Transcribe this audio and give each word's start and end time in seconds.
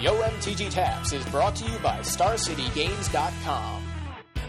Yo 0.00 0.14
MTG 0.22 0.70
Taps 0.70 1.12
is 1.12 1.24
brought 1.26 1.54
to 1.56 1.70
you 1.70 1.78
by 1.78 1.98
StarCityGames.com. 2.00 3.82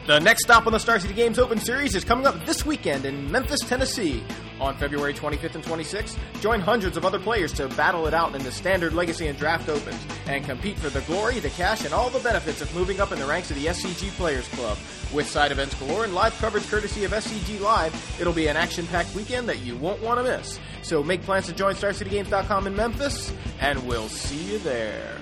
The 0.07 0.19
next 0.19 0.43
stop 0.43 0.67
on 0.67 0.73
the 0.73 0.79
Star 0.79 0.99
City 0.99 1.13
Games 1.15 1.39
Open 1.39 1.57
Series 1.57 1.95
is 1.95 2.03
coming 2.03 2.27
up 2.27 2.45
this 2.45 2.65
weekend 2.65 3.05
in 3.05 3.29
Memphis, 3.31 3.59
Tennessee. 3.61 4.23
On 4.61 4.75
February 4.77 5.13
25th 5.13 5.55
and 5.55 5.63
26th, 5.63 6.17
join 6.39 6.61
hundreds 6.61 6.95
of 6.95 7.03
other 7.03 7.19
players 7.19 7.51
to 7.53 7.67
battle 7.69 8.05
it 8.07 8.13
out 8.13 8.35
in 8.35 8.43
the 8.43 8.51
standard 8.51 8.93
Legacy 8.93 9.27
and 9.27 9.37
Draft 9.37 9.67
Opens 9.67 9.99
and 10.27 10.45
compete 10.45 10.77
for 10.77 10.89
the 10.89 11.01
glory, 11.01 11.39
the 11.39 11.49
cash, 11.49 11.83
and 11.83 11.93
all 11.93 12.09
the 12.09 12.19
benefits 12.19 12.61
of 12.61 12.73
moving 12.75 13.01
up 13.01 13.11
in 13.11 13.19
the 13.19 13.25
ranks 13.25 13.49
of 13.49 13.57
the 13.59 13.65
SCG 13.65 14.11
Players 14.11 14.47
Club. 14.49 14.77
With 15.11 15.27
side 15.27 15.51
events 15.51 15.75
galore 15.75 16.05
and 16.05 16.13
live 16.13 16.33
coverage 16.35 16.69
courtesy 16.69 17.03
of 17.03 17.11
SCG 17.11 17.59
Live, 17.59 17.93
it'll 18.21 18.31
be 18.31 18.47
an 18.47 18.55
action-packed 18.55 19.13
weekend 19.15 19.49
that 19.49 19.59
you 19.59 19.75
won't 19.75 20.01
want 20.01 20.19
to 20.19 20.23
miss. 20.23 20.59
So 20.83 21.03
make 21.03 21.23
plans 21.23 21.47
to 21.47 21.53
join 21.53 21.73
StarCityGames.com 21.73 22.67
in 22.67 22.75
Memphis, 22.75 23.33
and 23.59 23.85
we'll 23.87 24.09
see 24.09 24.53
you 24.53 24.59
there. 24.59 25.17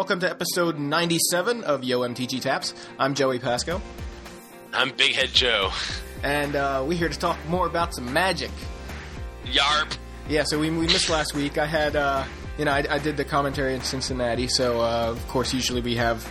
Welcome 0.00 0.18
to 0.18 0.30
episode 0.30 0.78
97 0.78 1.62
of 1.64 1.84
Yo 1.84 2.00
MTG 2.00 2.40
Taps. 2.40 2.72
I'm 2.98 3.12
Joey 3.12 3.38
Pasco, 3.38 3.82
I'm 4.72 4.92
Big 4.96 5.14
Head 5.14 5.28
Joe. 5.28 5.72
and 6.22 6.56
uh, 6.56 6.82
we're 6.88 6.96
here 6.96 7.10
to 7.10 7.18
talk 7.18 7.36
more 7.50 7.66
about 7.66 7.94
some 7.94 8.10
magic. 8.10 8.50
Yarp. 9.44 9.94
Yeah, 10.26 10.44
so 10.44 10.58
we, 10.58 10.70
we 10.70 10.86
missed 10.86 11.10
last 11.10 11.34
week. 11.34 11.58
I 11.58 11.66
had, 11.66 11.96
uh, 11.96 12.24
you 12.56 12.64
know, 12.64 12.70
I, 12.70 12.82
I 12.88 12.98
did 12.98 13.18
the 13.18 13.26
commentary 13.26 13.74
in 13.74 13.82
Cincinnati, 13.82 14.48
so 14.48 14.80
uh, 14.80 15.08
of 15.10 15.28
course, 15.28 15.52
usually 15.52 15.82
we 15.82 15.96
have 15.96 16.26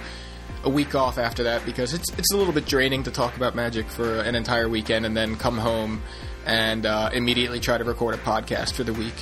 a 0.64 0.70
week 0.70 0.96
off 0.96 1.20
after 1.20 1.44
that 1.44 1.64
because 1.64 1.94
it's 1.94 2.12
it's 2.18 2.34
a 2.34 2.38
little 2.38 2.54
bit 2.54 2.66
draining 2.66 3.04
to 3.04 3.12
talk 3.12 3.38
about 3.38 3.54
magic 3.54 3.86
for 3.88 4.22
an 4.22 4.34
entire 4.34 4.68
weekend 4.68 5.06
and 5.06 5.16
then 5.16 5.36
come 5.36 5.60
home 5.60 6.02
and 6.48 6.88
uh, 6.88 7.12
immediately 7.14 7.60
try 7.60 7.78
to 7.78 7.84
record 7.84 8.16
a 8.16 8.18
podcast 8.18 8.74
for 8.74 8.84
the 8.84 8.94
week. 8.94 9.14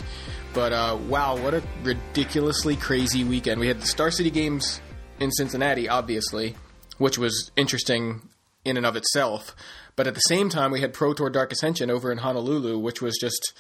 But 0.54 0.74
uh, 0.74 0.98
wow, 1.08 1.38
what 1.38 1.54
a 1.54 1.64
ridiculously 1.84 2.76
crazy 2.76 3.24
weekend! 3.24 3.60
We 3.60 3.68
had 3.68 3.82
the 3.82 3.88
Star 3.88 4.12
City 4.12 4.32
Games 4.32 4.82
in 5.20 5.32
Cincinnati, 5.32 5.88
obviously, 5.88 6.56
which 6.98 7.18
was 7.18 7.52
interesting 7.56 8.30
in 8.66 8.78
and 8.78 8.86
of 8.86 8.96
itself. 8.96 9.56
But 9.96 10.08
at 10.08 10.14
the 10.14 10.22
same 10.22 10.50
time, 10.50 10.72
we 10.72 10.82
had 10.82 10.94
Pro 10.94 11.14
Tour 11.14 11.30
Dark 11.30 11.52
Ascension 11.52 11.90
over 11.90 12.12
in 12.12 12.20
Honolulu, 12.20 12.80
which 12.80 13.02
was 13.02 13.18
just 13.20 13.54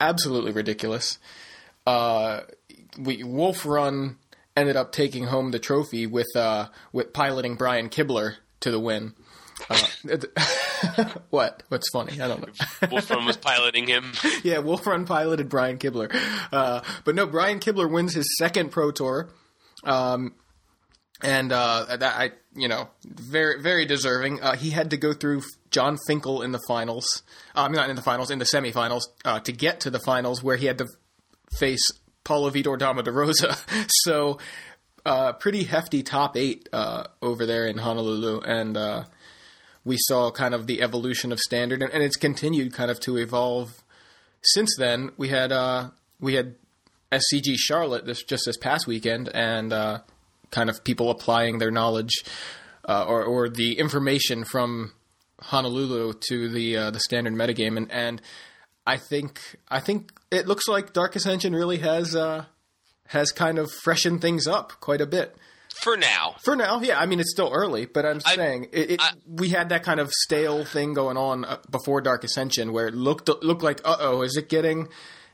absolutely 0.00 0.52
ridiculous. 0.52 1.18
Uh, 1.86 2.40
we 2.98 3.22
Wolf 3.24 3.64
Run 3.64 4.16
ended 4.56 4.76
up 4.76 4.92
taking 4.92 5.24
home 5.24 5.50
the 5.50 5.58
trophy 5.58 6.06
with 6.06 6.34
uh, 6.36 6.68
with 6.92 7.12
piloting 7.12 7.56
Brian 7.56 7.88
Kibler 7.88 8.36
to 8.60 8.70
the 8.70 8.80
win. 8.80 9.14
Uh, 9.68 9.86
what? 11.30 11.62
What's 11.68 11.90
funny? 11.90 12.20
I 12.20 12.28
don't 12.28 12.40
know. 12.40 12.88
Wolf 12.90 13.10
Run 13.10 13.24
was 13.24 13.36
piloting 13.36 13.86
him. 13.86 14.12
yeah, 14.42 14.58
Wolf 14.58 14.86
Run 14.86 15.06
piloted 15.06 15.48
Brian 15.48 15.78
Kibler, 15.78 16.14
uh, 16.52 16.82
but 17.04 17.14
no, 17.14 17.26
Brian 17.26 17.60
Kibler 17.60 17.90
wins 17.90 18.14
his 18.14 18.26
second 18.38 18.70
Pro 18.70 18.90
Tour, 18.90 19.30
um, 19.84 20.34
and 21.22 21.52
uh, 21.52 21.96
that 21.96 22.02
I, 22.02 22.32
you 22.54 22.68
know, 22.68 22.88
very 23.04 23.62
very 23.62 23.86
deserving. 23.86 24.42
Uh, 24.42 24.56
he 24.56 24.70
had 24.70 24.90
to 24.90 24.96
go 24.96 25.12
through 25.12 25.42
Jon 25.70 25.96
Finkel 26.06 26.42
in 26.42 26.52
the 26.52 26.60
finals, 26.66 27.22
I 27.54 27.64
uh, 27.64 27.68
not 27.68 27.90
in 27.90 27.96
the 27.96 28.02
finals, 28.02 28.30
in 28.30 28.38
the 28.38 28.46
semifinals 28.52 29.02
uh, 29.24 29.40
to 29.40 29.52
get 29.52 29.80
to 29.80 29.90
the 29.90 30.00
finals, 30.00 30.42
where 30.42 30.56
he 30.56 30.66
had 30.66 30.78
to 30.78 30.86
face 31.58 31.90
Paulo 32.24 32.50
Vitor 32.50 32.78
Damo 32.78 33.02
da 33.02 33.12
Rosa. 33.12 33.56
so, 33.88 34.38
uh, 35.04 35.32
pretty 35.32 35.64
hefty 35.64 36.02
top 36.02 36.36
eight 36.36 36.68
uh, 36.72 37.04
over 37.20 37.46
there 37.46 37.66
in 37.66 37.78
Honolulu, 37.78 38.40
and 38.40 38.76
uh, 38.76 39.04
we 39.84 39.96
saw 39.98 40.30
kind 40.30 40.54
of 40.54 40.66
the 40.66 40.82
evolution 40.82 41.32
of 41.32 41.40
standard, 41.40 41.82
and, 41.82 41.92
and 41.92 42.02
it's 42.02 42.16
continued 42.16 42.72
kind 42.72 42.90
of 42.90 43.00
to 43.00 43.16
evolve 43.16 43.82
since 44.42 44.76
then. 44.78 45.10
We 45.16 45.28
had 45.28 45.52
uh, 45.52 45.90
we 46.20 46.34
had 46.34 46.54
SCG 47.10 47.56
Charlotte 47.56 48.06
this 48.06 48.22
just 48.22 48.44
this 48.46 48.56
past 48.56 48.86
weekend, 48.86 49.28
and 49.34 49.72
uh, 49.72 50.00
kind 50.50 50.70
of 50.70 50.84
people 50.84 51.10
applying 51.10 51.58
their 51.58 51.70
knowledge 51.70 52.24
uh, 52.88 53.04
or 53.04 53.24
or 53.24 53.48
the 53.48 53.78
information 53.78 54.44
from 54.44 54.92
Honolulu 55.40 56.14
to 56.28 56.48
the 56.48 56.76
uh, 56.76 56.90
the 56.90 57.00
standard 57.00 57.34
metagame, 57.34 57.76
and 57.76 57.90
and 57.90 58.22
I 58.86 58.96
think 58.96 59.40
I 59.68 59.80
think 59.80 60.12
it 60.30 60.46
looks 60.46 60.68
like 60.68 60.92
Dark 60.92 61.16
Ascension 61.16 61.54
really 61.54 61.78
has 61.78 62.14
uh, 62.14 62.44
has 63.08 63.32
kind 63.32 63.58
of 63.58 63.70
freshened 63.82 64.20
things 64.20 64.46
up 64.46 64.72
quite 64.80 65.00
a 65.00 65.06
bit. 65.06 65.36
For 65.80 65.96
now. 65.96 66.36
For 66.44 66.54
now, 66.56 66.80
yeah. 66.80 67.00
I 67.00 67.06
mean, 67.06 67.18
it's 67.20 67.30
still 67.32 67.50
early, 67.52 67.86
but 67.86 68.04
I'm 68.06 68.20
I- 68.24 68.34
saying 68.36 68.68
it, 68.72 68.90
it, 68.92 69.00
I- 69.02 69.12
we 69.26 69.48
had 69.50 69.70
that 69.70 69.82
kind 69.82 70.00
of 70.00 70.10
stale 70.12 70.64
thing 70.64 70.94
going 70.94 71.16
on 71.16 71.44
uh, 71.44 71.58
before 71.70 72.00
Dark 72.00 72.24
Ascension, 72.24 72.72
where 72.72 72.86
it 72.88 72.94
looked 72.94 73.28
looked 73.42 73.62
like, 73.62 73.80
uh 73.84 73.96
oh, 74.00 74.22
is 74.22 74.36
it 74.36 74.48
getting, 74.48 74.88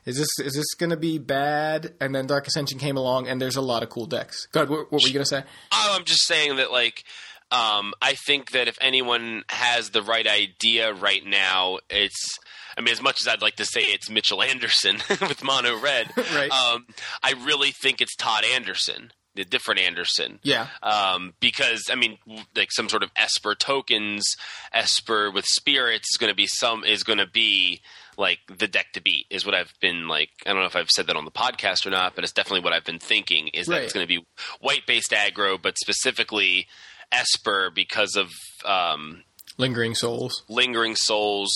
is 0.05 0.17
this 0.17 0.29
is 0.39 0.53
this 0.53 0.73
going 0.75 0.89
to 0.91 0.97
be 0.97 1.17
bad? 1.17 1.93
And 2.01 2.15
then 2.15 2.25
Dark 2.27 2.47
Ascension 2.47 2.79
came 2.79 2.97
along, 2.97 3.27
and 3.27 3.41
there's 3.41 3.55
a 3.57 3.61
lot 3.61 3.83
of 3.83 3.89
cool 3.89 4.05
decks. 4.05 4.47
God, 4.51 4.69
what, 4.69 4.91
what 4.91 5.01
were 5.03 5.07
you 5.07 5.13
going 5.13 5.25
to 5.25 5.29
say? 5.29 5.43
Oh, 5.71 5.95
I'm 5.97 6.05
just 6.05 6.25
saying 6.25 6.55
that, 6.55 6.71
like, 6.71 7.03
um, 7.51 7.93
I 8.01 8.13
think 8.25 8.51
that 8.51 8.67
if 8.67 8.77
anyone 8.81 9.43
has 9.49 9.89
the 9.91 10.01
right 10.01 10.25
idea 10.27 10.93
right 10.93 11.25
now, 11.25 11.79
it's. 11.89 12.37
I 12.77 12.81
mean, 12.81 12.93
as 12.93 13.01
much 13.01 13.19
as 13.19 13.27
I'd 13.27 13.41
like 13.41 13.57
to 13.57 13.65
say 13.65 13.81
it's 13.81 14.09
Mitchell 14.09 14.41
Anderson 14.41 14.97
with 15.21 15.43
Mono 15.43 15.77
Red, 15.79 16.11
Right. 16.17 16.49
um, 16.49 16.85
I 17.21 17.33
really 17.45 17.71
think 17.71 17.99
it's 17.99 18.15
Todd 18.15 18.45
Anderson, 18.45 19.11
the 19.35 19.45
different 19.45 19.79
Anderson. 19.81 20.39
Yeah, 20.43 20.67
um, 20.83 21.33
because 21.39 21.85
I 21.91 21.95
mean, 21.95 22.17
like 22.55 22.71
some 22.71 22.89
sort 22.89 23.03
of 23.03 23.11
Esper 23.15 23.55
tokens, 23.55 24.25
Esper 24.73 25.31
with 25.31 25.45
spirits 25.45 26.09
is 26.11 26.17
going 26.17 26.31
to 26.31 26.35
be 26.35 26.47
some 26.47 26.83
is 26.83 27.03
going 27.03 27.19
to 27.19 27.27
be 27.27 27.81
like 28.17 28.39
the 28.53 28.67
deck 28.67 28.87
to 28.93 29.01
beat 29.01 29.25
is 29.29 29.45
what 29.45 29.55
I've 29.55 29.73
been 29.79 30.07
like. 30.07 30.29
I 30.45 30.49
don't 30.51 30.59
know 30.61 30.65
if 30.67 30.75
I've 30.75 30.89
said 30.89 31.07
that 31.07 31.15
on 31.15 31.25
the 31.25 31.31
podcast 31.31 31.85
or 31.85 31.89
not, 31.89 32.15
but 32.15 32.23
it's 32.23 32.33
definitely 32.33 32.61
what 32.61 32.73
I've 32.73 32.83
been 32.85 32.99
thinking 32.99 33.47
is 33.49 33.67
that 33.67 33.73
Right. 33.75 33.83
it's 33.83 33.93
going 33.93 34.05
to 34.05 34.07
be 34.07 34.25
white 34.59 34.85
based 34.85 35.11
aggro, 35.11 35.61
but 35.61 35.77
specifically 35.77 36.67
Esper 37.11 37.71
because 37.73 38.15
of 38.15 38.29
um, 38.65 39.23
Lingering 39.57 39.95
Souls. 39.95 40.43
Lingering 40.49 40.95
Souls 40.95 41.49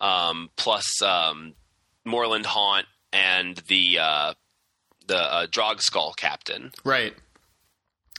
um, 0.00 0.50
plus 0.56 1.02
um, 1.02 1.54
Moorland 2.04 2.46
Haunt 2.46 2.86
and 3.12 3.56
the 3.68 3.98
uh, 3.98 4.34
the 5.06 5.16
uh, 5.18 5.46
Drogskol 5.46 6.16
Captain. 6.16 6.72
Right. 6.84 7.14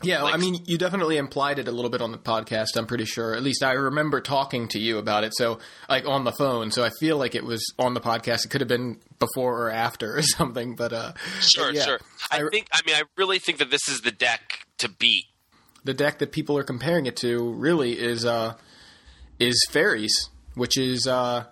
Yeah, 0.03 0.23
well, 0.23 0.33
I 0.33 0.37
mean, 0.37 0.61
you 0.65 0.77
definitely 0.77 1.15
implied 1.15 1.57
it 1.57 1.69
a 1.69 1.71
little 1.71 1.89
bit 1.89 2.01
on 2.01 2.11
the 2.11 2.17
podcast. 2.17 2.75
I'm 2.75 2.85
pretty 2.85 3.05
sure. 3.05 3.33
At 3.33 3.43
least 3.43 3.63
I 3.63 3.71
remember 3.71 4.19
talking 4.19 4.67
to 4.69 4.79
you 4.79 4.97
about 4.97 5.23
it. 5.23 5.31
So, 5.33 5.59
like 5.87 6.05
on 6.05 6.25
the 6.25 6.33
phone. 6.33 6.69
So 6.71 6.83
I 6.83 6.89
feel 6.99 7.17
like 7.17 7.33
it 7.33 7.45
was 7.45 7.63
on 7.79 7.93
the 7.93 8.01
podcast. 8.01 8.43
It 8.43 8.49
could 8.49 8.59
have 8.59 8.67
been 8.67 8.99
before 9.19 9.57
or 9.61 9.71
after 9.71 10.17
or 10.17 10.21
something. 10.37 10.75
But 10.75 10.91
uh, 10.91 11.13
Sure, 11.39 11.71
yeah. 11.71 11.83
sure. 11.83 11.99
I, 12.29 12.43
I- 12.43 12.49
think. 12.49 12.67
I 12.73 12.81
mean, 12.85 12.95
I 12.97 13.03
really 13.15 13.39
think 13.39 13.59
that 13.59 13.71
this 13.71 13.87
is 13.87 14.01
the 14.01 14.11
deck 14.11 14.65
to 14.79 14.89
beat. 14.89 15.25
the 15.85 15.93
deck 15.93 16.19
that 16.19 16.33
people 16.33 16.57
are 16.57 16.63
comparing 16.63 17.05
it 17.05 17.15
to 17.17 17.53
really 17.53 17.93
is 17.97 18.25
uh, 18.25 18.55
is 19.39 19.65
fairies, 19.71 20.29
which 20.55 20.77
is 20.77 21.07
uh, 21.07 21.45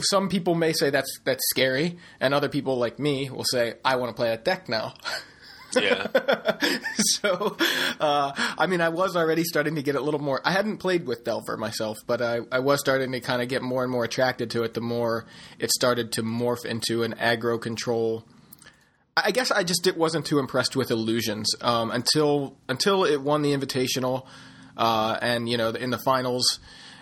some 0.00 0.28
people 0.28 0.54
may 0.54 0.72
say 0.72 0.90
that's 0.90 1.20
that's 1.24 1.42
scary, 1.50 1.98
and 2.20 2.32
other 2.32 2.48
people 2.48 2.78
like 2.78 2.98
me 2.98 3.30
will 3.30 3.44
say 3.44 3.74
I 3.84 3.96
want 3.96 4.10
to 4.10 4.14
play 4.14 4.28
that 4.28 4.44
deck 4.44 4.68
now. 4.68 4.94
Yeah. 5.74 6.06
so, 6.94 7.56
uh, 8.00 8.32
I 8.58 8.66
mean, 8.66 8.80
I 8.80 8.88
was 8.88 9.16
already 9.16 9.44
starting 9.44 9.76
to 9.76 9.82
get 9.82 9.94
a 9.94 10.00
little 10.00 10.20
more. 10.20 10.40
I 10.44 10.52
hadn't 10.52 10.78
played 10.78 11.06
with 11.06 11.24
Delver 11.24 11.56
myself, 11.56 11.98
but 12.06 12.20
I, 12.20 12.40
I 12.50 12.60
was 12.60 12.80
starting 12.80 13.12
to 13.12 13.20
kind 13.20 13.42
of 13.42 13.48
get 13.48 13.62
more 13.62 13.82
and 13.82 13.92
more 13.92 14.04
attracted 14.04 14.50
to 14.52 14.62
it. 14.62 14.74
The 14.74 14.80
more 14.80 15.26
it 15.58 15.70
started 15.70 16.12
to 16.12 16.22
morph 16.22 16.64
into 16.64 17.02
an 17.02 17.14
aggro 17.14 17.60
control. 17.60 18.24
I 19.16 19.22
I 19.26 19.30
guess 19.32 19.50
I 19.50 19.62
just 19.62 19.86
it 19.86 19.96
wasn't 19.96 20.26
too 20.26 20.38
impressed 20.38 20.76
with 20.76 20.90
illusions 20.90 21.54
um, 21.60 21.90
until 21.90 22.56
until 22.68 23.04
it 23.04 23.20
won 23.20 23.42
the 23.42 23.54
invitational, 23.54 24.26
uh, 24.76 25.18
and 25.20 25.48
you 25.48 25.56
know 25.56 25.70
in 25.70 25.90
the 25.90 25.98
finals, 25.98 26.58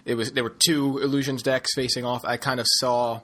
it 0.08 0.16
was 0.16 0.32
there 0.32 0.44
were 0.44 0.56
two 0.66 0.98
illusions 0.98 1.42
decks 1.42 1.70
facing 1.74 2.04
off. 2.04 2.24
I 2.24 2.36
kind 2.38 2.60
of 2.60 2.66
saw 2.80 3.20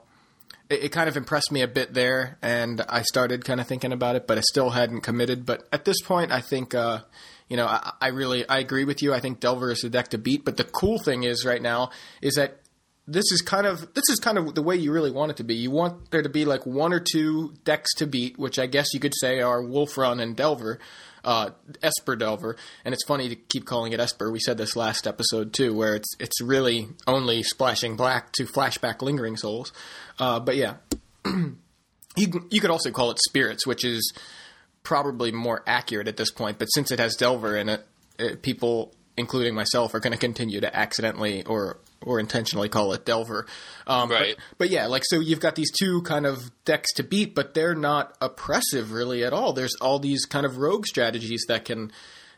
it, 0.69 0.85
it 0.85 0.89
kind 0.91 1.09
of 1.09 1.17
impressed 1.17 1.51
me 1.51 1.61
a 1.61 1.67
bit 1.67 1.93
there, 1.93 2.37
and 2.41 2.81
I 2.87 3.01
started 3.01 3.43
kind 3.43 3.59
of 3.59 3.67
thinking 3.67 3.91
about 3.91 4.15
it, 4.15 4.27
but 4.27 4.37
I 4.37 4.41
still 4.41 4.69
hadn't 4.69 5.01
committed. 5.01 5.45
But 5.45 5.67
at 5.71 5.85
this 5.85 6.01
point, 6.01 6.31
I 6.31 6.41
think 6.41 6.73
uh, 6.73 6.99
You 7.47 7.57
know, 7.57 7.67
I, 7.67 7.93
I 8.01 8.07
really 8.09 8.47
I 8.49 8.57
agree 8.59 8.85
with 8.85 9.01
you. 9.03 9.13
I 9.13 9.19
think 9.19 9.39
Delver 9.39 9.71
is 9.71 9.81
the 9.81 9.89
deck 9.89 10.09
to 10.09 10.17
beat. 10.17 10.43
But 10.45 10.57
the 10.57 10.63
cool 10.63 10.97
thing 10.97 11.23
is 11.23 11.45
right 11.45 11.61
now 11.61 11.91
is 12.21 12.35
that 12.35 12.59
this 13.07 13.31
is 13.31 13.41
kind 13.41 13.67
of 13.67 13.93
this 13.93 14.05
is 14.09 14.19
kind 14.19 14.37
of 14.37 14.55
the 14.55 14.63
way 14.63 14.75
you 14.75 14.91
really 14.91 15.11
want 15.11 15.31
it 15.31 15.37
to 15.37 15.43
be. 15.43 15.55
You 15.55 15.71
want 15.71 16.11
there 16.11 16.23
to 16.23 16.29
be 16.29 16.45
like 16.45 16.65
one 16.65 16.91
or 16.91 16.99
two 16.99 17.53
decks 17.63 17.93
to 17.95 18.07
beat, 18.07 18.37
which 18.39 18.57
I 18.57 18.65
guess 18.65 18.93
you 18.93 18.99
could 18.99 19.13
say 19.15 19.41
are 19.41 19.61
Wolf 19.61 19.97
Run 19.97 20.19
and 20.19 20.35
Delver, 20.35 20.79
uh, 21.23 21.51
Esper 21.83 22.15
Delver. 22.15 22.55
And 22.83 22.93
it's 22.93 23.05
funny 23.05 23.29
to 23.29 23.35
keep 23.35 23.65
calling 23.65 23.93
it 23.93 23.99
Esper. 23.99 24.31
We 24.31 24.39
said 24.39 24.57
this 24.57 24.75
last 24.75 25.05
episode 25.05 25.53
too, 25.53 25.75
where 25.75 25.95
it's 25.95 26.09
it's 26.19 26.41
really 26.41 26.87
only 27.05 27.43
splashing 27.43 27.95
black 27.95 28.31
to 28.33 28.45
flashback 28.45 29.03
Lingering 29.03 29.37
Souls. 29.37 29.71
Uh, 30.17 30.39
but 30.39 30.55
yeah, 30.55 30.75
you 31.25 32.47
you 32.49 32.59
could 32.59 32.71
also 32.71 32.89
call 32.89 33.11
it 33.11 33.19
Spirits, 33.27 33.67
which 33.67 33.85
is 33.85 34.13
probably 34.81 35.31
more 35.31 35.61
accurate 35.67 36.07
at 36.07 36.17
this 36.17 36.31
point. 36.31 36.57
But 36.57 36.67
since 36.67 36.91
it 36.91 36.99
has 36.99 37.15
Delver 37.15 37.55
in 37.55 37.69
it, 37.69 37.85
it 38.17 38.41
people, 38.41 38.95
including 39.15 39.53
myself, 39.53 39.93
are 39.93 39.99
going 39.99 40.13
to 40.13 40.19
continue 40.19 40.59
to 40.61 40.75
accidentally 40.75 41.43
or 41.45 41.77
or 42.05 42.19
intentionally 42.19 42.69
call 42.69 42.93
it 42.93 43.05
Delver. 43.05 43.45
Um, 43.87 44.09
Right. 44.09 44.35
But, 44.37 44.57
but 44.57 44.69
yeah, 44.69 44.85
like 44.87 45.03
so 45.05 45.19
you've 45.19 45.39
got 45.39 45.55
these 45.55 45.71
two 45.71 46.01
kind 46.03 46.25
of 46.25 46.51
decks 46.63 46.93
to 46.93 47.03
beat, 47.03 47.35
but 47.35 47.53
they're 47.53 47.75
not 47.75 48.15
oppressive 48.21 48.91
really 48.91 49.23
at 49.23 49.33
all. 49.33 49.51
There's 49.53 49.75
all 49.81 49.99
these 49.99 50.25
kind 50.25 50.45
of 50.45 50.57
rogue 50.57 50.85
strategies 50.85 51.43
that 51.47 51.65
can 51.65 51.91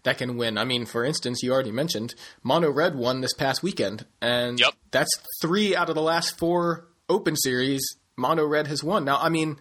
that 0.03 0.17
can 0.17 0.37
win. 0.37 0.57
I 0.57 0.63
mean, 0.63 0.85
for 0.85 1.03
instance, 1.03 1.43
you 1.43 1.51
already 1.51 1.71
mentioned 1.71 2.15
Mono 2.41 2.71
Red 2.71 2.95
won 2.95 3.21
this 3.21 3.33
past 3.33 3.61
weekend, 3.61 4.05
and 4.21 4.59
Yep. 4.59 4.73
that's 4.91 5.11
three 5.41 5.75
out 5.75 5.89
of 5.89 5.95
the 5.95 6.01
last 6.01 6.37
four 6.37 6.87
Open 7.09 7.35
Series. 7.35 7.81
Mono 8.15 8.45
Red 8.45 8.67
has 8.67 8.83
won. 8.83 9.03
Now, 9.05 9.17
I 9.19 9.29
mean, 9.29 9.57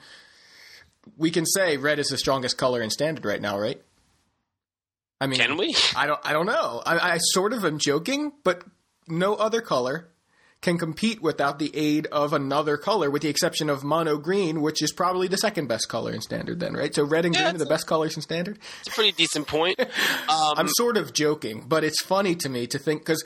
we 1.16 1.30
can 1.30 1.44
say 1.46 1.76
red 1.76 1.98
is 1.98 2.08
the 2.08 2.16
strongest 2.18 2.56
color 2.58 2.80
in 2.80 2.90
Standard 2.90 3.24
right 3.24 3.40
now, 3.40 3.58
right? 3.58 3.80
I 5.20 5.26
mean, 5.26 5.40
Can 5.40 5.56
we? 5.56 5.74
I 5.96 6.06
don't. 6.06 6.20
I 6.24 6.32
don't 6.32 6.46
know. 6.46 6.82
I, 6.84 7.14
I 7.14 7.18
sort 7.18 7.52
of 7.52 7.64
am 7.64 7.78
joking, 7.78 8.32
but 8.44 8.62
no 9.08 9.34
other 9.34 9.60
color 9.60 10.08
can 10.62 10.78
compete 10.78 11.22
without 11.22 11.58
the 11.58 11.70
aid 11.76 12.06
of 12.06 12.32
another 12.32 12.76
color, 12.76 13.10
with 13.10 13.22
the 13.22 13.28
exception 13.28 13.70
of 13.70 13.84
mono 13.84 14.16
green, 14.16 14.62
which 14.62 14.82
is 14.82 14.90
probably 14.90 15.28
the 15.28 15.36
second 15.36 15.68
best 15.68 15.88
color 15.88 16.12
in 16.12 16.20
Standard. 16.20 16.58
Then, 16.58 16.74
right? 16.74 16.94
So 16.94 17.04
red 17.04 17.24
and 17.24 17.34
Yeah, 17.34 17.42
green 17.42 17.54
are 17.56 17.58
the 17.58 17.66
best 17.66 17.86
colors 17.86 18.16
in 18.16 18.22
Standard. 18.22 18.58
It's 18.80 18.88
a 18.88 18.92
pretty 18.92 19.12
decent 19.12 19.46
point. 19.46 19.78
Um, 20.28 20.54
I'm 20.56 20.68
sort 20.68 20.96
of 20.96 21.12
joking, 21.12 21.64
but 21.68 21.84
it's 21.84 22.02
funny 22.02 22.34
to 22.36 22.48
me 22.48 22.66
to 22.66 22.78
think 22.78 23.02
because 23.02 23.22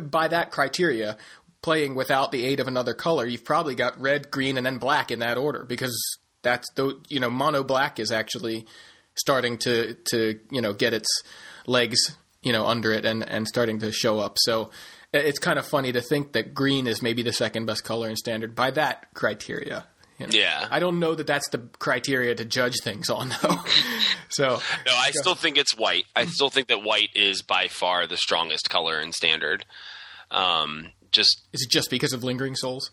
by 0.00 0.28
that 0.28 0.52
criteria, 0.52 1.16
playing 1.60 1.96
without 1.96 2.30
the 2.30 2.44
aid 2.44 2.60
of 2.60 2.68
another 2.68 2.94
color, 2.94 3.26
you've 3.26 3.44
probably 3.44 3.74
got 3.74 4.00
red, 4.00 4.30
green, 4.30 4.56
and 4.56 4.64
then 4.64 4.78
black 4.78 5.10
in 5.10 5.18
that 5.18 5.36
order 5.36 5.64
because 5.64 5.98
that's 6.42 6.70
the 6.74 7.00
you 7.08 7.18
know 7.18 7.28
mono 7.28 7.64
black 7.64 7.98
is 7.98 8.12
actually 8.12 8.64
starting 9.16 9.58
to 9.58 9.96
to 10.10 10.38
you 10.50 10.60
know 10.60 10.72
get 10.72 10.94
its 10.94 11.08
legs 11.66 11.98
you 12.42 12.52
know 12.52 12.66
under 12.66 12.92
it 12.92 13.04
and 13.04 13.28
and 13.28 13.48
starting 13.48 13.80
to 13.80 13.90
show 13.90 14.20
up. 14.20 14.36
So 14.38 14.70
it's 15.12 15.38
kind 15.38 15.58
of 15.58 15.66
funny 15.66 15.92
to 15.92 16.00
think 16.00 16.32
that 16.32 16.54
green 16.54 16.86
is 16.86 17.02
maybe 17.02 17.22
the 17.22 17.32
second 17.32 17.66
best 17.66 17.84
color 17.84 18.08
in 18.08 18.16
standard 18.16 18.54
by 18.54 18.70
that 18.72 19.12
criteria. 19.14 19.86
you 20.18 20.26
know. 20.26 20.32
Yeah. 20.32 20.66
I 20.70 20.78
don't 20.78 20.98
know 21.00 21.14
that 21.14 21.26
that's 21.26 21.48
the 21.50 21.58
criteria 21.78 22.34
to 22.34 22.44
judge 22.44 22.80
things 22.82 23.08
on 23.10 23.28
though. 23.42 23.56
so 24.28 24.60
No, 24.86 24.92
I 24.94 25.10
still 25.12 25.34
think 25.34 25.56
it's 25.56 25.76
white. 25.76 26.04
I 26.14 26.26
still 26.26 26.50
think 26.50 26.68
that 26.68 26.82
white 26.82 27.10
is 27.14 27.42
by 27.42 27.68
far 27.68 28.06
the 28.06 28.16
strongest 28.16 28.68
color 28.70 29.00
in 29.00 29.12
standard. 29.12 29.64
Um, 30.30 30.92
just 31.12 31.42
is 31.52 31.62
it 31.62 31.70
just 31.70 31.88
because 31.90 32.12
of 32.12 32.24
lingering 32.24 32.56
souls? 32.56 32.90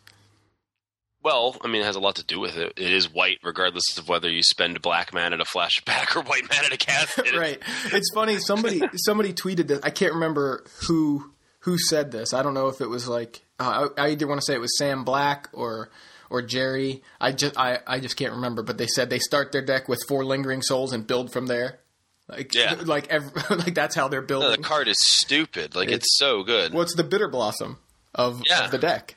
well, 1.23 1.55
I 1.61 1.67
mean, 1.69 1.81
it 1.81 1.85
has 1.85 1.95
a 1.95 2.01
lot 2.01 2.17
to 2.17 2.25
do 2.25 2.37
with 2.39 2.57
it. 2.57 2.73
It 2.75 2.91
is 2.91 3.09
white, 3.09 3.39
regardless 3.43 3.97
of 3.97 4.09
whether 4.09 4.29
you 4.29 4.43
spend 4.43 4.81
black 4.81 5.13
mana 5.13 5.37
to 5.37 5.45
flashback 5.45 6.17
or 6.17 6.21
white 6.21 6.43
mana 6.49 6.67
to 6.69 6.75
cast 6.77 7.17
it. 7.25 7.33
right. 7.33 7.59
It's 7.93 8.11
funny. 8.13 8.39
Somebody 8.39 8.81
somebody 8.97 9.31
tweeted 9.33 9.67
this. 9.67 9.79
I 9.83 9.89
can't 9.89 10.13
remember 10.15 10.65
who 10.87 11.31
who 11.63 11.77
said 11.77 12.11
this. 12.11 12.33
I 12.33 12.43
don't 12.43 12.53
know 12.53 12.67
if 12.67 12.81
it 12.81 12.87
was 12.89 13.07
like 13.07 13.41
uh, 13.59 13.89
I 13.97 14.05
I 14.05 14.09
either 14.11 14.27
want 14.27 14.39
to 14.41 14.45
say 14.45 14.53
it 14.53 14.61
was 14.61 14.77
Sam 14.77 15.03
Black 15.03 15.49
or 15.53 15.89
or 16.29 16.41
Jerry. 16.41 17.03
I 17.21 17.31
just 17.31 17.57
I, 17.57 17.79
I 17.85 17.99
just 17.99 18.17
can't 18.17 18.33
remember. 18.33 18.63
But 18.63 18.77
they 18.77 18.87
said 18.87 19.09
they 19.09 19.19
start 19.19 19.51
their 19.51 19.61
deck 19.61 19.87
with 19.87 20.03
four 20.07 20.25
lingering 20.25 20.61
souls 20.61 20.91
and 20.93 21.05
build 21.05 21.31
from 21.31 21.47
there. 21.47 21.79
Like 22.27 22.53
Yeah. 22.53 22.75
like 22.85 23.07
every, 23.09 23.41
like 23.55 23.75
that's 23.75 23.95
how 23.95 24.07
they're 24.07 24.25
No, 24.27 24.49
the 24.51 24.57
card 24.57 24.87
is 24.87 24.97
stupid. 24.99 25.75
Like 25.75 25.91
it's, 25.91 26.17
so 26.17 26.43
good. 26.43 26.73
What's 26.73 26.95
the 26.95 27.03
bitter 27.03 27.27
blossom 27.27 27.77
of, 28.15 28.41
Yeah. 28.45 28.65
of 28.65 28.71
the 28.71 28.77
deck? 28.77 29.15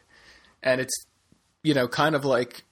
And 0.62 0.80
it's 0.80 1.06
you 1.62 1.74
know 1.74 1.88
kind 1.88 2.14
of 2.14 2.24
like 2.24 2.62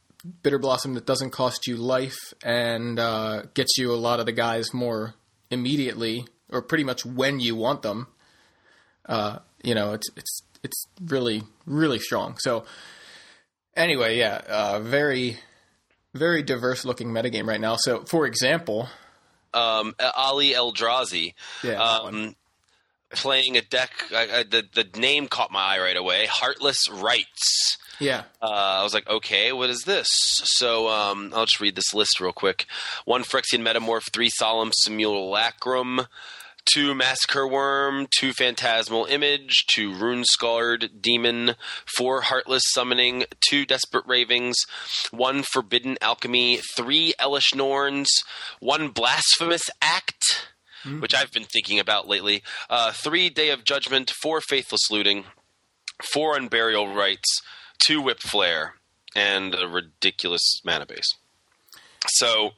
bitter 0.42 0.58
blossom 0.58 0.94
that 0.94 1.06
doesn't 1.06 1.30
cost 1.30 1.66
you 1.66 1.76
life 1.76 2.34
and 2.42 2.98
uh, 2.98 3.42
gets 3.54 3.76
you 3.78 3.92
a 3.92 3.96
lot 3.96 4.20
of 4.20 4.26
the 4.26 4.32
guys 4.32 4.72
more 4.72 5.14
immediately 5.50 6.26
or 6.50 6.62
pretty 6.62 6.84
much 6.84 7.04
when 7.04 7.40
you 7.40 7.56
want 7.56 7.82
them. 7.82 8.08
Uh, 9.06 9.38
you 9.64 9.74
know, 9.74 9.92
it's 9.94 10.08
it's 10.16 10.42
it's 10.62 10.86
really 11.04 11.42
really 11.66 11.98
strong. 11.98 12.36
So 12.38 12.64
anyway, 13.76 14.18
yeah, 14.18 14.40
uh, 14.48 14.80
very 14.80 15.38
very 16.14 16.42
diverse 16.42 16.84
looking 16.84 17.08
metagame 17.08 17.46
right 17.46 17.60
now. 17.60 17.76
So 17.76 18.04
for 18.04 18.26
example, 18.26 18.88
Um, 19.52 19.94
Ali 20.16 20.52
Aintrazi. 20.52 21.34
yeah. 21.62 21.80
Um, 21.82 22.36
playing 23.10 23.56
a 23.56 23.60
deck. 23.62 23.90
I, 24.12 24.38
I, 24.38 24.42
the 24.42 24.64
the 24.74 24.98
name 24.98 25.28
caught 25.28 25.50
my 25.52 25.60
eye 25.76 25.78
right 25.80 25.96
away. 25.96 26.26
Heartless 26.26 26.88
Rites. 26.90 27.78
yeah, 28.00 28.24
Uh, 28.42 28.80
I 28.80 28.82
was 28.82 28.92
like, 28.92 29.08
okay, 29.08 29.52
what 29.52 29.70
is 29.70 29.82
this? 29.86 30.08
So 30.10 30.88
um, 30.88 31.30
I'll 31.34 31.46
just 31.46 31.60
read 31.60 31.76
this 31.76 31.94
list 31.94 32.18
real 32.20 32.32
quick. 32.32 32.66
One 33.04 33.22
Phyrexian 33.22 33.62
Metamorph, 33.62 34.10
three 34.12 34.30
Solemn 34.30 34.72
Simulacrum, 34.72 36.06
two 36.72 36.94
Massacre 36.94 37.46
Worm, 37.46 38.06
two 38.18 38.32
Phantasmal 38.32 39.06
Image, 39.06 39.66
two 39.66 39.94
Rune 39.94 40.24
Scarred 40.24 41.00
Demon, 41.00 41.56
four 41.96 42.22
Heartless 42.22 42.62
Summoning, 42.68 43.24
two 43.48 43.64
Desperate 43.64 44.06
Ravings, 44.06 44.56
one 45.10 45.42
Forbidden 45.42 45.96
Alchemy, 46.00 46.60
three 46.76 47.14
Elesh 47.20 47.54
Norns, 47.54 48.08
one 48.60 48.88
Blasphemous 48.88 49.62
Act, 49.80 50.48
which 51.00 51.14
I've 51.14 51.32
been 51.32 51.44
thinking 51.44 51.78
about 51.78 52.08
lately, 52.08 52.42
uh, 52.68 52.92
three 52.92 53.30
Day 53.30 53.50
of 53.50 53.64
Judgment, 53.64 54.10
four 54.22 54.40
Faithless 54.40 54.90
Looting, 54.90 55.24
four 56.12 56.36
Unburial 56.36 56.94
Rites, 56.94 57.40
two 57.78 58.00
Whip 58.00 58.20
Flare, 58.20 58.74
and 59.14 59.54
a 59.54 59.68
ridiculous 59.68 60.60
mana 60.64 60.86
base. 60.86 61.08
So, 62.08 62.50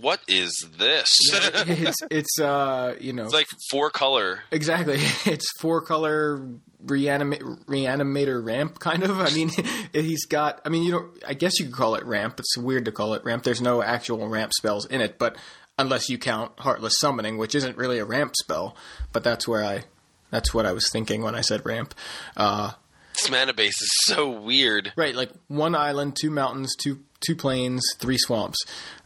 what 0.00 0.20
is 0.28 0.66
this? 0.78 1.08
it's 1.32 1.96
it's 2.10 2.38
uh 2.40 2.94
you 3.00 3.12
know 3.12 3.24
it's 3.24 3.34
like 3.34 3.46
four 3.70 3.90
color. 3.90 4.40
Exactly. 4.50 4.98
It's 5.26 5.46
four 5.60 5.80
color 5.82 6.46
reanimate 6.84 7.40
reanimator 7.66 8.44
ramp 8.44 8.78
kind 8.78 9.02
of. 9.02 9.18
I 9.20 9.30
mean, 9.30 9.50
he's 9.92 10.26
got. 10.26 10.60
I 10.64 10.68
mean, 10.68 10.84
you 10.84 10.92
know, 10.92 11.08
I 11.26 11.34
guess 11.34 11.58
you 11.58 11.66
could 11.66 11.74
call 11.74 11.94
it 11.96 12.04
ramp. 12.04 12.38
It's 12.38 12.56
weird 12.56 12.84
to 12.86 12.92
call 12.92 13.14
it 13.14 13.24
ramp. 13.24 13.42
There's 13.44 13.60
no 13.60 13.82
actual 13.82 14.28
ramp 14.28 14.52
spells 14.54 14.86
in 14.86 15.00
it, 15.00 15.18
but 15.18 15.36
unless 15.78 16.08
you 16.08 16.18
count 16.18 16.52
heartless 16.60 16.94
summoning, 16.98 17.36
which 17.38 17.54
isn't 17.54 17.76
really 17.76 17.98
a 17.98 18.04
ramp 18.04 18.34
spell, 18.36 18.76
but 19.12 19.24
that's 19.24 19.46
where 19.48 19.64
I. 19.64 19.84
That's 20.30 20.52
what 20.52 20.66
I 20.66 20.72
was 20.72 20.90
thinking 20.90 21.22
when 21.22 21.34
I 21.34 21.40
said 21.40 21.64
ramp. 21.64 21.94
Uh, 22.36 22.72
This 23.14 23.30
mana 23.30 23.54
base 23.54 23.80
is 23.80 23.90
so 24.04 24.28
weird. 24.28 24.92
right, 24.94 25.14
like 25.14 25.30
one 25.48 25.74
island, 25.74 26.16
two 26.20 26.30
mountains, 26.30 26.76
two 26.76 27.00
two 27.20 27.34
plains, 27.34 27.82
three 27.98 28.18
swamps. 28.18 28.58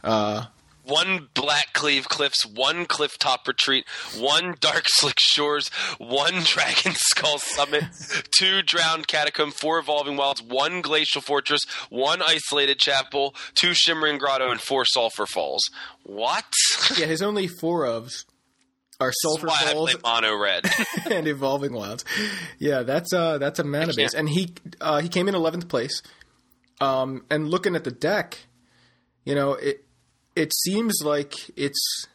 Uh, 0.03 0.45
One 0.83 1.29
Black 1.33 1.73
Cleave 1.73 2.09
Cliffs, 2.09 2.45
one 2.45 2.85
Cliff 2.85 3.17
Top 3.17 3.47
Retreat, 3.47 3.85
one 4.17 4.55
Dark 4.59 4.83
Slick 4.87 5.17
Shores, 5.19 5.69
one 5.97 6.33
Dragon 6.43 6.93
Skull 6.95 7.39
Summit, 7.39 7.83
two 8.37 8.61
Drowned 8.61 9.07
Catacomb, 9.07 9.51
four 9.51 9.79
Evolving 9.79 10.17
Wilds, 10.17 10.41
one 10.41 10.81
Glacial 10.81 11.21
Fortress, 11.21 11.61
one 11.89 12.21
Isolated 12.21 12.79
Chapel, 12.79 13.33
two 13.55 13.73
Shimmering 13.73 14.17
Grotto, 14.17 14.51
and 14.51 14.59
four 14.59 14.83
Sulphur 14.85 15.25
Falls. 15.25 15.61
What? 16.03 16.45
yeah, 16.97 17.05
his 17.05 17.21
only 17.21 17.47
four 17.47 17.85
ofs 17.85 18.25
are 18.99 19.11
sulfur 19.21 19.47
Why 19.47 19.57
I 19.59 19.73
falls 19.73 19.93
play 19.93 20.01
Mono 20.03 20.37
Red. 20.37 20.69
and 21.11 21.27
evolving 21.27 21.73
wilds. 21.73 22.05
Yeah, 22.59 22.83
that's 22.83 23.13
uh 23.13 23.37
that's 23.37 23.59
a 23.59 23.63
mana 23.63 23.93
base, 23.93 24.13
and 24.13 24.29
he 24.29 24.53
uh, 24.81 25.01
he 25.01 25.09
came 25.09 25.27
in 25.27 25.35
eleventh 25.35 25.67
place. 25.67 26.01
Um, 26.81 27.25
and 27.29 27.49
looking 27.49 27.75
at 27.75 27.83
the 27.83 27.91
deck, 27.91 28.39
you 29.23 29.35
know 29.35 29.53
it 29.53 29.82
it 30.35 30.51
seems 30.63 31.01
like 31.03 31.33
it's 31.57 32.05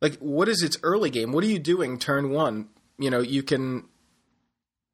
like 0.00 0.16
what 0.16 0.48
is 0.48 0.62
its 0.62 0.76
early 0.82 1.10
game? 1.10 1.32
What 1.32 1.44
are 1.44 1.48
you 1.48 1.58
doing 1.58 1.98
turn 1.98 2.30
one? 2.30 2.68
You 2.98 3.10
know 3.10 3.20
you 3.20 3.42
can 3.42 3.84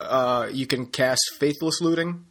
uh 0.00 0.48
you 0.52 0.66
can 0.66 0.86
cast 0.86 1.20
faithless 1.38 1.80
looting, 1.80 2.24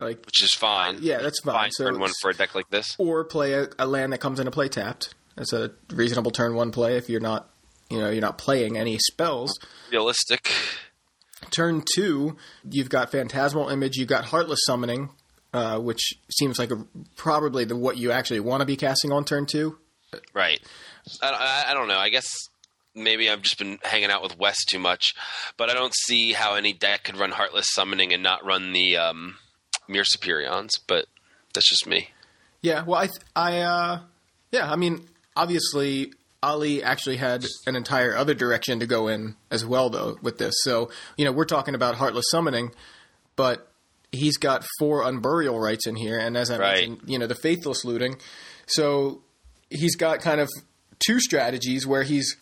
like 0.00 0.24
which 0.24 0.42
is 0.42 0.52
fine. 0.54 0.98
yeah 1.00 1.18
that's 1.18 1.40
fine. 1.40 1.54
Fine 1.54 1.70
So 1.72 1.84
turn 1.84 1.98
one 2.00 2.10
for 2.22 2.30
a 2.30 2.34
deck 2.34 2.54
like 2.54 2.70
this. 2.70 2.94
or 2.98 3.24
play 3.24 3.52
a, 3.54 3.68
a 3.78 3.86
land 3.86 4.12
that 4.12 4.18
comes 4.18 4.38
into 4.40 4.50
play 4.50 4.68
tapped. 4.68 5.14
That's 5.36 5.52
a 5.52 5.70
reasonable 5.90 6.30
turn 6.30 6.54
one 6.54 6.70
play 6.72 6.96
if 6.96 7.08
you're 7.10 7.20
not 7.20 7.50
you 7.90 7.98
know 7.98 8.08
you're 8.10 8.20
not 8.22 8.38
playing 8.38 8.78
any 8.78 8.98
spells. 8.98 9.58
Realistic. 9.90 10.50
Turn 11.50 11.82
two, 11.96 12.36
you've 12.68 12.90
got 12.90 13.10
Phantasmal 13.10 13.70
Image, 13.70 13.96
you've 13.96 14.08
got 14.08 14.26
Heartless 14.26 14.60
Summoning, 14.66 15.08
uh, 15.52 15.78
which 15.78 16.14
seems 16.30 16.58
like 16.58 16.70
a, 16.70 16.84
probably 17.16 17.64
the 17.64 17.76
what 17.76 17.96
you 17.96 18.12
actually 18.12 18.40
want 18.40 18.60
to 18.60 18.66
be 18.66 18.76
casting 18.76 19.12
on 19.12 19.24
turn 19.24 19.46
two. 19.46 19.78
Right. 20.34 20.60
I, 21.22 21.30
I, 21.30 21.70
I 21.70 21.74
don't 21.74 21.88
know. 21.88 21.98
I 21.98 22.08
guess 22.08 22.28
maybe 22.94 23.30
I've 23.30 23.42
just 23.42 23.58
been 23.58 23.78
hanging 23.82 24.10
out 24.10 24.22
with 24.22 24.38
West 24.38 24.68
too 24.68 24.78
much, 24.78 25.14
but 25.56 25.70
I 25.70 25.74
don't 25.74 25.94
see 25.94 26.32
how 26.32 26.54
any 26.54 26.72
deck 26.72 27.04
could 27.04 27.16
run 27.16 27.30
Heartless 27.30 27.66
Summoning 27.72 28.12
and 28.12 28.22
not 28.22 28.44
run 28.44 28.72
the 28.72 28.96
um, 28.96 29.36
Myr 29.88 30.02
Superions. 30.02 30.70
But 30.86 31.06
that's 31.54 31.68
just 31.68 31.86
me. 31.86 32.10
Yeah, 32.62 32.84
well, 32.84 33.00
I, 33.00 33.08
I, 33.34 33.58
uh, 33.60 34.00
yeah, 34.52 34.70
I 34.70 34.76
mean, 34.76 35.06
obviously, 35.34 36.12
Ali 36.42 36.82
actually 36.82 37.16
had 37.16 37.46
an 37.66 37.74
entire 37.74 38.14
other 38.14 38.34
direction 38.34 38.80
to 38.80 38.86
go 38.86 39.08
in 39.08 39.36
as 39.50 39.64
well, 39.64 39.88
though, 39.88 40.18
with 40.20 40.38
this. 40.38 40.54
So, 40.62 40.90
you 41.16 41.24
know, 41.24 41.32
we're 41.32 41.46
talking 41.46 41.74
about 41.74 41.94
Heartless 41.94 42.26
Summoning, 42.30 42.72
but 43.36 43.69
he's 44.12 44.36
got 44.36 44.64
four 44.78 45.02
Unburial 45.02 45.60
Rites 45.60 45.86
in 45.86 45.96
here, 45.96 46.18
and 46.18 46.36
as 46.36 46.50
I 46.50 46.58
Right. 46.58 46.88
mentioned, 46.88 47.08
you 47.10 47.18
know, 47.18 47.26
the 47.26 47.34
Faithless 47.34 47.84
Looting. 47.84 48.16
So 48.66 49.22
he's 49.70 49.96
got 49.96 50.20
kind 50.20 50.40
of 50.40 50.48
two 51.04 51.20
strategies 51.20 51.86
where 51.86 52.02
he's 52.02 52.36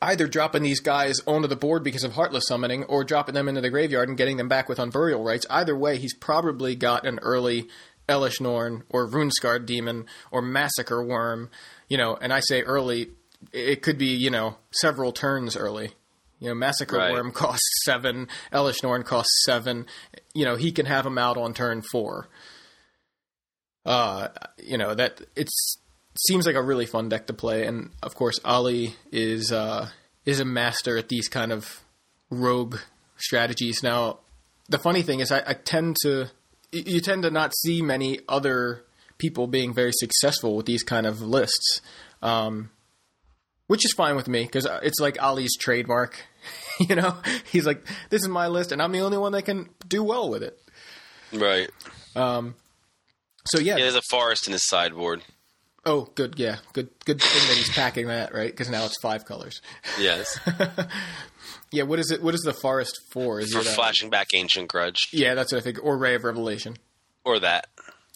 either 0.00 0.26
dropping 0.28 0.62
these 0.62 0.80
guys 0.80 1.18
onto 1.26 1.48
the 1.48 1.56
board 1.56 1.82
because 1.82 2.04
of 2.04 2.12
Heartless 2.12 2.44
Summoning 2.46 2.84
or 2.84 3.02
dropping 3.04 3.34
them 3.34 3.48
into 3.48 3.60
the 3.60 3.70
graveyard 3.70 4.08
and 4.08 4.16
getting 4.16 4.36
them 4.36 4.48
back 4.48 4.68
with 4.68 4.78
Unburial 4.78 5.24
Rites. 5.24 5.46
Either 5.50 5.76
way, 5.76 5.96
he's 5.98 6.14
probably 6.14 6.74
got 6.76 7.06
an 7.06 7.18
early 7.20 7.68
Elesh 8.08 8.40
Norn 8.40 8.84
or 8.90 9.08
Runescarred 9.08 9.66
Demon 9.66 10.06
or 10.30 10.42
Massacre 10.42 11.02
Worm, 11.02 11.50
you 11.88 11.96
know, 11.96 12.16
and 12.20 12.32
I 12.32 12.40
say 12.40 12.62
early, 12.62 13.10
it 13.52 13.82
could 13.82 13.98
be, 13.98 14.06
you 14.06 14.30
know, 14.30 14.56
several 14.72 15.12
turns 15.12 15.56
early. 15.56 15.92
You 16.42 16.48
know, 16.48 16.54
Massacre 16.54 16.96
Right. 16.96 17.12
Worm 17.12 17.30
costs 17.32 17.84
seven, 17.84 18.26
Elesh 18.52 18.82
Norn 18.82 19.04
costs 19.04 19.44
seven. 19.44 19.86
You 20.34 20.44
know, 20.44 20.56
he 20.56 20.72
can 20.72 20.86
have 20.86 21.04
them 21.04 21.16
out 21.16 21.36
on 21.36 21.54
turn 21.54 21.82
four. 21.92 22.28
Uh, 23.86 24.28
you 24.58 24.76
know, 24.76 24.94
that 24.94 25.20
it's 25.36 25.78
seems 26.18 26.46
like 26.46 26.56
a 26.56 26.62
really 26.62 26.86
fun 26.86 27.08
deck 27.08 27.26
to 27.28 27.32
play, 27.32 27.64
and 27.66 27.90
of 28.02 28.14
course, 28.16 28.40
Ali 28.44 28.96
is 29.12 29.52
uh, 29.52 29.88
is 30.24 30.40
a 30.40 30.44
master 30.44 30.98
at 30.98 31.08
these 31.08 31.28
kind 31.28 31.52
of 31.52 31.80
rogue 32.28 32.76
strategies. 33.16 33.82
Now, 33.82 34.18
the 34.68 34.78
funny 34.78 35.02
thing 35.02 35.20
is, 35.20 35.30
I, 35.30 35.42
I 35.46 35.54
tend 35.54 35.96
to 36.02 36.28
you 36.72 37.00
tend 37.00 37.22
to 37.22 37.30
not 37.30 37.52
see 37.54 37.82
many 37.82 38.18
other 38.28 38.84
people 39.18 39.46
being 39.46 39.72
very 39.72 39.92
successful 39.94 40.56
with 40.56 40.66
these 40.66 40.82
kind 40.82 41.06
of 41.06 41.20
lists, 41.20 41.80
um, 42.20 42.70
which 43.68 43.84
is 43.84 43.92
fine 43.92 44.16
with 44.16 44.26
me 44.26 44.42
because 44.42 44.66
it's 44.82 44.98
like 44.98 45.22
Ali's 45.22 45.56
trademark. 45.56 46.26
you 46.88 46.94
know, 46.96 47.16
he's 47.50 47.66
like, 47.66 47.84
"This 48.10 48.22
is 48.22 48.28
my 48.28 48.48
list, 48.48 48.72
and 48.72 48.80
I'm 48.82 48.92
the 48.92 49.00
only 49.00 49.18
one 49.18 49.32
that 49.32 49.42
can 49.42 49.68
do 49.88 50.02
well 50.02 50.28
with 50.30 50.42
it." 50.42 50.58
Right. 51.32 51.70
Um. 52.16 52.54
So 53.46 53.58
yeah, 53.58 53.76
He 53.76 53.82
has 53.82 53.94
a 53.96 54.02
forest 54.10 54.46
in 54.46 54.52
his 54.52 54.66
sideboard. 54.68 55.22
oh, 55.84 56.08
good, 56.14 56.38
yeah, 56.38 56.58
good, 56.74 56.88
good 57.04 57.20
thing 57.20 57.48
that 57.48 57.56
he's 57.56 57.70
packing 57.74 58.06
that 58.06 58.32
right 58.32 58.50
because 58.50 58.70
now 58.70 58.84
it's 58.84 58.96
five 59.02 59.24
colors. 59.24 59.60
Yes. 59.98 60.38
Yeah, 61.74 61.84
what 61.84 61.98
is 61.98 62.10
it? 62.10 62.22
What 62.22 62.34
is 62.34 62.42
the 62.42 62.52
forest 62.52 63.00
for? 63.12 63.40
Is 63.40 63.50
For 63.52 63.60
it? 63.60 63.66
uh, 63.66 63.70
flashing 63.70 64.10
back 64.10 64.28
Ancient 64.34 64.68
Grudge. 64.68 65.08
yeah, 65.10 65.34
that's 65.34 65.52
what 65.52 65.58
I 65.58 65.62
think. 65.62 65.78
Or 65.82 65.96
Ray 65.96 66.14
of 66.14 66.22
Revelation. 66.24 66.76
Or 67.24 67.38
that. 67.40 67.66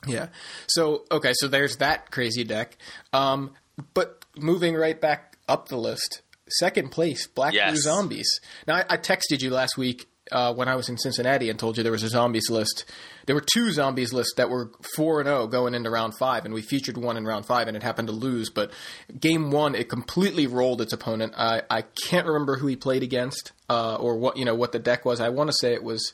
Yeah. 0.07 0.29
So 0.67 1.05
okay, 1.11 1.33
so 1.37 1.49
there's 1.49 1.79
that 1.79 2.11
crazy 2.11 2.45
deck. 2.45 2.77
Um, 3.15 3.55
but 3.95 4.27
moving 4.37 4.75
right 4.75 5.01
back 5.01 5.39
up 5.49 5.69
the 5.69 5.79
list, 5.79 6.21
second 6.49 6.91
place, 6.91 7.27
Black 7.27 7.55
Blue 7.71 7.81
Zombies. 7.81 8.41
Now 8.67 8.77
I, 8.77 8.85
I 8.91 8.97
texted 8.97 9.43
you 9.43 9.51
last 9.51 9.77
week 9.77 10.07
uh, 10.33 10.53
when 10.55 10.69
I 10.69 10.75
was 10.75 10.89
in 10.89 10.99
Cincinnati 10.99 11.51
and 11.51 11.59
told 11.59 11.77
you 11.77 11.83
there 11.83 11.93
was 11.93 12.03
a 12.03 12.09
zombies 12.09 12.51
list. 12.51 12.85
There 13.27 13.35
were 13.35 13.45
two 13.53 13.71
zombies 13.73 14.13
lists 14.13 14.35
that 14.37 14.51
were 14.51 14.71
four 14.95 15.21
and 15.21 15.27
zero 15.27 15.47
going 15.47 15.75
into 15.75 15.91
round 15.91 16.15
five, 16.19 16.45
and 16.45 16.55
we 16.55 16.63
featured 16.63 16.97
one 16.97 17.17
in 17.17 17.25
round 17.25 17.47
five, 17.47 17.69
and 17.69 17.77
it 17.77 17.83
happened 17.83 18.09
to 18.09 18.15
lose. 18.15 18.51
But 18.51 18.73
game 19.19 19.51
one, 19.51 19.75
it 19.75 19.89
completely 19.89 20.47
rolled 20.47 20.81
its 20.81 20.93
opponent. 20.93 21.35
I 21.37 21.63
I 21.71 21.83
can't 21.83 22.27
remember 22.27 22.57
who 22.57 22.67
he 22.67 22.77
played 22.77 23.03
against 23.03 23.53
uh, 23.69 23.97
or 23.97 24.17
what 24.17 24.37
you 24.37 24.45
know 24.45 24.55
what 24.55 24.73
the 24.73 24.79
deck 24.79 25.05
was. 25.05 25.21
I 25.21 25.29
want 25.29 25.49
to 25.49 25.57
say 25.61 25.73
it 25.73 25.83
was. 25.85 26.13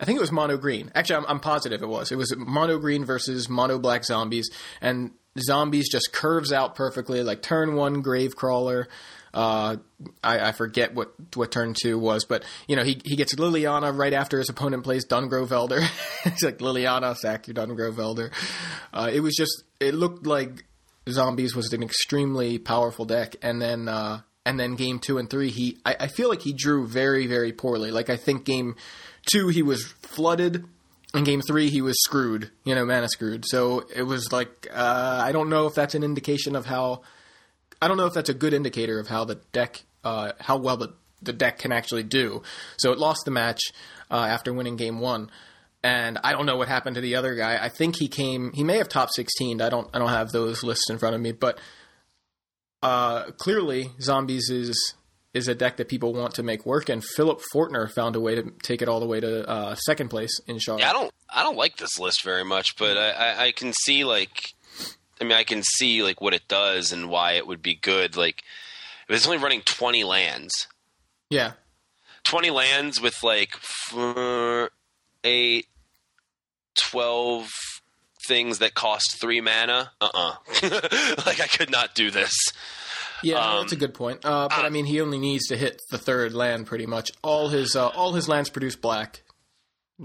I 0.00 0.04
think 0.04 0.16
it 0.16 0.20
was 0.20 0.32
mono 0.32 0.56
green. 0.56 0.90
Actually, 0.94 1.16
I'm, 1.16 1.26
I'm 1.26 1.40
positive 1.40 1.82
it 1.82 1.88
was. 1.88 2.12
It 2.12 2.16
was 2.16 2.34
mono 2.36 2.78
green 2.78 3.04
versus 3.04 3.48
mono 3.48 3.78
black 3.78 4.04
zombies, 4.04 4.50
and 4.80 5.10
zombies 5.38 5.88
just 5.90 6.12
curves 6.12 6.52
out 6.52 6.74
perfectly. 6.74 7.22
Like 7.22 7.42
turn 7.42 7.74
one, 7.74 8.00
grave 8.00 8.36
crawler. 8.36 8.88
Uh, 9.34 9.76
I, 10.24 10.48
I 10.48 10.52
forget 10.52 10.94
what 10.94 11.12
what 11.34 11.52
turn 11.52 11.74
two 11.80 11.98
was, 11.98 12.24
but 12.24 12.44
you 12.66 12.76
know 12.76 12.84
he 12.84 13.00
he 13.04 13.16
gets 13.16 13.34
Liliana 13.34 13.96
right 13.96 14.12
after 14.12 14.38
his 14.38 14.48
opponent 14.48 14.84
plays 14.84 15.04
Dungrove 15.06 15.52
Elder. 15.52 15.80
it's 16.24 16.42
like 16.44 16.58
Liliana, 16.58 17.16
sack 17.16 17.46
your 17.46 17.54
Dungrove 17.54 17.98
Elder. 17.98 18.30
Uh, 18.92 19.10
it 19.12 19.20
was 19.20 19.34
just 19.36 19.64
it 19.80 19.94
looked 19.94 20.26
like 20.26 20.64
zombies 21.08 21.54
was 21.54 21.72
an 21.72 21.82
extremely 21.82 22.58
powerful 22.58 23.04
deck, 23.04 23.36
and 23.42 23.60
then 23.60 23.88
uh, 23.88 24.20
and 24.46 24.58
then 24.58 24.76
game 24.76 24.98
two 24.98 25.18
and 25.18 25.28
three, 25.28 25.50
he 25.50 25.78
I, 25.84 25.96
I 26.00 26.06
feel 26.08 26.30
like 26.30 26.42
he 26.42 26.52
drew 26.52 26.86
very 26.86 27.26
very 27.26 27.52
poorly. 27.52 27.90
Like 27.90 28.08
I 28.08 28.16
think 28.16 28.44
game 28.44 28.76
two 29.30 29.48
he 29.48 29.62
was 29.62 29.84
flooded. 30.02 30.64
In 31.14 31.24
game 31.24 31.40
three, 31.40 31.70
he 31.70 31.80
was 31.80 31.96
screwed, 32.02 32.50
you 32.64 32.74
know, 32.74 32.84
mana 32.84 33.08
screwed. 33.08 33.46
So 33.46 33.86
it 33.96 34.02
was 34.02 34.30
like, 34.30 34.66
uh, 34.70 35.22
I 35.24 35.32
don't 35.32 35.48
know 35.48 35.66
if 35.66 35.74
that's 35.74 35.94
an 35.94 36.02
indication 36.02 36.54
of 36.54 36.66
how, 36.66 37.00
I 37.80 37.88
don't 37.88 37.96
know 37.96 38.04
if 38.04 38.12
that's 38.12 38.28
a 38.28 38.34
good 38.34 38.52
indicator 38.52 39.00
of 39.00 39.08
how 39.08 39.24
the 39.24 39.36
deck, 39.52 39.84
uh, 40.04 40.32
how 40.38 40.58
well 40.58 40.76
the, 40.76 40.92
the 41.22 41.32
deck 41.32 41.60
can 41.60 41.72
actually 41.72 42.02
do. 42.02 42.42
So 42.76 42.92
it 42.92 42.98
lost 42.98 43.24
the 43.24 43.30
match 43.30 43.60
uh, 44.10 44.16
after 44.16 44.52
winning 44.52 44.76
game 44.76 45.00
one, 45.00 45.30
and 45.82 46.18
I 46.22 46.32
don't 46.32 46.44
know 46.44 46.58
what 46.58 46.68
happened 46.68 46.96
to 46.96 47.00
the 47.00 47.16
other 47.16 47.34
guy. 47.34 47.56
I 47.56 47.70
think 47.70 47.96
he 47.96 48.08
came, 48.08 48.52
he 48.52 48.62
may 48.62 48.76
have 48.76 48.90
top 48.90 49.08
sixteen. 49.10 49.62
I 49.62 49.70
don't, 49.70 49.88
I 49.94 49.98
don't 49.98 50.10
have 50.10 50.30
those 50.30 50.62
lists 50.62 50.90
in 50.90 50.98
front 50.98 51.14
of 51.14 51.22
me, 51.22 51.32
but 51.32 51.58
uh, 52.82 53.30
clearly, 53.38 53.92
zombies 53.98 54.50
is 54.50 54.94
is 55.38 55.48
a 55.48 55.54
deck 55.54 55.78
that 55.78 55.88
people 55.88 56.12
want 56.12 56.34
to 56.34 56.42
make 56.42 56.66
work, 56.66 56.88
and 56.90 57.02
Philip 57.02 57.40
Fortner 57.54 57.90
found 57.90 58.14
a 58.16 58.20
way 58.20 58.34
to 58.34 58.50
take 58.62 58.82
it 58.82 58.88
all 58.88 59.00
the 59.00 59.06
way 59.06 59.20
to 59.20 59.48
uh, 59.48 59.74
second 59.76 60.08
place 60.08 60.38
in 60.46 60.58
Charlotte. 60.58 60.82
Yeah, 60.82 60.90
I 60.90 60.92
don't 60.92 61.12
I 61.30 61.42
don't 61.42 61.56
like 61.56 61.76
this 61.78 61.98
list 61.98 62.22
very 62.22 62.44
much, 62.44 62.76
but 62.76 62.96
I, 62.98 63.10
I, 63.10 63.44
I 63.46 63.52
can 63.52 63.72
see 63.72 64.04
like 64.04 64.52
I 65.20 65.24
mean 65.24 65.32
I 65.32 65.44
can 65.44 65.62
see 65.62 66.02
like 66.02 66.20
what 66.20 66.34
it 66.34 66.46
does 66.48 66.92
and 66.92 67.08
why 67.08 67.32
it 67.32 67.46
would 67.46 67.62
be 67.62 67.74
good. 67.74 68.16
Like 68.16 68.42
if 69.08 69.16
it's 69.16 69.26
only 69.26 69.38
running 69.38 69.62
twenty 69.62 70.04
lands. 70.04 70.66
yeah, 71.30 71.52
Twenty 72.24 72.50
lands 72.50 73.00
with 73.00 73.22
like 73.22 73.52
four, 73.56 74.70
eight, 75.24 75.66
twelve 76.78 77.48
things 78.26 78.58
that 78.58 78.74
cost 78.74 79.18
three 79.20 79.40
mana. 79.40 79.92
Uh 80.00 80.08
uh 80.12 80.34
like 81.26 81.40
I 81.40 81.46
could 81.46 81.70
not 81.70 81.94
do 81.94 82.10
this. 82.10 82.34
Yeah, 83.22 83.38
Um, 83.38 83.60
that's 83.62 83.72
a 83.72 83.76
good 83.76 83.94
point. 83.94 84.24
Uh, 84.24 84.48
but 84.48 84.64
I 84.64 84.68
mean, 84.70 84.84
he 84.86 85.00
only 85.00 85.18
needs 85.18 85.46
to 85.48 85.56
hit 85.56 85.82
the 85.90 85.98
third 85.98 86.32
land 86.34 86.66
pretty 86.66 86.86
much. 86.86 87.10
All 87.22 87.48
his 87.48 87.74
uh, 87.76 87.88
all 87.88 88.12
his 88.12 88.28
lands 88.28 88.50
produce 88.50 88.76
black, 88.76 89.22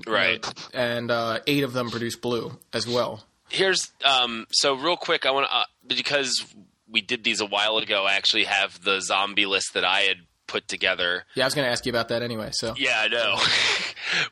Right. 0.08 0.44
and 0.74 1.12
uh, 1.12 1.40
eight 1.48 1.64
of 1.64 1.74
them 1.74 1.90
produce 1.92 2.16
blue 2.16 2.58
as 2.74 2.88
well. 2.88 3.26
Here's 3.50 3.92
um 4.04 4.46
so 4.52 4.74
real 4.74 4.98
quick 4.98 5.26
I 5.26 5.32
want 5.32 5.48
to 5.48 5.56
uh, 5.56 5.64
because 5.86 6.44
we 6.90 7.02
did 7.02 7.24
these 7.24 7.42
a 7.42 7.46
while 7.46 7.78
ago. 7.78 8.04
I 8.06 8.14
actually 8.14 8.46
have 8.46 8.82
the 8.84 9.00
zombie 9.02 9.46
list 9.46 9.74
that 9.76 9.86
I 9.86 10.02
had 10.02 10.18
put 10.48 10.68
together. 10.68 11.24
Yeah, 11.36 11.44
I 11.44 11.48
was 11.48 11.54
going 11.56 11.66
to 11.66 11.72
ask 11.72 11.86
you 11.86 11.92
about 11.92 12.10
that 12.10 12.22
anyway. 12.24 12.50
So 12.52 12.74
Yeah, 12.78 13.00
I 13.00 13.08
know. 13.10 13.38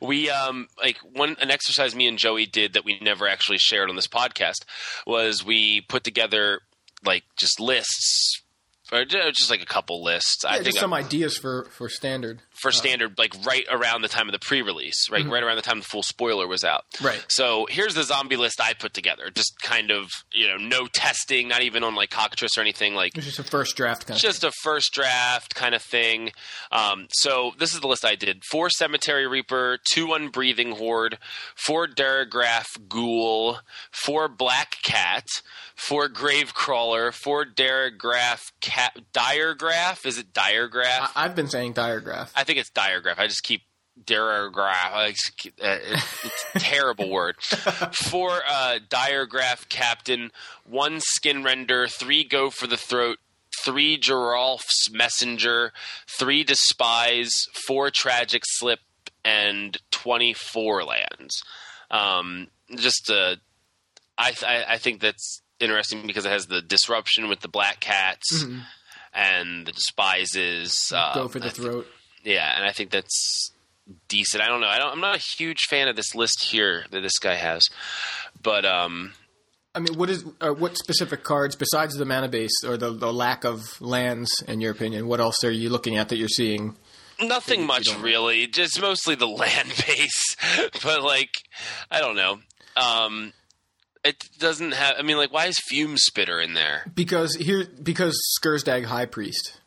we 0.06 0.28
um 0.30 0.66
like 0.82 0.98
one 0.98 1.36
an 1.40 1.50
exercise 1.50 1.94
me 1.94 2.06
and 2.08 2.18
Joey 2.18 2.46
did 2.46 2.72
that 2.74 2.84
we 2.84 2.98
never 3.00 3.26
actually 3.28 3.58
shared 3.58 3.88
on 3.90 3.96
this 3.96 4.06
podcast 4.08 4.64
was 5.06 5.44
we 5.44 5.80
put 5.82 6.02
together 6.04 6.60
like 7.04 7.22
just 7.36 7.58
lists 7.60 8.42
or 8.92 9.04
just 9.06 9.50
like 9.50 9.62
a 9.62 9.66
couple 9.66 10.02
lists. 10.04 10.44
I 10.44 10.50
yeah, 10.50 10.54
think 10.56 10.66
just 10.66 10.78
some 10.80 10.92
uh, 10.92 10.96
ideas 10.96 11.38
for 11.38 11.64
for 11.70 11.88
standard. 11.88 12.40
for 12.50 12.70
standard 12.70 13.18
like 13.18 13.34
right 13.44 13.64
around 13.70 14.02
the 14.02 14.08
time 14.08 14.28
of 14.28 14.32
the 14.32 14.38
pre-release, 14.38 15.08
right 15.10 15.26
right 15.26 15.42
around 15.42 15.56
the 15.56 15.62
time 15.62 15.78
the 15.78 15.84
full 15.84 16.02
spoiler 16.02 16.46
was 16.46 16.62
out. 16.62 16.84
Right. 17.02 17.24
So 17.28 17.66
here's 17.70 17.94
the 17.94 18.02
zombie 18.04 18.36
list 18.36 18.60
I 18.60 18.74
put 18.74 18.92
together. 18.92 19.30
Just 19.34 19.54
kind 19.62 19.90
of 19.90 20.08
you 20.32 20.46
know 20.48 20.56
no 20.58 20.86
testing, 20.92 21.48
not 21.48 21.62
even 21.62 21.82
on 21.84 21.94
like 21.94 22.10
cockatrice 22.10 22.58
or 22.58 22.60
anything. 22.60 22.94
Like 22.94 23.16
It's 23.16 23.26
just 23.26 23.38
a 23.38 23.44
first 23.44 23.76
draft 23.76 24.06
kind 24.06 24.16
of. 24.16 24.22
just 24.22 24.44
a 24.44 24.52
first 24.62 24.92
draft 24.92 25.54
kind 25.54 25.74
of 25.74 25.82
thing. 25.82 26.32
Um, 26.70 27.06
so 27.12 27.52
this 27.58 27.72
is 27.74 27.80
the 27.80 27.88
list 27.88 28.04
I 28.04 28.14
did: 28.14 28.42
four 28.50 28.68
Cemetery 28.68 29.26
Reaper, 29.26 29.78
two 29.92 30.08
Unbreathing 30.12 30.72
Horde, 30.72 31.18
four 31.56 31.86
Daragraph 31.86 32.66
Ghoul, 32.88 33.58
four 33.90 34.28
Black 34.28 34.76
Cat, 34.82 35.26
four 35.76 36.08
Grave 36.08 36.52
Crawler, 36.52 37.10
four 37.12 37.44
Daragraph 37.46 38.40
Cat. 38.60 38.81
Diregraf? 39.12 40.06
Is 40.06 40.18
it 40.18 40.32
Diregraf? 40.32 40.84
I, 41.00 41.10
I've 41.16 41.34
been 41.36 41.48
saying 41.48 41.72
diagraph. 41.74 42.32
I 42.36 42.44
think 42.44 42.58
it's 42.58 42.70
Diregraf. 42.70 43.18
I 43.18 43.26
just 43.26 43.42
keep 43.42 43.62
Diregraf. 44.04 44.92
I 44.92 45.10
just 45.10 45.36
keep- 45.36 45.54
uh, 45.62 45.78
it- 45.82 46.04
it's 46.24 46.44
a 46.54 46.58
terrible 46.58 47.08
word. 47.18 47.36
Four 47.42 48.40
uh, 48.48 48.78
Diregraf 48.88 49.68
Captain, 49.68 50.30
one 50.64 51.00
Skin 51.00 51.42
Render, 51.42 51.86
three 51.88 52.24
Go 52.24 52.50
for 52.50 52.66
the 52.66 52.76
Throat, 52.76 53.18
three 53.64 53.98
Geralf's 53.98 54.90
Messenger, 54.90 55.72
three 56.18 56.42
Despise, 56.44 57.30
four 57.66 57.90
Tragic 57.90 58.42
Slip, 58.46 58.80
and 59.24 59.76
24 59.90 60.84
lands. 60.84 61.42
Um, 61.90 62.48
just 62.74 63.10
uh, 63.10 63.36
I, 64.18 64.32
I 64.46 64.64
I 64.70 64.78
think 64.78 65.00
that's 65.00 65.42
interesting 65.62 66.06
because 66.06 66.24
it 66.26 66.30
has 66.32 66.46
the 66.46 66.60
disruption 66.62 67.28
with 67.28 67.40
the 67.40 67.48
black 67.48 67.80
cats. 67.80 68.44
and 69.14 69.66
the 69.66 69.72
despises. 69.72 70.90
Uh, 70.94 71.14
Go 71.14 71.28
for 71.28 71.38
the 71.38 71.46
I 71.46 71.50
th- 71.50 71.66
throat. 71.66 71.86
yeah, 72.24 72.56
and 72.56 72.64
I 72.64 72.72
think 72.72 72.90
that's 72.90 73.52
decent. 74.08 74.42
I 74.42 74.48
don't 74.48 74.60
know. 74.60 74.68
I 74.68 74.78
don't, 74.78 74.92
I'm 74.92 75.00
not 75.00 75.16
a 75.16 75.22
huge 75.36 75.64
fan 75.68 75.88
of 75.88 75.96
this 75.96 76.14
list 76.14 76.44
here 76.44 76.84
that 76.90 77.00
this 77.02 77.18
guy 77.18 77.34
has, 77.34 77.68
but 78.42 78.64
um, 78.64 79.12
I 79.74 79.80
mean, 79.80 79.94
what 79.98 80.08
is 80.08 80.24
uh, 80.40 80.50
what 80.50 80.78
specific 80.78 81.24
cards 81.24 81.56
besides 81.56 81.94
the 81.96 82.04
mana 82.04 82.28
base 82.28 82.64
or 82.66 82.76
the, 82.76 82.90
the 82.90 83.12
lack 83.12 83.44
of 83.44 83.60
lands, 83.80 84.30
in 84.48 84.60
your 84.60 84.72
opinion? 84.72 85.08
What 85.08 85.20
else 85.20 85.44
are 85.44 85.50
you 85.50 85.68
looking 85.68 85.96
at 85.98 86.08
that 86.08 86.16
you're 86.16 86.28
seeing? 86.28 86.76
nothing 87.20 87.66
much 87.66 87.86
really. 88.00 88.46
Just 88.48 88.80
mostly 88.80 89.14
the 89.14 89.28
land 89.42 89.68
base, 89.86 90.36
but 90.82 91.02
like 91.02 91.30
I 91.90 92.00
don't 92.00 92.16
know. 92.16 92.38
Um, 92.76 93.32
it 94.04 94.28
doesn't 94.38 94.72
have. 94.72 94.96
I 94.98 95.02
mean, 95.02 95.16
like, 95.16 95.32
why 95.32 95.46
is 95.46 95.58
Fume 95.68 95.96
Spitter 95.96 96.40
in 96.40 96.54
there? 96.54 96.84
Because 96.94 97.34
here, 97.36 97.64
because 97.82 98.18
Skirsdag 98.40 98.84
High 98.86 99.06
Priest, 99.06 99.60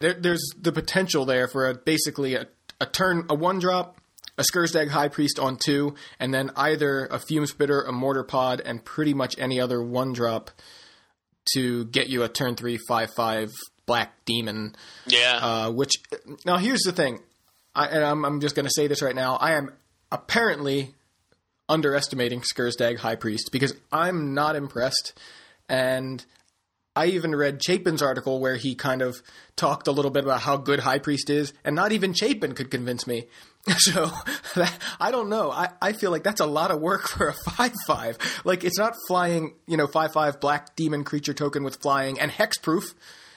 there, 0.00 0.14
there's 0.14 0.42
the 0.58 0.72
potential 0.72 1.24
there 1.24 1.48
for 1.48 1.68
a, 1.68 1.74
basically 1.74 2.34
a, 2.34 2.46
a 2.80 2.86
turn, 2.86 3.26
a 3.28 3.34
one 3.34 3.58
drop, 3.58 3.98
a 4.38 4.42
Skirsdag 4.42 4.88
High 4.88 5.08
Priest 5.08 5.38
on 5.38 5.56
two, 5.56 5.94
and 6.18 6.32
then 6.32 6.50
either 6.56 7.06
a 7.06 7.18
Fume 7.18 7.46
Spitter, 7.46 7.82
a 7.82 7.92
Mortar 7.92 8.24
Pod, 8.24 8.60
and 8.64 8.84
pretty 8.84 9.14
much 9.14 9.38
any 9.38 9.60
other 9.60 9.82
one 9.82 10.12
drop 10.12 10.50
to 11.54 11.84
get 11.86 12.08
you 12.08 12.22
a 12.22 12.28
turn 12.28 12.54
three 12.56 12.78
five 12.88 13.10
five 13.16 13.50
Black 13.84 14.24
Demon. 14.24 14.74
Yeah, 15.06 15.38
Uh, 15.42 15.70
which 15.70 15.92
now 16.46 16.56
here's 16.56 16.82
the 16.82 16.92
thing, 16.92 17.20
I, 17.74 17.86
and 17.88 18.04
I'm, 18.04 18.24
I'm 18.24 18.40
just 18.40 18.54
going 18.54 18.64
to 18.66 18.72
say 18.74 18.86
this 18.86 19.02
right 19.02 19.14
now. 19.14 19.36
I 19.36 19.52
am 19.52 19.72
apparently 20.10 20.94
underestimating 21.68 22.42
Skirsdag 22.42 22.98
High 22.98 23.16
Priest 23.16 23.50
because 23.52 23.74
I'm 23.90 24.34
not 24.34 24.56
impressed, 24.56 25.18
and 25.68 26.24
I 26.94 27.06
even 27.06 27.34
read 27.34 27.60
Chapin's 27.60 28.02
article 28.02 28.38
where 28.40 28.56
he 28.56 28.74
kind 28.74 29.00
of 29.00 29.22
talked 29.56 29.88
a 29.88 29.92
little 29.92 30.10
bit 30.10 30.24
about 30.24 30.42
how 30.42 30.58
good 30.58 30.80
High 30.80 30.98
Priest 30.98 31.30
is, 31.30 31.52
and 31.64 31.74
not 31.74 31.92
even 31.92 32.12
Chapin 32.12 32.54
could 32.54 32.70
convince 32.70 33.06
me. 33.06 33.26
So 33.78 34.10
that, 34.56 34.76
I 35.00 35.12
don't 35.12 35.28
know. 35.28 35.52
I, 35.52 35.68
I 35.80 35.92
feel 35.92 36.10
like 36.10 36.24
that's 36.24 36.40
a 36.40 36.46
lot 36.46 36.72
of 36.72 36.80
work 36.80 37.08
for 37.08 37.28
a 37.28 37.32
five 37.50 37.72
five. 37.86 38.18
Like 38.44 38.64
it's 38.64 38.76
not 38.76 38.96
flying, 39.06 39.54
you 39.68 39.76
know, 39.76 39.86
five 39.86 40.12
five 40.12 40.40
black 40.40 40.74
demon 40.74 41.04
creature 41.04 41.32
token 41.32 41.62
with 41.62 41.76
flying 41.76 42.18
and 42.18 42.32
hexproof. 42.32 42.92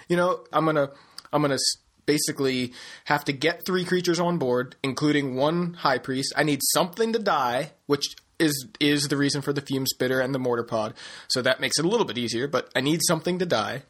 You 0.09 0.17
know, 0.17 0.43
I'm 0.51 0.65
gonna 0.65 0.89
I'm 1.31 1.43
gonna 1.43 1.59
basically 2.05 2.73
have 3.05 3.25
to 3.25 3.33
get 3.33 3.65
three 3.65 3.85
creatures 3.85 4.19
on 4.19 4.37
board, 4.37 4.75
including 4.83 5.35
one 5.35 5.73
high 5.75 5.97
priest. 5.97 6.33
I 6.35 6.43
need 6.43 6.61
something 6.73 7.13
to 7.13 7.19
die, 7.19 7.71
which 7.85 8.05
is 8.39 8.67
is 8.79 9.07
the 9.07 9.17
reason 9.17 9.41
for 9.41 9.53
the 9.53 9.61
fume 9.61 9.85
spitter 9.87 10.19
and 10.19 10.33
the 10.33 10.39
mortar 10.39 10.63
pod. 10.63 10.93
So 11.27 11.41
that 11.41 11.59
makes 11.59 11.79
it 11.79 11.85
a 11.85 11.87
little 11.87 12.05
bit 12.05 12.17
easier. 12.17 12.47
But 12.47 12.69
I 12.75 12.81
need 12.81 13.01
something 13.07 13.39
to 13.39 13.45
die. 13.45 13.83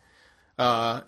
Uh, 0.57 1.01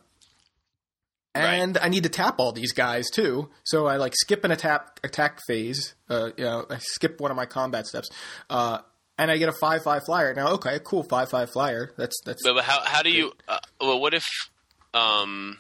and 1.36 1.78
I 1.78 1.90
need 1.90 2.04
to 2.04 2.10
tap 2.10 2.40
all 2.40 2.52
these 2.52 2.74
guys 2.74 3.10
too. 3.10 3.50
So 3.64 3.86
I 3.86 3.98
like 3.98 4.14
skip 4.16 4.44
an 4.44 4.52
attack 4.52 5.00
attack 5.04 5.40
phase. 5.48 5.94
Uh, 6.10 6.32
you 6.38 6.44
know, 6.44 6.66
I 6.70 6.78
skip 6.80 7.20
one 7.22 7.32
of 7.32 7.38
my 7.38 7.46
combat 7.46 7.86
steps, 7.88 8.10
uh, 8.50 8.80
and 9.18 9.30
I 9.30 9.38
get 9.38 9.50
a 9.50 9.54
five 9.54 9.84
five 9.84 10.04
flyer. 10.06 10.34
Now, 10.34 10.50
okay, 10.54 10.80
cool, 10.84 11.04
five 11.04 11.30
five 11.30 11.52
flyer. 11.52 11.92
That's 11.98 12.20
that's 12.26 12.44
but, 12.44 12.56
but 12.56 12.64
how 12.64 12.82
how 12.84 13.02
do 13.04 13.12
you? 13.12 13.34
Uh, 13.48 13.60
well, 13.80 14.00
what 14.00 14.14
if? 14.14 14.26
Um, 14.94 15.60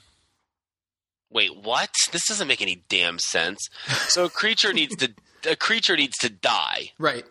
wait, 1.29 1.55
what? 1.55 1.89
This 2.11 2.27
doesn't 2.27 2.47
make 2.47 2.61
any 2.61 2.83
damn 2.89 3.19
sense. 3.19 3.59
So 4.09 4.25
a 4.25 4.29
creature 4.29 4.73
needs 4.73 4.95
to 4.97 5.13
a 5.49 5.55
creature 5.55 5.95
needs 5.95 6.17
to 6.19 6.29
die. 6.29 6.91
right. 6.97 7.25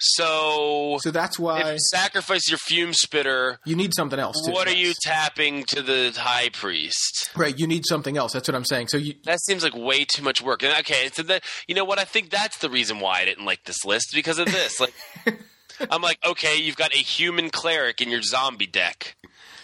So, 0.00 0.98
So 1.00 1.10
that's 1.10 1.36
if 1.36 1.40
why 1.40 1.72
you 1.72 1.78
sacrifice 1.90 2.48
your 2.48 2.58
Fume 2.58 2.92
Spitter, 2.92 3.58
you 3.64 3.74
need 3.74 3.92
something 3.94 4.18
else. 4.18 4.36
Too, 4.46 4.52
what 4.52 4.68
are 4.68 4.74
you 4.74 4.92
tapping 5.02 5.64
to 5.64 5.82
the 5.82 6.12
High 6.16 6.50
Priest? 6.50 7.30
right, 7.36 7.58
you 7.58 7.66
need 7.66 7.84
something 7.84 8.16
else. 8.16 8.32
That's 8.32 8.46
what 8.48 8.54
I'm 8.54 8.64
saying. 8.64 8.88
So 8.88 8.96
you 8.96 9.14
That 9.24 9.40
seems 9.40 9.64
like 9.64 9.74
way 9.74 10.04
too 10.04 10.22
much 10.22 10.40
work. 10.40 10.62
And 10.62 10.72
okay, 10.80 11.10
so 11.12 11.24
that 11.24 11.42
you 11.66 11.74
know 11.74 11.84
what? 11.84 11.98
I 11.98 12.04
think 12.04 12.30
that's 12.30 12.58
the 12.58 12.70
reason 12.70 13.00
why 13.00 13.20
I 13.20 13.24
didn't 13.24 13.44
like 13.44 13.64
this 13.64 13.84
list 13.84 14.12
because 14.14 14.38
of 14.38 14.46
this. 14.46 14.78
Like, 14.78 14.94
I'm 15.90 16.02
like, 16.02 16.18
okay, 16.24 16.56
you've 16.56 16.76
got 16.76 16.94
a 16.94 16.98
human 16.98 17.50
cleric 17.50 18.00
in 18.00 18.08
your 18.08 18.22
zombie 18.22 18.66
deck. 18.68 19.16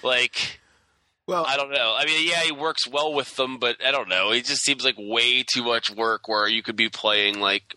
Like, 0.02 0.58
well, 1.26 1.44
I 1.46 1.56
don't 1.56 1.70
know. 1.70 1.94
I 1.96 2.04
mean, 2.04 2.28
yeah, 2.28 2.40
he 2.40 2.52
works 2.52 2.86
well 2.86 3.12
with 3.14 3.34
them, 3.36 3.58
but 3.58 3.76
I 3.84 3.90
don't 3.90 4.08
know. 4.08 4.30
It 4.30 4.44
just 4.44 4.62
seems 4.62 4.84
like 4.84 4.96
way 4.98 5.42
too 5.42 5.64
much 5.64 5.90
work. 5.90 6.28
Where 6.28 6.48
you 6.48 6.62
could 6.62 6.76
be 6.76 6.88
playing 6.88 7.40
like. 7.40 7.76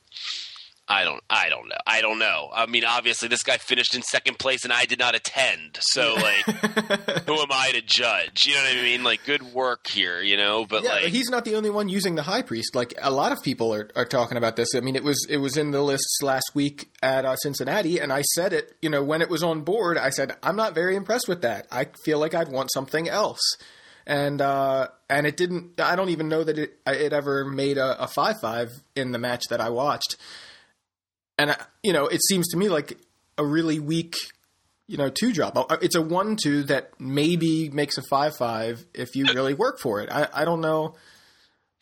I 0.89 1.03
don't. 1.03 1.21
I 1.29 1.49
don't 1.49 1.67
know. 1.67 1.75
I 1.85 2.01
don't 2.01 2.17
know. 2.17 2.49
I 2.53 2.65
mean, 2.65 2.85
obviously, 2.85 3.27
this 3.27 3.43
guy 3.43 3.57
finished 3.57 3.93
in 3.93 4.01
second 4.01 4.39
place, 4.39 4.63
and 4.63 4.71
I 4.71 4.85
did 4.85 4.99
not 4.99 5.15
attend. 5.15 5.79
So, 5.81 6.15
like, 6.15 6.45
who 7.25 7.33
am 7.39 7.51
I 7.51 7.71
to 7.73 7.81
judge? 7.81 8.45
You 8.45 8.55
know 8.55 8.63
what 8.63 8.77
I 8.77 8.81
mean? 8.81 9.03
Like, 9.03 9.25
good 9.25 9.53
work 9.53 9.87
here. 9.87 10.21
You 10.21 10.37
know, 10.37 10.65
but 10.65 10.83
yeah, 10.83 10.93
like, 10.93 11.05
he's 11.05 11.29
not 11.29 11.43
the 11.43 11.55
only 11.55 11.69
one 11.69 11.89
using 11.89 12.15
the 12.15 12.21
high 12.21 12.41
priest. 12.41 12.73
Like 12.73 12.93
a 13.01 13.11
lot 13.11 13.33
of 13.33 13.43
people 13.43 13.73
are, 13.73 13.89
are 13.97 14.05
talking 14.05 14.37
about 14.37 14.55
this. 14.55 14.69
I 14.75 14.79
mean, 14.79 14.95
it 14.95 15.03
was 15.03 15.25
it 15.29 15.37
was 15.37 15.57
in 15.57 15.71
the 15.71 15.81
lists 15.81 16.19
last 16.21 16.51
week 16.53 16.89
at 17.01 17.25
uh, 17.25 17.35
Cincinnati, 17.35 17.99
and 17.99 18.13
I 18.13 18.21
said 18.21 18.53
it. 18.53 18.75
You 18.81 18.89
know, 18.89 19.03
when 19.03 19.21
it 19.21 19.29
was 19.29 19.43
on 19.43 19.61
board, 19.61 19.97
I 19.97 20.09
said 20.09 20.37
I'm 20.41 20.55
not 20.55 20.73
very 20.73 20.95
impressed 20.95 21.27
with 21.27 21.41
that. 21.41 21.67
I 21.69 21.87
feel 22.05 22.17
like 22.19 22.33
I'd 22.33 22.49
want 22.49 22.71
something 22.71 23.09
else. 23.09 23.41
And 24.05 24.39
uh, 24.39 24.87
and 25.09 25.27
it 25.27 25.35
didn't. 25.35 25.81
I 25.81 25.97
don't 25.97 26.09
even 26.09 26.29
know 26.29 26.45
that 26.45 26.57
it 26.57 26.79
it 26.87 27.11
ever 27.11 27.43
made 27.43 27.77
a, 27.77 28.03
a 28.03 28.07
five 28.07 28.37
five 28.41 28.71
in 28.95 29.11
the 29.11 29.19
match 29.19 29.43
that 29.49 29.59
I 29.59 29.69
watched. 29.69 30.15
And 31.37 31.55
you 31.83 31.93
know, 31.93 32.07
it 32.07 32.21
seems 32.27 32.47
to 32.49 32.57
me 32.57 32.69
like 32.69 32.97
a 33.37 33.45
really 33.45 33.79
weak 33.79 34.15
you 34.87 34.97
know, 34.97 35.09
two 35.09 35.33
drop. 35.33 35.57
Uh, 35.57 35.77
It's 35.81 35.95
a 35.95 36.01
one 36.01 36.37
two 36.41 36.63
that 36.63 36.99
maybe 36.99 37.69
makes 37.69 37.97
a 37.97 38.01
five 38.09 38.37
five 38.37 38.85
if 38.93 39.15
you 39.15 39.25
really 39.25 39.53
work 39.53 39.79
for 39.79 40.01
it. 40.01 40.09
I, 40.09 40.27
I 40.33 40.45
don't 40.45 40.61
know. 40.61 40.95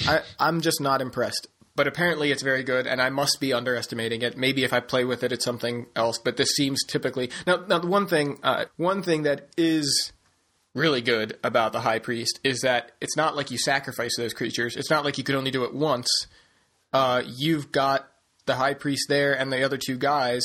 I 0.08 0.22
I'm 0.40 0.62
just 0.62 0.82
not 0.82 1.02
impressed. 1.02 1.48
But 1.76 1.88
apparently 1.88 2.32
it's 2.32 2.42
very 2.42 2.64
good, 2.64 2.88
and 2.88 3.02
I 3.02 3.10
must 3.10 3.40
be 3.42 3.52
underestimating 3.52 4.22
it. 4.22 4.38
Maybe 4.38 4.64
if 4.64 4.72
I 4.72 4.80
play 4.80 5.04
with 5.04 5.24
it, 5.24 5.34
it's 5.34 5.44
something 5.44 5.88
else. 5.94 6.18
But 6.18 6.38
this 6.38 6.50
seems 6.56 6.82
typically 6.86 7.30
now. 7.46 7.66
Now, 7.68 7.80
the 7.80 7.88
one 7.88 8.08
thing, 8.08 8.40
uh, 8.44 8.66
one 8.78 9.04
thing 9.04 9.24
that 9.24 9.50
is 9.58 10.14
really 10.74 11.02
good 11.02 11.38
about 11.44 11.74
the 11.74 11.82
High 11.82 12.00
Priest 12.00 12.40
is 12.46 12.62
that 12.62 12.94
it's 13.02 13.18
not 13.18 13.36
like 13.36 13.52
you 13.52 13.58
sacrifice 13.58 14.16
those 14.18 14.34
creatures. 14.34 14.78
It's 14.78 14.90
not 14.90 15.04
like 15.04 15.18
you 15.18 15.24
could 15.26 15.36
only 15.36 15.52
do 15.52 15.66
it 15.66 15.74
once. 15.74 16.08
Uh, 16.94 17.24
you've 17.26 17.74
got 17.74 18.10
the 18.46 18.56
High 18.56 18.74
Priest 18.74 19.06
there 19.10 19.34
and 19.34 19.52
the 19.52 19.64
other 19.64 19.78
two 19.78 19.98
guys, 19.98 20.44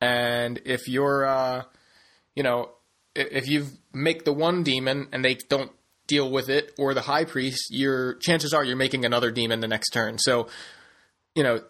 and 0.00 0.60
if 0.64 0.88
you're, 0.88 1.24
uh, 1.26 1.62
you 2.34 2.42
know, 2.42 2.70
if 3.14 3.48
you 3.48 3.66
make 3.92 4.24
the 4.24 4.32
one 4.32 4.62
demon 4.62 5.08
and 5.12 5.24
they 5.24 5.36
don't 5.48 5.70
deal 6.06 6.30
with 6.30 6.48
it, 6.50 6.72
or 6.78 6.92
the 6.94 7.00
High 7.02 7.24
Priest, 7.24 7.68
your 7.70 8.14
chances 8.16 8.52
are 8.52 8.62
you're 8.64 8.76
making 8.76 9.04
another 9.04 9.30
demon 9.30 9.60
the 9.60 9.68
next 9.68 9.90
turn. 9.90 10.18
So, 10.18 10.48
you 11.34 11.42
know, 11.42 11.62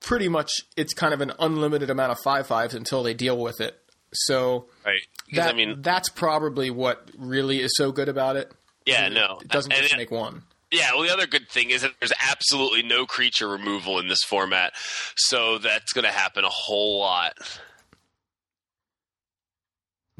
pretty 0.00 0.28
much 0.28 0.50
it's 0.76 0.94
kind 0.94 1.12
of 1.14 1.20
an 1.20 1.32
unlimited 1.38 1.90
amount 1.90 2.12
of 2.12 2.18
five 2.24 2.46
fives 2.46 2.74
until 2.74 3.02
they 3.02 3.14
deal 3.14 3.38
with 3.38 3.60
it. 3.60 3.78
So 4.12 4.66
right? 4.86 5.00
That, 5.34 5.50
I 5.50 5.56
mean, 5.56 5.82
that's 5.82 6.08
probably 6.08 6.70
what 6.70 7.10
really 7.16 7.60
is 7.60 7.72
so 7.76 7.92
good 7.92 8.08
about 8.08 8.36
it. 8.36 8.50
yeah, 8.86 9.08
no, 9.08 9.38
It 9.42 9.48
doesn't 9.48 9.70
just 9.72 9.92
it- 9.92 9.96
make 9.98 10.10
one. 10.10 10.42
Yeah, 10.70 10.90
well, 10.94 11.02
the 11.04 11.12
other 11.12 11.26
good 11.26 11.48
thing 11.48 11.70
is 11.70 11.82
that 11.82 11.92
there's 11.98 12.12
absolutely 12.30 12.82
no 12.82 13.06
creature 13.06 13.48
removal 13.48 13.98
in 13.98 14.08
this 14.08 14.22
format, 14.22 14.72
so 15.16 15.58
that's 15.58 15.92
going 15.92 16.04
to 16.04 16.10
happen 16.10 16.44
a 16.44 16.48
whole 16.50 16.98
lot. 16.98 17.32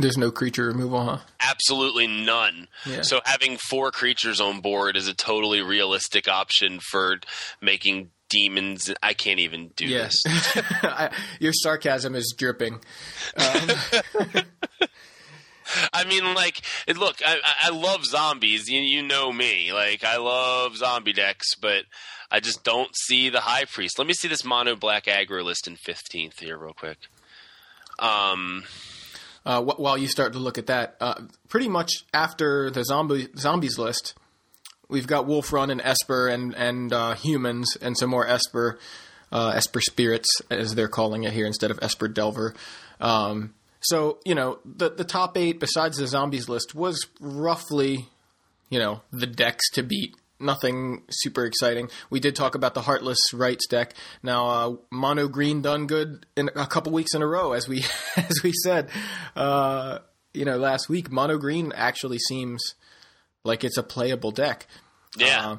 There's 0.01 0.17
no 0.17 0.31
creature 0.31 0.67
removal, 0.67 1.03
huh? 1.05 1.19
Absolutely 1.41 2.07
none. 2.07 2.69
Yeah. 2.87 3.03
So 3.03 3.21
having 3.25 3.57
four 3.57 3.91
creatures 3.91 4.41
on 4.41 4.61
board 4.61 4.97
is 4.97 5.09
a 5.09 5.15
totally 5.15 5.61
realistic 5.61 6.29
option 6.29 6.79
for 6.81 7.17
making 7.61 8.11
demons. 8.29 8.93
I 9.03 9.13
can't 9.15 9.41
even 9.41 9.69
do 9.75 9.87
Yes. 9.87 10.23
this. 10.25 10.53
I, 10.85 11.11
your 11.41 11.53
sarcasm 11.53 12.15
is 12.15 12.33
dripping. 12.39 12.75
Um, 13.37 13.71
I 15.99 16.09
mean, 16.09 16.35
like, 16.35 16.61
look, 16.97 17.17
I, 17.27 17.39
I- 17.65 17.71
love 17.71 18.05
zombies. 18.05 18.69
You, 18.69 18.81
you 18.81 19.03
know 19.03 19.33
me. 19.33 19.73
Like, 19.73 20.05
I 20.05 20.17
love 20.19 20.77
zombie 20.77 21.13
decks, 21.13 21.55
but 21.61 21.85
I 22.31 22.41
just 22.41 22.63
don't 22.65 22.91
see 23.07 23.29
the 23.31 23.41
High 23.41 23.65
Priest. 23.65 23.99
Let 23.99 24.07
me 24.07 24.15
see 24.15 24.29
this 24.29 24.45
mono 24.45 24.77
black 24.77 25.05
aggro 25.07 25.43
list 25.45 25.67
in 25.67 25.77
15th 25.77 26.41
here, 26.41 26.59
real 26.59 26.73
quick. 26.75 26.99
Um, 27.99 28.65
Uh, 29.47 29.63
wh- 29.63 29.81
while 29.81 29.97
you 29.97 30.09
start 30.09 30.33
to 30.35 30.39
look 30.39 30.59
at 30.59 30.67
that, 30.67 30.97
uh, 31.01 31.15
pretty 31.49 31.69
much 31.69 31.91
after 32.13 32.71
the 32.71 32.85
zombie 32.85 33.29
zombies 33.39 33.79
list, 33.79 34.15
we've 34.89 35.07
got 35.07 35.27
Wolf 35.27 35.53
Run 35.53 35.71
and 35.71 35.81
Esper 35.81 36.29
and 36.29 36.55
and 36.55 36.93
uh, 36.93 37.15
humans 37.15 37.77
and 37.81 37.97
some 37.97 38.11
more 38.11 38.27
Esper, 38.27 38.79
uh, 39.33 39.53
Esper 39.55 39.81
spirits 39.81 40.29
as 40.51 40.75
they're 40.75 40.89
calling 40.89 41.25
it 41.25 41.33
here 41.33 41.47
instead 41.47 41.71
of 41.71 41.79
Esper 41.81 42.09
Delver. 42.09 42.55
Um, 43.01 43.55
so 43.81 44.19
you 44.25 44.35
know 44.35 44.59
the 44.65 44.91
the 44.91 45.05
top 45.05 45.37
eight 45.37 45.61
besides 45.61 45.99
the 45.99 46.07
zombies 46.07 46.49
list 46.49 46.75
was 46.75 47.07
roughly, 47.21 48.07
you 48.69 48.79
know, 48.79 49.03
the 49.13 49.27
decks 49.27 49.71
to 49.73 49.83
beat. 49.83 50.15
Nothing 50.41 51.03
super 51.11 51.45
exciting. 51.45 51.91
We 52.11 52.21
did 52.21 52.37
talk 52.37 52.55
about 52.55 52.75
the 52.75 52.83
Heartless 52.83 53.19
Rites 53.35 53.67
deck. 53.67 53.95
Now, 54.23 54.47
uh, 54.47 54.77
Mono 54.89 55.27
Green 55.27 55.63
done 55.63 55.89
good 55.89 56.27
in 56.37 56.49
a 56.55 56.65
couple 56.65 56.93
weeks 56.93 57.13
in 57.13 57.23
a 57.23 57.27
row, 57.27 57.53
as 57.53 57.67
we 57.67 57.85
as 58.17 58.41
we 58.45 58.53
said. 58.53 58.89
Uh, 59.35 59.99
you 60.35 60.45
know, 60.45 60.57
last 60.57 60.89
week 60.89 61.11
Mono 61.11 61.39
Green 61.39 61.73
actually 61.75 62.19
seems 62.19 62.63
like 63.45 63.65
it's 63.65 63.77
a 63.77 63.83
playable 63.83 64.31
deck. 64.31 64.67
Yeah. 65.17 65.51
Uh, 65.51 65.57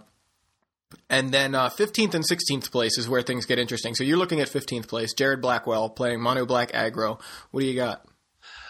and 1.10 1.32
then 1.32 1.54
uh, 1.54 1.70
15th 1.70 2.16
and 2.16 2.24
16th 2.24 2.72
place 2.72 2.98
is 2.98 3.08
where 3.08 3.22
things 3.22 3.46
get 3.46 3.60
interesting. 3.60 3.94
So 3.96 4.04
you're 4.04 4.18
looking 4.18 4.40
at 4.40 4.48
15th 4.48 4.88
place, 4.88 5.14
Jared 5.14 5.42
Blackwell 5.42 5.90
playing 5.90 6.22
Mono 6.22 6.46
Black 6.46 6.72
Aggro. 6.72 7.20
What 7.52 7.62
do 7.62 7.68
you 7.68 7.76
got? 7.76 8.06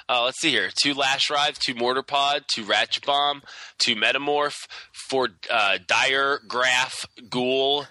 Uh, 0.10 0.24
let's 0.24 0.42
see 0.42 0.50
here: 0.50 0.72
two 0.82 0.96
Lashwrithe, 0.96 1.60
two 1.60 1.76
Mortar 1.76 2.02
Pod, 2.02 2.44
two 2.54 2.64
Ratchet 2.66 3.06
Bomb, 3.06 3.44
two 3.78 3.96
Metamorph, 3.96 4.68
four 5.08 5.30
uh, 5.52 5.78
Diregraf 5.86 7.06
Ghoul, 7.30 7.86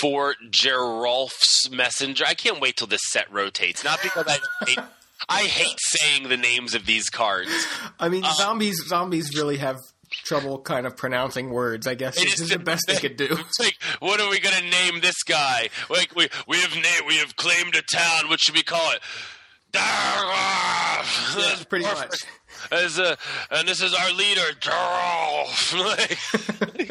four 0.00 0.34
Geralf's 0.50 1.68
Messenger. 1.70 2.24
I 2.26 2.34
can't 2.34 2.60
wait 2.60 2.76
till 2.76 2.86
this 2.86 3.02
set 3.10 3.30
rotates. 3.32 3.82
Not 3.82 4.00
because 4.00 4.26
I 4.28 4.38
hate, 4.66 4.78
I 5.28 5.42
hate 5.42 5.78
saying 5.78 6.28
the 6.28 6.36
names 6.36 6.74
of 6.74 6.86
these 6.86 7.10
cards. 7.10 7.50
I 7.98 8.08
mean, 8.08 8.22
zombies 8.36 8.80
zombies 8.86 9.36
really 9.36 9.56
have 9.56 9.78
trouble 10.10 10.60
kind 10.60 10.86
of 10.86 10.96
pronouncing 10.96 11.50
words. 11.50 11.86
I 11.86 11.94
guess 11.94 12.14
this 12.14 12.40
is 12.40 12.50
the 12.50 12.58
best 12.58 12.84
they 12.86 12.96
could 12.96 13.16
do. 13.16 13.28
It's 13.40 13.58
like, 13.58 13.76
what 14.00 14.20
are 14.20 14.30
we 14.30 14.38
going 14.40 14.56
to 14.56 14.70
name 14.70 15.00
this 15.00 15.22
guy? 15.24 15.68
Like, 15.90 16.14
we 16.14 16.28
we 16.46 16.58
have 16.58 16.74
named, 16.74 17.02
we 17.06 17.16
have 17.16 17.36
claimed 17.36 17.74
a 17.74 17.82
town. 17.82 18.28
What 18.28 18.40
should 18.40 18.54
we 18.54 18.62
call 18.62 18.92
it? 18.92 19.00
That's 19.74 21.64
pretty 21.64 21.84
much. 21.84 22.24
As 22.70 22.98
a, 22.98 23.16
and 23.50 23.68
this 23.68 23.82
is 23.82 23.92
our 23.94 24.12
leader, 24.12 24.42
Darrow. 24.60 25.44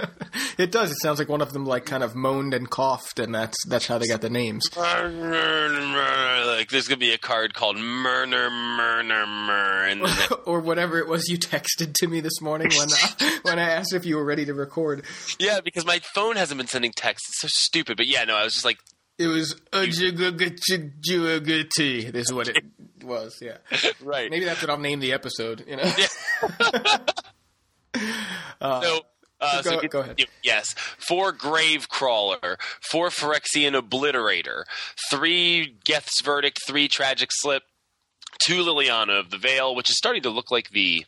It 0.57 0.71
does. 0.71 0.91
It 0.91 0.97
sounds 1.01 1.19
like 1.19 1.29
one 1.29 1.41
of 1.41 1.53
them 1.53 1.65
like 1.65 1.85
kind 1.85 2.03
of 2.03 2.15
moaned 2.15 2.53
and 2.53 2.69
coughed, 2.69 3.19
and 3.19 3.33
that's 3.33 3.57
that's 3.67 3.87
how 3.87 3.97
they 3.97 4.07
got 4.07 4.21
the 4.21 4.29
names. 4.29 4.69
like 4.75 6.69
there's 6.69 6.87
gonna 6.87 6.97
be 6.97 7.11
a 7.11 7.17
card 7.17 7.53
called 7.53 7.77
Murner 7.77 8.49
Murner 8.49 9.27
Mur, 9.27 9.85
and 9.87 10.03
or 10.45 10.59
whatever 10.59 10.99
it 10.99 11.07
was 11.07 11.27
you 11.29 11.37
texted 11.37 11.93
to 11.95 12.07
me 12.07 12.19
this 12.19 12.39
morning 12.41 12.69
when 12.77 12.89
uh, 12.91 13.37
when 13.43 13.59
I 13.59 13.69
asked 13.69 13.93
if 13.93 14.05
you 14.05 14.15
were 14.17 14.25
ready 14.25 14.45
to 14.45 14.53
record. 14.53 15.03
yeah, 15.39 15.59
because 15.61 15.85
my 15.85 15.99
phone 15.99 16.35
hasn't 16.35 16.57
been 16.57 16.67
sending 16.67 16.91
texts. 16.91 17.29
It's 17.29 17.41
so 17.41 17.47
stupid. 17.49 17.97
But 17.97 18.07
yeah, 18.07 18.23
no, 18.23 18.35
I 18.35 18.43
was 18.43 18.53
just 18.53 18.65
like, 18.65 18.77
It 19.17 19.27
was 19.27 19.55
Ujuguguti. 19.71 22.11
This 22.11 22.27
is 22.27 22.33
what 22.33 22.47
it 22.47 22.63
was. 23.03 23.37
Yeah, 23.41 23.57
right. 24.01 24.29
maybe 24.31 24.45
that's 24.45 24.61
what 24.61 24.69
I'll 24.71 24.77
name 24.77 24.99
the 24.99 25.13
episode. 25.13 25.63
You 25.67 25.75
know. 25.77 25.93
So, 28.61 29.01
uh, 29.41 29.61
Go- 29.61 29.81
so 29.81 29.87
go 29.87 29.99
ahead. 29.99 30.25
Yes, 30.41 30.73
four 30.97 31.31
Grave 31.31 31.89
Crawler, 31.89 32.57
four 32.91 33.09
Phyrexian 33.09 33.79
Obliterator, 33.79 34.63
three 35.11 35.75
Geth's 35.83 36.21
Verdict, 36.21 36.59
three 36.65 36.87
Tragic 36.87 37.29
Slip, 37.31 37.63
two 38.41 38.63
Liliana 38.63 39.19
of 39.19 39.31
the 39.31 39.37
Veil, 39.37 39.75
which 39.75 39.89
is 39.89 39.97
starting 39.97 40.23
to 40.23 40.29
look 40.29 40.49
like 40.49 40.69
the 40.69 41.05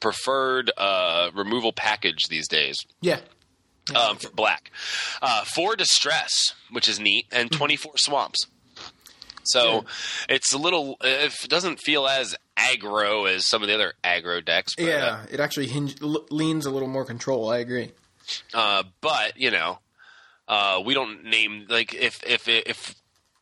preferred 0.00 0.70
uh, 0.76 1.30
removal 1.34 1.72
package 1.72 2.24
these 2.28 2.48
days. 2.48 2.76
Yeah. 3.00 3.20
Um, 3.94 4.16
for 4.16 4.30
black. 4.30 4.70
Uh, 5.20 5.44
four 5.54 5.76
distress, 5.76 6.30
which 6.70 6.88
is 6.88 6.98
neat, 7.00 7.26
and 7.32 7.50
Mm-hmm. 7.50 7.58
24 7.58 7.92
swamps. 7.96 8.46
So 9.44 9.84
it's 10.28 10.52
a 10.54 10.58
little. 10.58 10.96
It 11.00 11.32
doesn't 11.48 11.80
feel 11.80 12.06
as 12.06 12.36
aggro 12.56 13.28
as 13.28 13.48
some 13.48 13.60
of 13.62 13.68
the 13.68 13.74
other 13.74 13.94
aggro 14.04 14.44
decks. 14.44 14.74
But, 14.76 14.84
Yeah, 14.84 15.24
it 15.30 15.40
actually 15.40 15.66
hinge, 15.66 15.96
leans 16.00 16.64
a 16.64 16.70
little 16.70 16.86
more 16.88 17.04
control. 17.04 17.50
I 17.50 17.58
agree. 17.58 17.90
Uh, 18.54 18.84
but 19.00 19.36
you 19.36 19.50
know, 19.50 19.80
uh, 20.46 20.80
we 20.84 20.94
don't 20.94 21.24
name 21.24 21.66
like 21.68 21.92
if 21.92 22.22
if 22.24 22.46
if 22.46 22.94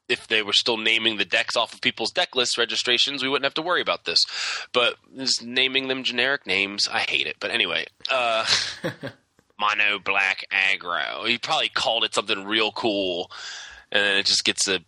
if 0.08 0.26
they 0.28 0.42
were 0.42 0.54
still 0.54 0.78
naming 0.78 1.18
the 1.18 1.24
decks 1.26 1.54
off 1.54 1.74
of 1.74 1.82
people's 1.82 2.10
deck 2.12 2.34
list 2.34 2.56
registrations, 2.56 3.22
we 3.22 3.28
wouldn't 3.28 3.44
have 3.44 3.54
to 3.54 3.62
worry 3.62 3.82
about 3.82 4.06
this. 4.06 4.18
But 4.72 4.96
just 5.18 5.44
naming 5.44 5.88
them 5.88 6.02
generic 6.02 6.46
names, 6.46 6.88
I 6.90 7.00
hate 7.00 7.26
it. 7.26 7.36
But 7.40 7.50
anyway, 7.50 7.84
uh, 8.10 8.46
mono 9.60 9.98
black 9.98 10.44
aggro. 10.50 11.28
He 11.28 11.38
probably 11.38 11.68
called 11.68 12.04
it 12.04 12.14
something 12.14 12.44
real 12.46 12.72
cool, 12.72 13.30
and 13.92 14.02
then 14.02 14.16
it 14.16 14.26
just 14.26 14.44
gets 14.44 14.66
a 14.66 14.80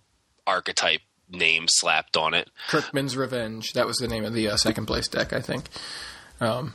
archetype 0.46 1.00
name 1.30 1.66
slapped 1.68 2.16
on 2.16 2.34
it. 2.34 2.50
Kirkman's 2.68 3.16
Revenge. 3.16 3.72
That 3.74 3.86
was 3.86 3.96
the 3.98 4.08
name 4.08 4.24
of 4.24 4.32
the 4.34 4.48
uh, 4.48 4.56
second 4.56 4.86
place 4.86 5.08
deck, 5.08 5.32
I 5.32 5.40
think. 5.40 5.64
Um, 6.40 6.74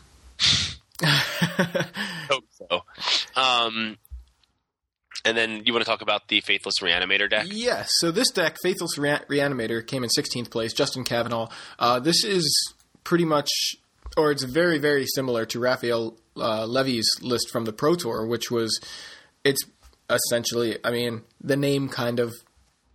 Hope 2.30 2.46
so. 2.52 2.82
Um, 3.36 3.98
and 5.26 5.38
then 5.38 5.64
you 5.66 5.74
want 5.74 5.84
to 5.86 5.90
talk 5.90 6.02
about 6.02 6.28
the 6.28 6.42
Faithless 6.42 6.76
Reanimator 6.82 7.30
deck? 7.30 7.48
yes. 7.50 7.90
So 8.00 8.12
this 8.12 8.32
deck, 8.32 8.56
Faithless 8.64 8.98
Rea- 8.98 9.20
Reanimator, 9.30 9.86
came 9.86 10.04
in 10.04 10.10
16th 10.10 10.50
place. 10.50 10.74
Justin 10.74 11.04
Kavanaugh. 11.04 11.50
Uh, 11.78 12.00
this 12.00 12.24
is 12.24 12.74
pretty 13.04 13.26
much, 13.26 13.50
or 14.16 14.32
it's 14.32 14.44
very, 14.44 14.78
very 14.80 15.06
similar 15.06 15.46
to 15.48 15.60
Raphael 15.60 16.18
uh, 16.40 16.66
Levy's 16.66 17.08
list 17.22 17.50
from 17.52 17.66
the 17.66 17.74
Pro 17.74 17.96
Tour, 17.96 18.26
which 18.26 18.50
was, 18.52 18.80
it's 19.44 19.62
essentially, 20.10 20.78
I 20.84 20.92
mean, 20.92 21.24
the 21.42 21.58
name 21.58 21.90
kind 21.90 22.20
of 22.20 22.34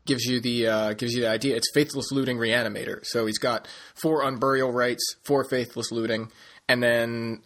gives 0.05 0.25
you 0.25 0.41
the 0.41 0.67
uh, 0.67 0.93
gives 0.95 1.15
you 1.15 1.23
the 1.23 1.29
idea. 1.29 1.57
It's 1.57 1.71
faithless 1.73 2.11
looting 2.13 2.39
reanimator. 2.39 3.05
So 3.05 3.27
he's 3.27 3.39
got 3.39 3.69
four 3.95 4.23
unburial 4.23 4.73
rites, 4.73 5.17
four 5.25 5.45
faithless 5.45 5.93
looting, 5.93 6.31
and 6.69 6.83
then 6.83 7.43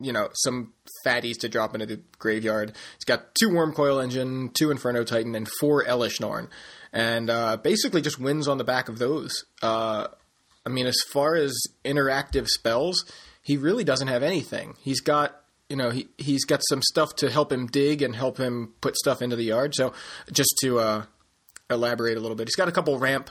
you 0.00 0.12
know 0.12 0.28
some 0.34 0.72
fatties 1.06 1.38
to 1.40 1.48
drop 1.48 1.74
into 1.74 1.86
the 1.86 2.00
graveyard. 2.18 2.72
He's 2.94 3.04
got 3.04 3.34
two 3.34 3.48
wurmcoil 3.48 4.02
engine, 4.02 4.50
two 4.50 4.70
inferno 4.70 5.04
titan, 5.04 5.34
and 5.34 5.48
four 5.60 5.84
Elesh 5.84 6.20
Norn, 6.20 6.48
and 6.92 7.30
uh, 7.30 7.56
basically 7.56 8.02
just 8.02 8.18
wins 8.18 8.48
on 8.48 8.58
the 8.58 8.64
back 8.64 8.88
of 8.88 8.98
those. 8.98 9.44
Uh, 9.62 10.08
I 10.64 10.68
mean, 10.68 10.86
as 10.86 11.00
far 11.12 11.34
as 11.34 11.52
interactive 11.84 12.46
spells, 12.46 13.04
he 13.42 13.56
really 13.56 13.84
doesn't 13.84 14.08
have 14.08 14.22
anything. 14.22 14.76
He's 14.80 15.00
got 15.00 15.36
you 15.68 15.76
know 15.76 15.90
he 15.90 16.08
he's 16.18 16.44
got 16.44 16.60
some 16.68 16.82
stuff 16.82 17.14
to 17.16 17.30
help 17.30 17.52
him 17.52 17.66
dig 17.66 18.02
and 18.02 18.16
help 18.16 18.38
him 18.38 18.74
put 18.80 18.96
stuff 18.96 19.20
into 19.20 19.36
the 19.36 19.44
yard. 19.44 19.74
So 19.74 19.92
just 20.32 20.54
to 20.62 20.78
uh, 20.78 21.04
elaborate 21.68 22.16
a 22.16 22.20
little 22.20 22.36
bit, 22.36 22.48
he's 22.48 22.56
got 22.56 22.68
a 22.68 22.72
couple 22.72 22.98
ramp 22.98 23.30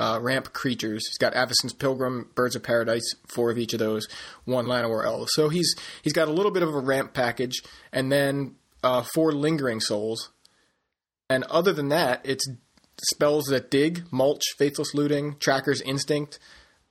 uh, 0.00 0.18
ramp 0.20 0.52
creatures. 0.52 1.06
He's 1.06 1.18
got 1.18 1.34
Avacyn's 1.34 1.74
Pilgrim, 1.74 2.30
Birds 2.34 2.56
of 2.56 2.62
Paradise, 2.62 3.14
four 3.28 3.50
of 3.50 3.58
each 3.58 3.74
of 3.74 3.78
those, 3.78 4.08
one 4.44 4.64
Llanowar 4.64 5.04
Elves. 5.04 5.32
So 5.34 5.50
he's 5.50 5.74
he's 6.02 6.14
got 6.14 6.26
a 6.26 6.32
little 6.32 6.50
bit 6.50 6.62
of 6.62 6.74
a 6.74 6.80
ramp 6.80 7.12
package, 7.12 7.62
and 7.92 8.10
then 8.10 8.56
uh, 8.82 9.04
four 9.14 9.32
Lingering 9.32 9.80
Souls. 9.80 10.30
And 11.28 11.44
other 11.44 11.72
than 11.72 11.90
that, 11.90 12.22
it's 12.24 12.44
spells 13.10 13.44
that 13.46 13.70
dig, 13.70 14.04
mulch, 14.10 14.42
faithless 14.58 14.94
looting, 14.94 15.36
Tracker's 15.38 15.80
Instinct, 15.82 16.38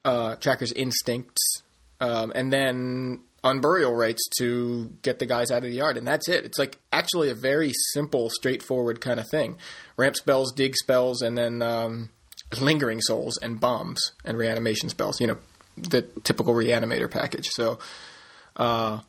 uh, 0.05 0.35
Tracker's 0.35 0.71
Instincts, 0.71 1.63
um, 1.99 2.31
and 2.35 2.51
then 2.51 3.21
unburial 3.43 3.97
rites 3.97 4.27
to 4.37 4.91
get 5.01 5.19
the 5.19 5.25
guys 5.25 5.51
out 5.51 5.59
of 5.59 5.63
the 5.69 5.77
yard, 5.77 5.97
and 5.97 6.07
that's 6.07 6.27
it. 6.27 6.45
It's 6.45 6.59
like 6.59 6.77
actually 6.91 7.29
a 7.29 7.35
very 7.35 7.71
simple, 7.93 8.29
straightforward 8.29 9.01
kind 9.01 9.19
of 9.19 9.29
thing. 9.29 9.57
Ramp 9.97 10.15
spells, 10.15 10.51
dig 10.53 10.75
spells, 10.75 11.21
and 11.21 11.37
then 11.37 11.61
um, 11.61 12.09
lingering 12.59 13.01
souls 13.01 13.37
and 13.41 13.59
bombs 13.59 13.99
and 14.25 14.37
reanimation 14.37 14.89
spells. 14.89 15.19
You 15.21 15.27
know, 15.27 15.37
the 15.77 16.03
typical 16.23 16.53
reanimator 16.53 17.09
package. 17.09 17.49
So, 17.49 17.79
uh, 18.55 18.99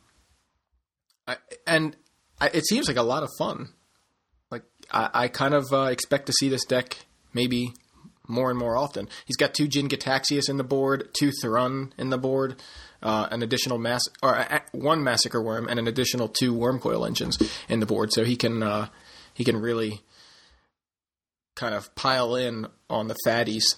I, 1.27 1.35
and 1.67 1.95
I, 2.39 2.47
it 2.47 2.65
seems 2.65 2.87
like 2.87 2.97
a 2.97 3.03
lot 3.03 3.23
of 3.23 3.29
fun. 3.37 3.69
Like 4.49 4.63
I, 4.91 5.09
I 5.13 5.27
kind 5.27 5.53
of 5.53 5.71
uh, 5.71 5.83
expect 5.83 6.27
to 6.27 6.33
see 6.33 6.49
this 6.49 6.65
deck 6.65 6.97
maybe 7.33 7.73
more 8.31 8.49
and 8.49 8.57
more 8.57 8.75
often. 8.75 9.07
He's 9.25 9.37
got 9.37 9.53
two 9.53 9.67
Jin-Gitaxias 9.67 10.49
in 10.49 10.57
the 10.57 10.63
board, 10.63 11.09
two 11.13 11.31
Thrun 11.41 11.93
in 11.97 12.09
the 12.09 12.17
board, 12.17 12.55
uh, 13.03 13.27
an 13.31 13.43
additional 13.43 13.77
mass 13.77 14.01
or 14.23 14.37
uh, 14.37 14.59
one 14.71 15.03
Massacre 15.03 15.41
Worm, 15.41 15.67
and 15.67 15.79
an 15.79 15.87
additional 15.87 16.27
two 16.27 16.53
Wurmcoil 16.53 17.05
engines 17.05 17.37
in 17.67 17.79
the 17.79 17.85
board. 17.85 18.11
So 18.13 18.23
he 18.23 18.35
can 18.35 18.63
uh, 18.63 18.87
he 19.33 19.43
can 19.43 19.57
really 19.57 20.01
kind 21.55 21.75
of 21.75 21.93
pile 21.95 22.35
in 22.35 22.67
on 22.89 23.07
the 23.07 23.15
fatties. 23.25 23.75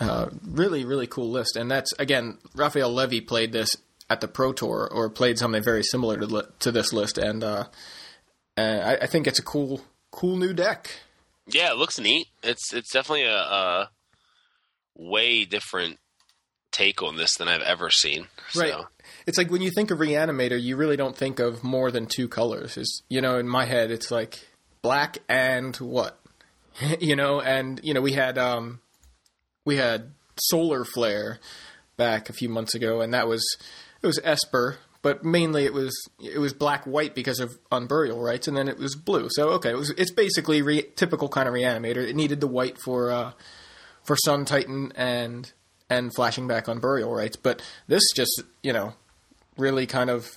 Uh, 0.00 0.28
really, 0.46 0.84
really 0.84 1.08
cool 1.08 1.28
list, 1.28 1.56
and 1.56 1.68
that's 1.68 1.92
again 1.98 2.38
Raphael 2.54 2.92
Levy 2.92 3.20
played 3.20 3.52
this 3.52 3.76
at 4.08 4.20
the 4.20 4.28
Pro 4.28 4.52
Tour 4.52 4.88
or 4.92 5.10
played 5.10 5.38
something 5.38 5.62
very 5.62 5.82
similar 5.82 6.16
to 6.16 6.26
li- 6.26 6.46
to 6.60 6.70
this 6.70 6.92
list, 6.92 7.18
and 7.18 7.42
uh, 7.42 7.64
I, 8.56 8.98
I 9.02 9.06
think 9.06 9.26
it's 9.26 9.40
a 9.40 9.42
cool 9.42 9.80
cool 10.12 10.36
new 10.36 10.52
deck. 10.52 10.90
Yeah, 11.48 11.70
it 11.72 11.76
looks 11.78 11.98
neat. 11.98 12.28
It's 12.42 12.72
it's 12.72 12.92
definitely 12.92 13.24
a, 13.24 13.36
a 13.36 13.90
way 14.96 15.44
different 15.44 15.98
take 16.70 17.02
on 17.02 17.16
this 17.16 17.34
than 17.36 17.48
I've 17.48 17.62
ever 17.62 17.90
seen. 17.90 18.26
So, 18.50 18.60
Right. 18.60 18.84
It's 19.26 19.38
like 19.38 19.50
when 19.50 19.62
you 19.62 19.70
think 19.70 19.90
of 19.90 19.98
Reanimator, 19.98 20.60
you 20.60 20.76
really 20.76 20.96
don't 20.96 21.16
think 21.16 21.38
of 21.38 21.64
more 21.64 21.90
than 21.90 22.06
two 22.06 22.28
colors. 22.28 22.76
Is 22.76 23.02
you 23.08 23.20
know, 23.20 23.38
in 23.38 23.48
my 23.48 23.64
head, 23.64 23.90
it's 23.90 24.10
like 24.10 24.38
black 24.82 25.18
and 25.28 25.74
what, 25.76 26.18
you 27.00 27.16
know, 27.16 27.40
and 27.40 27.80
you 27.82 27.94
know, 27.94 28.00
we 28.02 28.12
had 28.12 28.38
um, 28.38 28.80
we 29.64 29.76
had 29.76 30.12
Solar 30.38 30.84
Flare 30.84 31.40
back 31.96 32.28
a 32.28 32.32
few 32.32 32.48
months 32.48 32.74
ago, 32.74 33.00
and 33.00 33.12
that 33.14 33.26
was 33.26 33.44
it 34.02 34.06
was 34.06 34.20
Esper, 34.22 34.76
but 35.08 35.24
mainly 35.24 35.64
it 35.64 35.72
was 35.72 35.96
it 36.22 36.38
was 36.38 36.52
black 36.52 36.84
white 36.84 37.14
because 37.14 37.40
of 37.40 37.58
Unburial 37.72 38.22
rites, 38.22 38.46
and 38.46 38.54
then 38.54 38.68
it 38.68 38.76
was 38.76 38.94
blue. 38.94 39.28
So 39.30 39.48
okay, 39.52 39.70
it 39.70 39.76
was 39.78 39.88
it's 39.96 40.10
basically 40.10 40.60
re- 40.60 40.90
typical 40.96 41.30
kind 41.30 41.48
of 41.48 41.54
Reanimator. 41.54 42.06
It 42.06 42.14
needed 42.14 42.42
the 42.42 42.46
white 42.46 42.76
for 42.78 43.10
uh, 43.10 43.32
for 44.04 44.16
Sun 44.16 44.44
Titan 44.44 44.92
and 44.96 45.50
and 45.88 46.14
flashing 46.14 46.46
back 46.46 46.68
on 46.68 46.78
burial 46.78 47.10
rights. 47.10 47.36
But 47.36 47.62
this 47.86 48.02
just 48.14 48.42
you 48.62 48.70
know 48.70 48.92
really 49.56 49.86
kind 49.86 50.10
of 50.10 50.28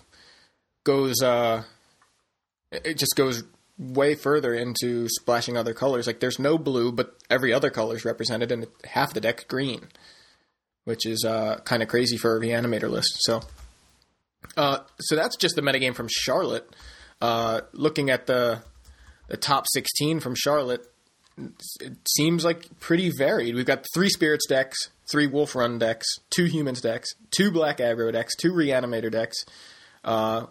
goes 0.86 1.22
uh 1.22 1.64
it 2.72 2.98
just 2.98 3.18
goes 3.18 3.44
way 3.78 4.16
further 4.16 4.54
into 4.54 5.10
splashing 5.10 5.58
other 5.58 5.74
colors. 5.74 6.08
Like 6.08 6.22
there's 6.22 6.40
no 6.40 6.58
blue, 6.58 6.94
but 6.94 7.18
every 7.30 7.52
other 7.52 7.70
color 7.70 7.98
is 7.98 8.06
represented, 8.06 8.54
and 8.54 8.68
half 8.86 9.14
the 9.14 9.20
deck 9.20 9.50
green, 9.50 9.90
which 10.86 11.06
is 11.06 11.26
uh, 11.26 11.60
kind 11.66 11.84
of 11.84 11.90
crazy 11.90 12.16
for 12.16 12.38
a 12.38 12.40
reanimator 12.40 12.90
list. 12.90 13.18
So, 13.20 13.42
uh, 14.58 14.80
so 15.00 15.16
that's 15.16 15.36
just 15.36 15.56
the 15.56 15.62
metagame 15.62 15.96
from 15.96 16.08
Charlotte. 16.10 16.70
Uh, 17.22 17.62
looking 17.74 18.10
at 18.10 18.26
the 18.26 18.64
the 19.28 19.38
top 19.38 19.66
16 19.72 20.20
from 20.20 20.36
Charlotte, 20.36 20.86
it 21.80 21.94
seems 22.06 22.44
like 22.44 22.80
pretty 22.80 23.12
varied. 23.18 23.56
We've 23.56 23.66
got 23.66 23.86
three 23.94 24.10
spirits 24.10 24.46
decks, 24.48 24.90
three 25.10 25.28
wolf 25.28 25.56
run 25.56 25.80
decks, 25.80 26.08
two 26.30 26.46
humans 26.46 26.82
decks, 26.82 27.10
two 27.32 27.52
black 27.52 27.78
aggro 27.78 28.12
decks, 28.12 28.36
two 28.36 28.52
reanimator 28.52 29.12
decks, 29.12 29.38
uh, 30.04 30.48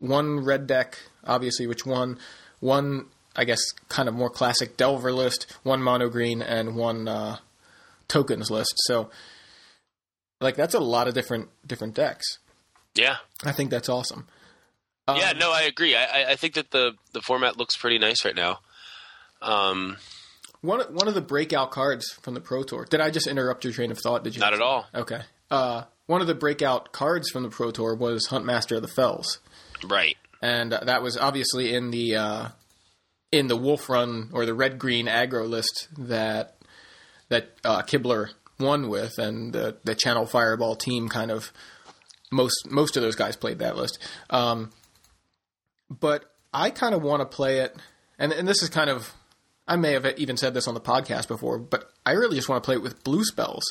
one 0.00 0.44
red 0.44 0.66
deck, 0.66 0.98
obviously, 1.24 1.66
which 1.66 1.86
won, 1.86 2.18
one 2.58 3.06
I 3.34 3.44
guess 3.44 3.60
kind 3.88 4.08
of 4.08 4.14
more 4.14 4.30
classic 4.30 4.76
Delver 4.76 5.12
list, 5.12 5.50
one 5.62 5.82
mono 5.82 6.08
green, 6.08 6.42
and 6.42 6.76
one 6.76 7.08
uh, 7.08 7.38
tokens 8.08 8.50
list. 8.50 8.74
So, 8.78 9.10
like 10.40 10.56
that's 10.56 10.74
a 10.74 10.80
lot 10.80 11.08
of 11.08 11.14
different 11.14 11.48
different 11.66 11.94
decks. 11.94 12.38
Yeah, 12.94 13.16
I 13.44 13.52
think 13.52 13.70
that's 13.70 13.88
awesome. 13.88 14.26
yeah. 15.08 15.32
No, 15.32 15.50
I 15.52 15.62
agree. 15.62 15.96
I, 15.96 16.32
I- 16.32 16.36
think 16.36 16.54
that 16.54 16.70
the 16.70 16.92
the 17.12 17.20
format 17.22 17.56
looks 17.56 17.76
pretty 17.76 17.98
nice 17.98 18.24
right 18.24 18.36
now. 18.36 18.60
Um, 19.40 19.96
One 20.60 20.80
one 20.94 21.08
of 21.08 21.14
the 21.14 21.20
breakout 21.20 21.70
cards 21.70 22.04
from 22.22 22.34
the 22.34 22.40
Pro 22.40 22.62
Tour. 22.62 22.86
Did 22.88 23.00
I 23.00 23.10
just 23.10 23.26
interrupt 23.26 23.64
your 23.64 23.72
train 23.72 23.90
of 23.90 23.98
thought? 23.98 24.22
Did 24.24 24.34
you? 24.36 24.40
not 24.40 24.54
at 24.54 24.60
all. 24.62 24.86
Okay. 24.94 25.20
Uh, 25.50 25.84
one 26.06 26.20
of 26.20 26.26
the 26.26 26.34
breakout 26.34 26.92
cards 26.92 27.30
from 27.30 27.42
the 27.42 27.48
Pro 27.48 27.70
Tour 27.70 27.94
was 27.94 28.28
Huntmaster 28.28 28.76
of 28.76 28.82
the 28.82 28.88
Fells, 28.88 29.40
Right. 29.84 30.16
and 30.40 30.72
that 30.72 31.02
was 31.02 31.16
obviously 31.16 31.74
in 31.74 31.90
the 31.90 32.14
uh, 32.16 32.48
in 33.32 33.48
the 33.48 33.56
Wolf 33.56 33.88
Run 33.88 34.30
or 34.32 34.46
the 34.46 34.54
Red 34.54 34.78
Green 34.78 35.06
aggro 35.06 35.48
list 35.48 35.88
that 35.98 36.56
that 37.28 37.50
uh, 37.64 37.82
Kibler 37.82 38.30
won 38.60 38.88
with, 38.88 39.18
and 39.18 39.52
the 39.52 39.76
the 39.84 39.94
Channel 39.96 40.26
Fireball 40.26 40.76
team 40.76 41.08
kind 41.08 41.30
of 41.30 41.52
most 42.32 42.70
most 42.70 42.96
of 42.96 43.02
those 43.02 43.14
guys 43.14 43.36
played 43.36 43.60
that 43.60 43.76
list. 43.76 43.98
Um, 44.30 44.72
but 45.88 46.24
I 46.52 46.70
kind 46.70 46.94
of 46.94 47.02
want 47.02 47.20
to 47.20 47.26
play 47.26 47.58
it, 47.58 47.76
and 48.18 48.32
and 48.32 48.48
this 48.48 48.62
is 48.62 48.68
kind 48.68 48.90
of 48.90 49.12
I 49.66 49.76
may 49.76 49.92
have 49.92 50.06
even 50.18 50.36
said 50.36 50.54
this 50.54 50.66
on 50.66 50.74
the 50.74 50.80
podcast 50.80 51.28
before, 51.28 51.58
but 51.58 51.90
I 52.04 52.12
really 52.12 52.36
just 52.36 52.48
want 52.48 52.62
to 52.62 52.66
play 52.66 52.74
it 52.74 52.82
with 52.82 53.04
blue 53.04 53.24
spells. 53.24 53.62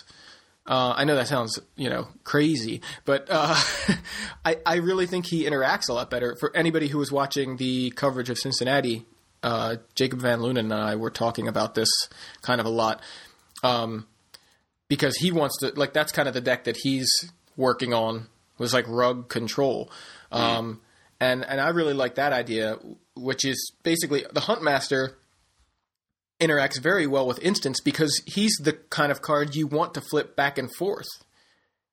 Uh, 0.66 0.94
I 0.96 1.06
know 1.06 1.16
that 1.16 1.28
sounds, 1.28 1.60
you 1.76 1.90
know, 1.90 2.08
crazy, 2.24 2.82
but 3.04 3.28
uh, 3.30 3.56
I, 4.46 4.58
I 4.66 4.76
really 4.76 5.08
think 5.08 5.26
he 5.26 5.46
interacts 5.46 5.90
a 5.90 5.94
lot 5.94 6.10
better. 6.10 6.38
For 6.40 6.56
anybody 6.56 6.88
who 6.88 7.00
was 7.00 7.12
watching 7.12 7.58
the 7.58 7.92
coverage 7.92 8.30
of 8.30 8.38
Cincinnati, 8.38 9.06
uh, 9.44 9.78
Jacob 9.96 10.22
Van 10.22 10.40
Lunen 10.40 10.60
and 10.60 10.74
I 10.74 10.96
were 10.96 11.10
talking 11.10 11.48
about 11.48 11.74
this 11.74 11.90
kind 12.42 12.62
of 12.62 12.68
a 12.68 12.70
lot 12.70 13.02
um, 13.64 14.08
because 14.88 15.18
he 15.18 15.32
wants 15.32 15.58
to, 15.60 15.74
like, 15.76 15.94
that's 15.94 16.12
kind 16.12 16.28
of 16.28 16.36
the 16.36 16.42
deck 16.42 16.66
that 16.66 16.78
he's 16.84 17.10
working 17.58 17.94
on 17.94 18.28
was 18.62 18.74
like 18.74 18.86
rug 18.88 19.28
control. 19.28 19.92
Um, 20.32 20.80
and, 21.20 21.44
and 21.46 21.60
I 21.60 21.70
really 21.70 21.94
like 21.94 22.16
that 22.16 22.32
idea, 22.32 22.78
which 23.16 23.44
is 23.44 23.74
basically 23.84 24.26
the 24.32 24.40
Huntmaster 24.42 25.16
interacts 26.42 26.82
very 26.82 27.06
well 27.06 27.28
with 27.28 27.40
instants 27.44 27.80
because 27.80 28.22
he's 28.26 28.58
the 28.58 28.74
kind 28.74 29.12
of 29.12 29.22
card 29.22 29.56
you 29.56 29.68
want 29.68 29.94
to 29.94 30.02
flip 30.02 30.36
back 30.36 30.58
and 30.58 30.74
forth. 30.76 31.08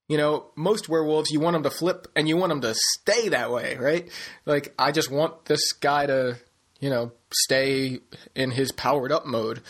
You 0.08 0.16
know, 0.16 0.46
most 0.56 0.88
werewolves 0.88 1.30
you 1.30 1.38
want 1.38 1.52
them 1.52 1.64
to 1.64 1.70
flip 1.70 2.06
and 2.16 2.26
you 2.26 2.38
want 2.38 2.48
them 2.48 2.62
to 2.62 2.74
stay 2.74 3.28
that 3.28 3.52
way, 3.52 3.76
right? 3.76 4.08
Like 4.46 4.74
I 4.78 4.90
just 4.90 5.10
want 5.10 5.44
this 5.44 5.72
guy 5.72 6.06
to, 6.06 6.38
you 6.80 6.88
know, 6.88 7.12
stay 7.30 7.98
in 8.34 8.50
his 8.50 8.72
powered 8.72 9.12
up 9.12 9.26
mode. 9.26 9.60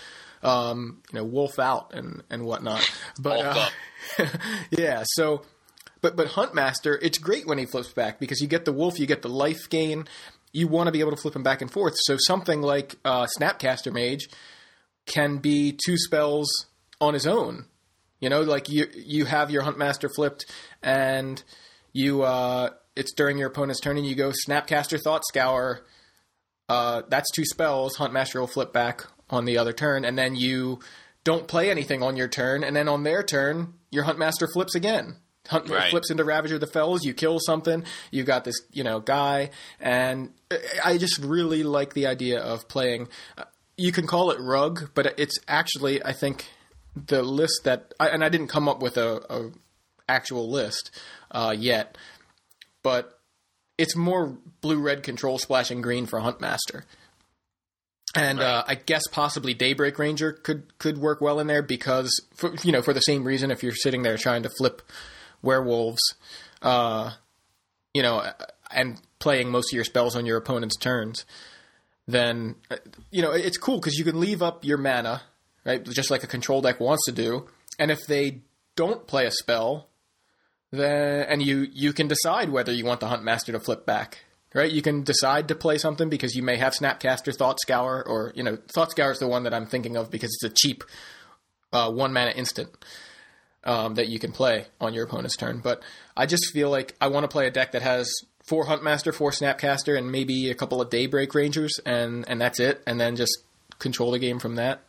Um, 0.41 1.03
you 1.13 1.19
know, 1.19 1.25
wolf 1.25 1.59
out 1.59 1.93
and 1.93 2.23
and 2.31 2.45
whatnot. 2.45 2.89
But 3.21 3.41
uh, 3.45 4.27
yeah, 4.71 5.03
so 5.05 5.43
but 6.01 6.17
but 6.17 6.29
Huntmaster, 6.29 6.99
it's 7.03 7.19
great 7.19 7.47
when 7.47 7.59
he 7.59 7.67
flips 7.67 7.93
back 7.93 8.19
because 8.19 8.41
you 8.41 8.49
get 8.49 8.65
the 8.65 8.73
wolf, 8.73 8.99
you 8.99 9.07
get 9.07 9.23
the 9.23 9.29
life 9.29 9.69
gain. 9.69 10.07
You 10.53 10.69
want 10.69 10.87
to 10.87 10.93
be 10.93 11.01
able 11.01 11.11
to 11.11 11.17
flip 11.17 11.37
him 11.37 11.43
back 11.43 11.61
and 11.61 11.71
forth. 11.71 11.95
So 11.99 12.17
something 12.19 12.63
like 12.63 12.97
uh, 13.05 13.27
Snapcaster 13.39 13.93
Mage 13.93 14.29
can 15.07 15.39
be 15.39 15.77
two 15.85 15.97
spells 15.99 16.49
on 17.01 17.15
his 17.15 17.27
own. 17.27 17.67
You 18.21 18.29
know, 18.29 18.43
like 18.43 18.69
you 18.69 18.87
you 18.95 19.25
have 19.27 19.51
your 19.51 19.63
Huntmaster 19.63 20.09
flipped, 20.15 20.47
and 20.83 21.43
you 21.93 22.23
uh, 22.23 22.71
it's 22.97 23.13
during 23.13 23.39
your 23.39 23.49
opponent's 23.49 23.81
turn, 23.81 23.97
and 23.97 24.07
you 24.07 24.15
go 24.15 24.33
Snapcaster 24.47 25.01
Thought 25.01 25.25
Scour. 25.27 25.85
Uh, 26.69 27.03
that's 27.09 27.31
two 27.31 27.45
spells. 27.45 27.97
Huntmaster 27.97 28.41
will 28.41 28.47
flip 28.47 28.73
back 28.73 29.05
on 29.31 29.45
the 29.45 29.59
other 29.59 29.73
turn, 29.73 30.05
and 30.05 30.19
then 30.19 30.35
you 30.35 30.81
don't 31.25 31.47
play 31.47 31.71
anything 31.71 32.03
on 32.03 32.17
your 32.17 32.29
turn, 32.29 32.65
and 32.65 32.75
then 32.75 32.89
on 32.89 33.05
their 33.05 33.23
turn, 33.23 33.75
your 33.91 34.05
Huntmaster 34.05 34.49
flips 34.53 34.75
again. 34.75 35.17
Hunt 35.49 35.69
Right. 35.69 35.91
flips 35.91 36.11
into 36.11 36.25
Ravager 36.25 36.59
the 36.59 36.67
Fells. 36.67 37.05
You 37.05 37.15
kill 37.15 37.39
something. 37.41 37.85
You 38.11 38.23
got 38.25 38.45
this, 38.45 38.61
you 38.73 38.85
know, 38.85 39.01
guy, 39.01 39.51
and 39.81 40.33
I- 40.85 40.99
just 40.99 41.19
really 41.19 41.63
like 41.63 41.95
the 41.95 42.07
idea 42.07 42.41
of 42.41 42.69
playing. 42.69 43.09
uh, 43.37 43.45
You 43.77 43.93
can 43.93 44.07
call 44.07 44.31
it 44.31 44.41
rug, 44.41 44.91
but 44.95 45.15
it's 45.19 45.39
actually, 45.47 46.03
I 46.05 46.13
think, 46.13 46.47
the 46.97 47.23
list 47.23 47.61
that, 47.65 47.95
I, 48.01 48.09
and 48.09 48.25
I 48.25 48.29
didn't 48.29 48.49
come 48.49 48.69
up 48.69 48.81
with 48.81 48.97
a, 48.97 49.23
a 49.33 49.51
actual 50.09 50.51
list 50.51 50.91
uh, 51.31 51.55
yet, 51.57 51.97
but 52.83 53.21
it's 53.77 53.95
more 53.95 54.37
blue 54.61 54.81
red 54.81 55.03
control 55.05 55.39
splashing 55.39 55.81
green 55.81 56.07
for 56.07 56.19
Huntmaster. 56.21 56.83
And 58.15 58.41
uh, 58.41 58.65
I 58.67 58.75
guess 58.75 59.03
possibly 59.07 59.53
Daybreak 59.55 59.99
Ranger 59.99 60.33
could 60.33 60.77
could 60.79 60.99
work 60.99 61.21
well 61.21 61.39
in 61.39 61.47
there 61.47 61.63
because 61.63 62.11
for, 62.35 62.55
you 62.65 62.73
know 62.73 62.81
for 62.83 62.95
the 62.95 63.01
same 63.01 63.23
reason 63.23 63.51
if 63.51 63.63
you're 63.63 63.75
sitting 63.75 64.03
there 64.03 64.17
trying 64.17 64.43
to 64.45 64.51
flip 64.59 64.81
werewolves, 65.42 66.01
uh, 66.62 67.12
you 67.94 68.03
know, 68.03 68.24
and 68.70 69.01
playing 69.18 69.51
most 69.51 69.72
of 69.72 69.77
your 69.77 69.85
spells 69.85 70.16
on 70.16 70.27
your 70.27 70.37
opponent's 70.37 70.77
turns, 70.77 71.24
then 72.07 72.57
uh, 72.70 72.77
you 73.11 73.22
know 73.22 73.33
it's 73.33 73.59
cool 73.59 73.79
because 73.79 73.98
you 73.98 74.05
can 74.05 74.20
leave 74.20 74.42
up 74.42 74.64
your 74.64 74.79
mana, 74.79 75.22
right? 75.64 75.85
Just 75.85 76.11
like 76.11 76.22
a 76.22 76.27
control 76.27 76.61
deck 76.61 76.81
wants 76.81 77.05
to 77.07 77.12
do. 77.12 77.48
And 77.79 77.90
if 77.90 78.07
they 78.07 78.42
don't 78.77 79.07
play 79.07 79.27
a 79.27 79.31
spell, 79.31 79.88
then 80.70 81.27
and 81.29 81.42
you 81.42 81.68
you 81.72 81.92
can 81.92 82.09
decide 82.09 82.51
whether 82.51 82.72
you 82.72 82.85
want 82.85 83.01
the 83.01 83.09
Huntmaster 83.09 83.53
to 83.53 83.61
flip 83.61 83.87
back. 83.87 84.24
Right, 84.55 84.72
you 84.72 84.81
can 84.81 85.03
decide 85.03 85.48
to 85.48 85.55
play 85.55 85.77
something 85.77 86.09
because 86.09 86.35
you 86.35 86.42
may 86.42 86.57
have 86.57 86.72
Snapcaster, 86.72 87.37
Thought 87.37 87.61
Scour, 87.61 88.03
or 88.03 88.33
you 88.35 88.42
know, 88.42 88.57
Thought 88.68 88.92
Scour 88.92 89.11
is 89.11 89.18
the 89.18 89.29
one 89.29 89.42
that 89.42 89.53
I'm 89.53 89.66
thinking 89.66 89.94
of 89.94 90.11
because 90.11 90.31
it's 90.31 90.42
a 90.42 90.48
cheap 90.48 90.85
uh, 91.70 91.92
one 91.92 92.14
mana 92.14 92.31
instant 92.31 92.70
um, 93.64 93.94
that 93.94 94.09
you 94.09 94.18
can 94.18 94.33
play 94.33 94.66
on 94.81 94.94
your 94.94 95.05
opponent's 95.05 95.37
turn. 95.37 95.61
But 95.62 95.83
I 96.16 96.27
just 96.27 96.53
feel 96.53 96.71
like 96.71 96.94
I 97.01 97.09
want 97.09 97.25
to 97.25 97.29
play 97.29 97.47
a 97.47 97.51
deck 97.51 97.73
that 97.73 97.83
has 97.83 98.11
four 98.44 98.66
Huntmaster, 98.66 99.14
four 99.14 99.31
Snapcaster, 99.31 99.97
and 99.97 100.11
maybe 100.11 100.51
a 100.51 100.55
couple 100.55 100.81
of 100.81 100.90
Daybreak 100.90 101.35
Rangers, 101.35 101.79
and 101.85 102.25
and 102.29 102.40
that's 102.40 102.61
it. 102.61 102.83
And 102.87 103.01
then 103.01 103.16
just 103.16 103.37
control 103.79 104.11
the 104.11 104.18
game 104.18 104.38
from 104.38 104.57
that. 104.57 104.83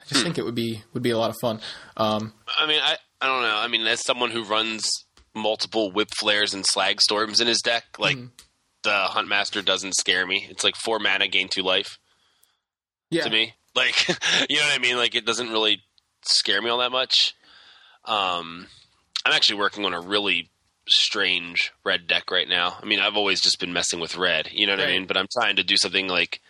I 0.00 0.04
just 0.06 0.22
think 0.24 0.38
it 0.38 0.44
would 0.44 0.54
be 0.54 0.82
would 0.94 1.02
be 1.02 1.10
a 1.10 1.18
lot 1.18 1.30
of 1.30 1.36
fun. 1.40 1.60
Um, 1.96 2.32
I 2.58 2.66
mean, 2.66 2.80
I 2.82 2.96
I 3.20 3.26
don't 3.26 3.42
know. 3.42 3.56
I 3.56 3.68
mean, 3.68 3.86
as 3.86 4.04
someone 4.04 4.30
who 4.30 4.44
runs 4.44 4.90
multiple 5.34 5.90
whip 5.90 6.10
flares 6.18 6.52
and 6.54 6.64
slag 6.66 7.00
storms 7.00 7.40
in 7.40 7.46
his 7.46 7.60
deck, 7.62 7.84
like 7.98 8.18
the 8.82 9.06
Huntmaster 9.10 9.64
doesn't 9.64 9.94
scare 9.94 10.26
me. 10.26 10.46
It's 10.50 10.64
like 10.64 10.76
four 10.76 10.98
mana, 10.98 11.28
gain 11.28 11.48
two 11.48 11.62
life 11.62 11.98
yeah, 13.10 13.24
to 13.24 13.30
me. 13.30 13.54
Like, 13.74 14.08
you 14.50 14.58
know 14.58 14.64
what 14.64 14.74
I 14.74 14.78
mean? 14.78 14.96
Like, 14.96 15.14
it 15.14 15.24
doesn't 15.24 15.50
really 15.50 15.82
scare 16.22 16.60
me 16.60 16.70
all 16.70 16.78
that 16.78 16.92
much. 16.92 17.34
Um, 18.04 18.66
I'm 19.24 19.32
actually 19.32 19.58
working 19.58 19.84
on 19.84 19.94
a 19.94 20.00
really 20.00 20.50
strange 20.88 21.72
red 21.84 22.06
deck 22.06 22.30
right 22.30 22.48
now. 22.48 22.76
I 22.82 22.86
mean, 22.86 22.98
I've 23.00 23.16
always 23.16 23.40
just 23.40 23.60
been 23.60 23.72
messing 23.72 24.00
with 24.00 24.16
red, 24.16 24.48
you 24.52 24.66
know 24.66 24.72
what 24.72 24.80
I 24.82 24.86
mean? 24.86 25.06
But 25.06 25.16
I'm 25.16 25.28
trying 25.32 25.56
to 25.56 25.62
do 25.62 25.76
something 25.76 26.08
like 26.08 26.40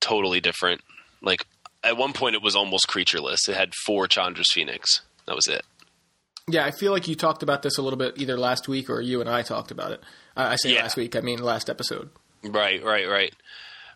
totally 0.00 0.40
different. 0.40 0.82
Like, 1.22 1.46
at 1.82 1.96
one 1.96 2.12
point, 2.12 2.34
it 2.34 2.42
was 2.42 2.54
almost 2.56 2.86
creatureless. 2.88 3.48
It 3.48 3.56
had 3.56 3.74
four 3.86 4.06
Chandra's 4.06 4.50
Phoenix. 4.52 5.00
That 5.26 5.34
was 5.36 5.46
it. 5.48 5.64
yeah. 6.48 6.66
I 6.66 6.70
feel 6.72 6.92
like 6.92 7.06
you 7.08 7.14
talked 7.14 7.42
about 7.42 7.62
this 7.62 7.78
a 7.78 7.82
little 7.82 7.98
bit 7.98 8.14
either 8.16 8.36
last 8.36 8.68
week 8.68 8.90
or 8.90 9.00
you 9.00 9.20
and 9.20 9.30
I 9.30 9.42
talked 9.42 9.70
about 9.70 9.92
it. 9.92 10.02
I 10.36 10.52
I 10.52 10.56
say 10.56 10.74
Yeah. 10.74 10.82
last 10.82 10.96
week, 10.96 11.14
I 11.16 11.20
mean 11.20 11.38
last 11.38 11.70
episode. 11.70 12.10
Right, 12.42 12.82
right, 12.84 13.06
right. 13.08 13.32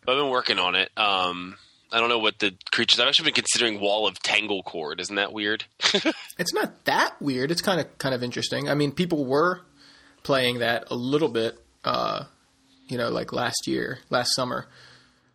But 0.04 0.12
I've 0.12 0.22
been 0.22 0.30
working 0.30 0.58
on 0.58 0.74
it. 0.74 0.90
Um, 0.96 1.56
I 1.94 2.00
don't 2.00 2.08
know 2.08 2.18
what 2.18 2.38
the 2.40 2.54
creatures. 2.72 2.98
I've 3.00 3.08
actually 3.08 3.26
been 3.26 3.34
considering 3.34 3.80
Wall 3.80 4.06
of 4.06 4.18
Tangle 4.18 4.62
Cord. 4.64 5.00
Isn't 5.00 5.16
that 5.16 5.32
weird? 5.32 5.64
It's 6.38 6.52
not 6.52 6.84
that 6.86 7.14
weird. 7.22 7.52
It's 7.52 7.62
kind 7.62 7.80
of 7.80 7.96
kind 7.98 8.14
of 8.14 8.22
interesting. 8.22 8.68
I 8.68 8.74
mean, 8.74 8.90
people 8.90 9.24
were 9.24 9.60
playing 10.24 10.58
that 10.58 10.90
a 10.90 10.96
little 10.96 11.28
bit, 11.28 11.56
uh, 11.84 12.24
you 12.88 12.98
know, 12.98 13.08
like 13.08 13.32
last 13.32 13.68
year, 13.68 14.00
last 14.10 14.34
summer. 14.34 14.66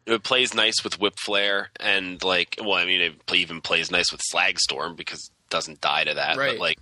it 0.06 0.24
plays 0.24 0.54
nice 0.54 0.84
with 0.84 1.00
Whip 1.00 1.14
Flare 1.18 1.70
and 1.80 2.22
like. 2.24 2.58
Well, 2.60 2.74
I 2.74 2.86
mean, 2.86 3.00
it 3.02 3.26
play- 3.26 3.38
even 3.40 3.62
plays 3.62 3.90
nice 3.92 4.12
with 4.12 4.22
Slag 4.22 4.60
Storm 4.60 4.96
because 4.96 5.20
it 5.20 5.50
doesn't 5.50 5.80
die 5.80 6.04
to 6.04 6.14
that. 6.16 6.36
Right. 6.36 6.52
But 6.52 6.60
like, 6.60 6.80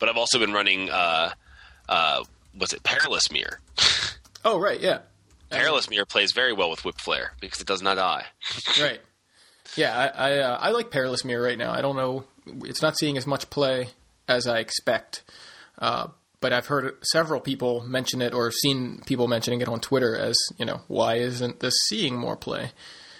but 0.00 0.08
I've 0.08 0.16
also 0.16 0.40
been 0.40 0.52
running. 0.52 0.90
Uh, 0.90 1.30
uh, 1.88 2.24
what's 2.52 2.72
it? 2.72 2.82
Perilous 2.82 3.30
Myr. 3.30 3.60
Oh, 4.44 4.60
right, 4.60 4.80
yeah, 4.80 4.98
Perilous 5.50 5.88
Myr 5.90 6.04
plays 6.04 6.32
very 6.32 6.52
well 6.52 6.70
with 6.70 6.80
Whipflare 6.82 7.28
because 7.40 7.60
it 7.60 7.66
does 7.66 7.82
not 7.82 7.96
die. 7.96 8.24
right. 8.80 9.00
Yeah, 9.76 9.96
I 9.96 10.06
I, 10.30 10.38
uh, 10.38 10.58
I 10.60 10.70
like 10.70 10.90
Perilous 10.90 11.24
Myr 11.24 11.42
right 11.42 11.58
now. 11.58 11.72
I 11.72 11.80
don't 11.82 11.96
know, 11.96 12.24
it's 12.64 12.82
not 12.82 12.96
seeing 12.98 13.16
as 13.16 13.26
much 13.26 13.50
play 13.50 13.88
as 14.28 14.46
I 14.46 14.58
expect, 14.58 15.22
uh, 15.78 16.08
but 16.40 16.52
I've 16.52 16.66
heard 16.66 16.94
several 17.02 17.40
people 17.40 17.82
mention 17.86 18.22
it 18.22 18.32
or 18.32 18.50
seen 18.52 19.00
people 19.06 19.26
mentioning 19.28 19.60
it 19.60 19.68
on 19.68 19.80
Twitter 19.80 20.16
as 20.16 20.36
you 20.58 20.64
know 20.66 20.82
why 20.88 21.16
isn't 21.16 21.60
this 21.60 21.74
seeing 21.88 22.16
more 22.16 22.36
play? 22.36 22.70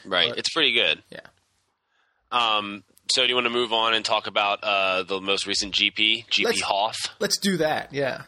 Right, 0.04 0.32
it's 0.36 0.52
pretty 0.52 0.72
good. 0.72 1.02
Yeah. 1.10 1.20
Um, 2.32 2.84
so 3.12 3.22
do 3.22 3.28
you 3.28 3.34
want 3.34 3.46
to 3.46 3.52
move 3.52 3.72
on 3.72 3.94
and 3.94 4.04
talk 4.04 4.26
about 4.26 4.62
uh, 4.62 5.02
the 5.04 5.20
most 5.20 5.46
recent 5.46 5.74
GP, 5.74 6.26
GP 6.28 6.44
Let's- 6.44 6.60
Hoth? 6.62 6.96
Let's 7.20 7.38
do 7.38 7.56
that. 7.58 7.92
Yeah. 7.92 8.22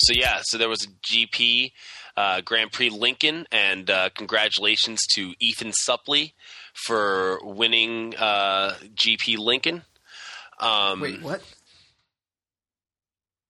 So 0.00 0.12
yeah, 0.14 0.40
so 0.44 0.58
there 0.58 0.68
was 0.68 0.84
a 0.84 0.88
GP 1.12 1.72
uh, 2.18 2.40
Grand 2.40 2.72
Prix 2.72 2.90
Lincoln, 2.90 3.46
and 3.52 3.88
uh, 3.88 4.10
congratulations 4.12 5.06
to 5.14 5.34
Ethan 5.38 5.70
Suplee 5.70 6.32
for 6.74 7.38
winning 7.44 8.16
uh, 8.16 8.74
GP 8.96 9.38
Lincoln. 9.38 9.82
Um, 10.58 11.00
Wait, 11.00 11.22
what? 11.22 11.42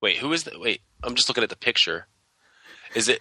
Wait, 0.03 0.19
who 0.19 0.31
is 0.35 0.45
that? 0.45 0.61
Wait, 0.61 0.83
I'm 1.03 1.15
just 1.15 1.31
looking 1.31 1.43
at 1.43 1.49
the 1.49 1.57
picture. 1.57 2.09
Is 2.95 3.09
it? 3.09 3.21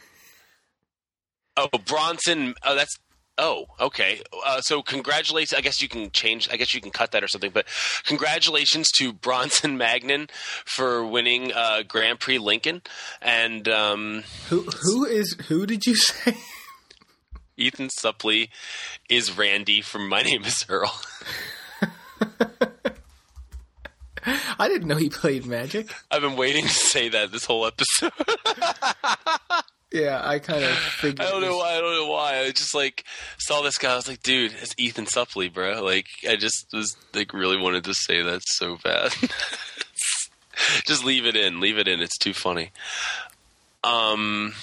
Oh, 1.55 1.69
Bronson. 1.85 2.53
Oh, 2.65 2.75
that's. 2.75 2.99
Oh, 3.37 3.65
okay. 3.79 4.19
Uh, 4.45 4.61
so 4.61 4.81
congratulations. 4.81 5.53
I 5.57 5.61
guess 5.61 5.79
you 5.81 5.87
can 5.87 6.09
change. 6.11 6.49
I 6.51 6.57
guess 6.57 6.73
you 6.73 6.81
can 6.81 6.89
cut 6.91 7.11
that 7.11 7.23
or 7.23 7.27
something. 7.27 7.51
But 7.51 7.67
congratulations 8.03 8.89
to 8.97 9.13
Bronson 9.13 9.77
Magnan 9.83 10.27
for 10.65 11.05
winning 11.05 11.51
uh, 11.53 11.83
Grand 11.87 12.19
Prix 12.19 12.39
Lincoln, 12.39 12.81
and 13.21 13.67
um, 13.69 14.23
Who 14.49 14.61
who 14.61 15.05
is 15.05 15.35
who 15.47 15.65
did 15.67 15.85
you 15.85 15.95
say? 15.97 16.35
Ethan 17.57 17.89
Suplee 17.89 18.49
is 19.09 19.35
Randy 19.35 19.81
from 19.81 20.07
My 20.09 20.21
Name 20.21 20.43
Is 20.43 20.65
Earl. 20.69 20.93
I 24.59 24.67
didn't 24.67 24.87
know 24.87 24.95
he 24.95 25.09
played 25.09 25.45
Magic. 25.45 25.87
I've 26.11 26.21
been 26.21 26.35
waiting 26.35 26.65
to 26.65 26.73
say 26.73 27.09
that 27.09 27.31
this 27.31 27.45
whole 27.45 27.65
episode. 27.65 28.11
Yeah, 29.91 30.21
I 30.23 30.39
kind 30.39 30.63
of 30.63 30.71
figured. 30.99 31.21
I 31.21 31.29
don't 31.31 31.41
know 31.41 31.57
why. 31.57 31.75
I 31.75 31.79
don't 31.79 31.93
know 31.95 32.07
why. 32.11 32.39
I 32.39 32.51
just 32.51 32.73
like 32.75 33.03
saw 33.37 33.61
this 33.61 33.77
guy. 33.77 33.93
I 33.93 33.95
was 33.95 34.07
like, 34.07 34.21
dude, 34.23 34.53
it's 34.61 34.73
Ethan 34.77 35.05
Suplee, 35.05 35.53
bro. 35.53 35.81
Like, 35.83 36.07
I 36.27 36.35
just 36.35 36.67
was 36.73 36.95
like 37.13 37.33
really 37.33 37.57
wanted 37.57 37.83
to 37.85 37.93
say 37.93 38.21
that 38.21 38.41
so 38.45 38.77
bad. 38.83 39.13
just 40.85 41.03
leave 41.05 41.25
it 41.25 41.35
in. 41.35 41.59
Leave 41.59 41.77
it 41.77 41.87
in. 41.87 42.01
It's 42.01 42.17
too 42.17 42.33
funny. 42.33 42.71
Um, 43.83 44.53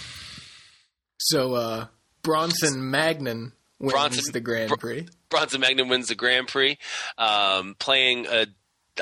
So 1.18 1.54
uh, 1.54 1.86
Bronson 2.22 2.90
Magnan 2.90 3.52
wins 3.78 3.92
Bronson- 3.92 4.32
the 4.32 4.40
Grand 4.40 4.68
Br- 4.70 4.76
Prix. 4.76 5.06
Bronson 5.30 5.60
Magnan 5.60 5.88
wins 5.88 6.08
the 6.08 6.14
Grand 6.14 6.48
Prix, 6.48 6.76
um, 7.18 7.74
playing 7.78 8.26
a. 8.26 8.46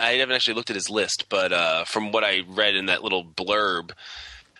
I 0.00 0.12
haven't 0.14 0.34
actually 0.34 0.54
looked 0.54 0.70
at 0.70 0.76
his 0.76 0.88
list, 0.88 1.26
but 1.28 1.52
uh, 1.52 1.84
from 1.84 2.12
what 2.12 2.24
I 2.24 2.40
read 2.48 2.74
in 2.76 2.86
that 2.86 3.02
little 3.02 3.22
blurb, 3.24 3.90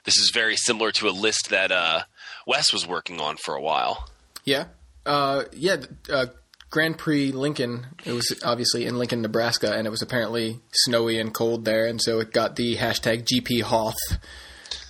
this 0.04 0.16
is 0.16 0.30
very 0.32 0.56
similar 0.56 0.92
to 0.92 1.08
a 1.08 1.10
list 1.10 1.48
that 1.50 1.72
uh, 1.72 2.02
Wes 2.46 2.72
was 2.72 2.86
working 2.86 3.20
on 3.20 3.36
for 3.36 3.54
a 3.54 3.60
while. 3.60 4.08
Yeah, 4.44 4.66
uh, 5.06 5.44
yeah. 5.52 5.76
Uh, 6.10 6.26
Grand 6.70 6.96
Prix 6.96 7.32
Lincoln. 7.32 7.86
It 8.04 8.12
was 8.12 8.34
obviously 8.42 8.86
in 8.86 8.96
Lincoln, 8.98 9.20
Nebraska, 9.20 9.74
and 9.74 9.86
it 9.86 9.90
was 9.90 10.00
apparently 10.00 10.60
snowy 10.72 11.20
and 11.20 11.32
cold 11.32 11.66
there, 11.66 11.86
and 11.86 12.00
so 12.00 12.18
it 12.20 12.32
got 12.32 12.56
the 12.56 12.76
hashtag 12.76 13.24
GP 13.24 13.62
Hoth. 13.62 13.94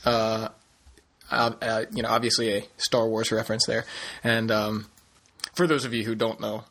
Uh, 0.04 0.48
uh, 1.30 1.50
uh, 1.60 1.84
you 1.90 2.02
know, 2.02 2.08
obviously 2.08 2.56
a 2.56 2.64
Star 2.76 3.08
Wars 3.08 3.32
reference 3.32 3.66
there, 3.66 3.84
and 4.22 4.52
um, 4.52 4.86
for 5.54 5.66
those 5.66 5.84
of 5.84 5.92
you 5.92 6.04
who 6.04 6.14
don't 6.14 6.40
know, 6.40 6.64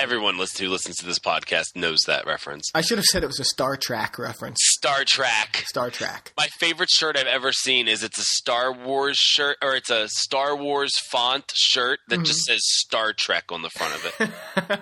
Everyone 0.00 0.38
listen, 0.38 0.64
who 0.64 0.72
listens 0.72 0.96
to 0.96 1.04
this 1.04 1.18
podcast 1.18 1.76
knows 1.76 2.04
that 2.06 2.24
reference. 2.24 2.70
I 2.74 2.80
should 2.80 2.96
have 2.96 3.04
said 3.04 3.22
it 3.22 3.26
was 3.26 3.38
a 3.38 3.44
Star 3.44 3.76
Trek 3.76 4.18
reference. 4.18 4.56
Star 4.62 5.04
Trek. 5.06 5.62
Star 5.66 5.90
Trek. 5.90 6.32
My 6.38 6.46
favorite 6.58 6.88
shirt 6.88 7.18
I've 7.18 7.26
ever 7.26 7.52
seen 7.52 7.86
is 7.86 8.02
it's 8.02 8.18
a 8.18 8.24
Star 8.24 8.72
Wars 8.72 9.18
shirt, 9.18 9.58
or 9.62 9.76
it's 9.76 9.90
a 9.90 10.08
Star 10.08 10.56
Wars 10.56 10.94
font 11.10 11.52
shirt 11.54 11.98
that 12.08 12.22
just 12.22 12.46
says 12.46 12.60
Star 12.62 13.12
Trek 13.12 13.52
on 13.52 13.60
the 13.60 13.68
front 13.68 13.94
of 13.94 14.06
it. 14.06 14.30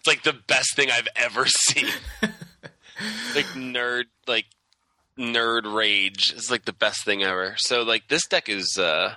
it's 0.00 0.06
like 0.08 0.24
the 0.24 0.36
best 0.48 0.74
thing 0.74 0.90
I've 0.90 1.08
ever 1.14 1.46
seen. 1.46 1.86
like 3.36 3.46
nerd, 3.54 4.06
like 4.26 4.46
nerd 5.16 5.72
rage. 5.72 6.32
It's 6.34 6.50
like 6.50 6.64
the 6.64 6.72
best 6.72 7.04
thing 7.04 7.22
ever. 7.22 7.54
So 7.56 7.82
like 7.82 8.08
this 8.08 8.26
deck 8.26 8.48
is 8.48 8.78
uh 8.78 9.14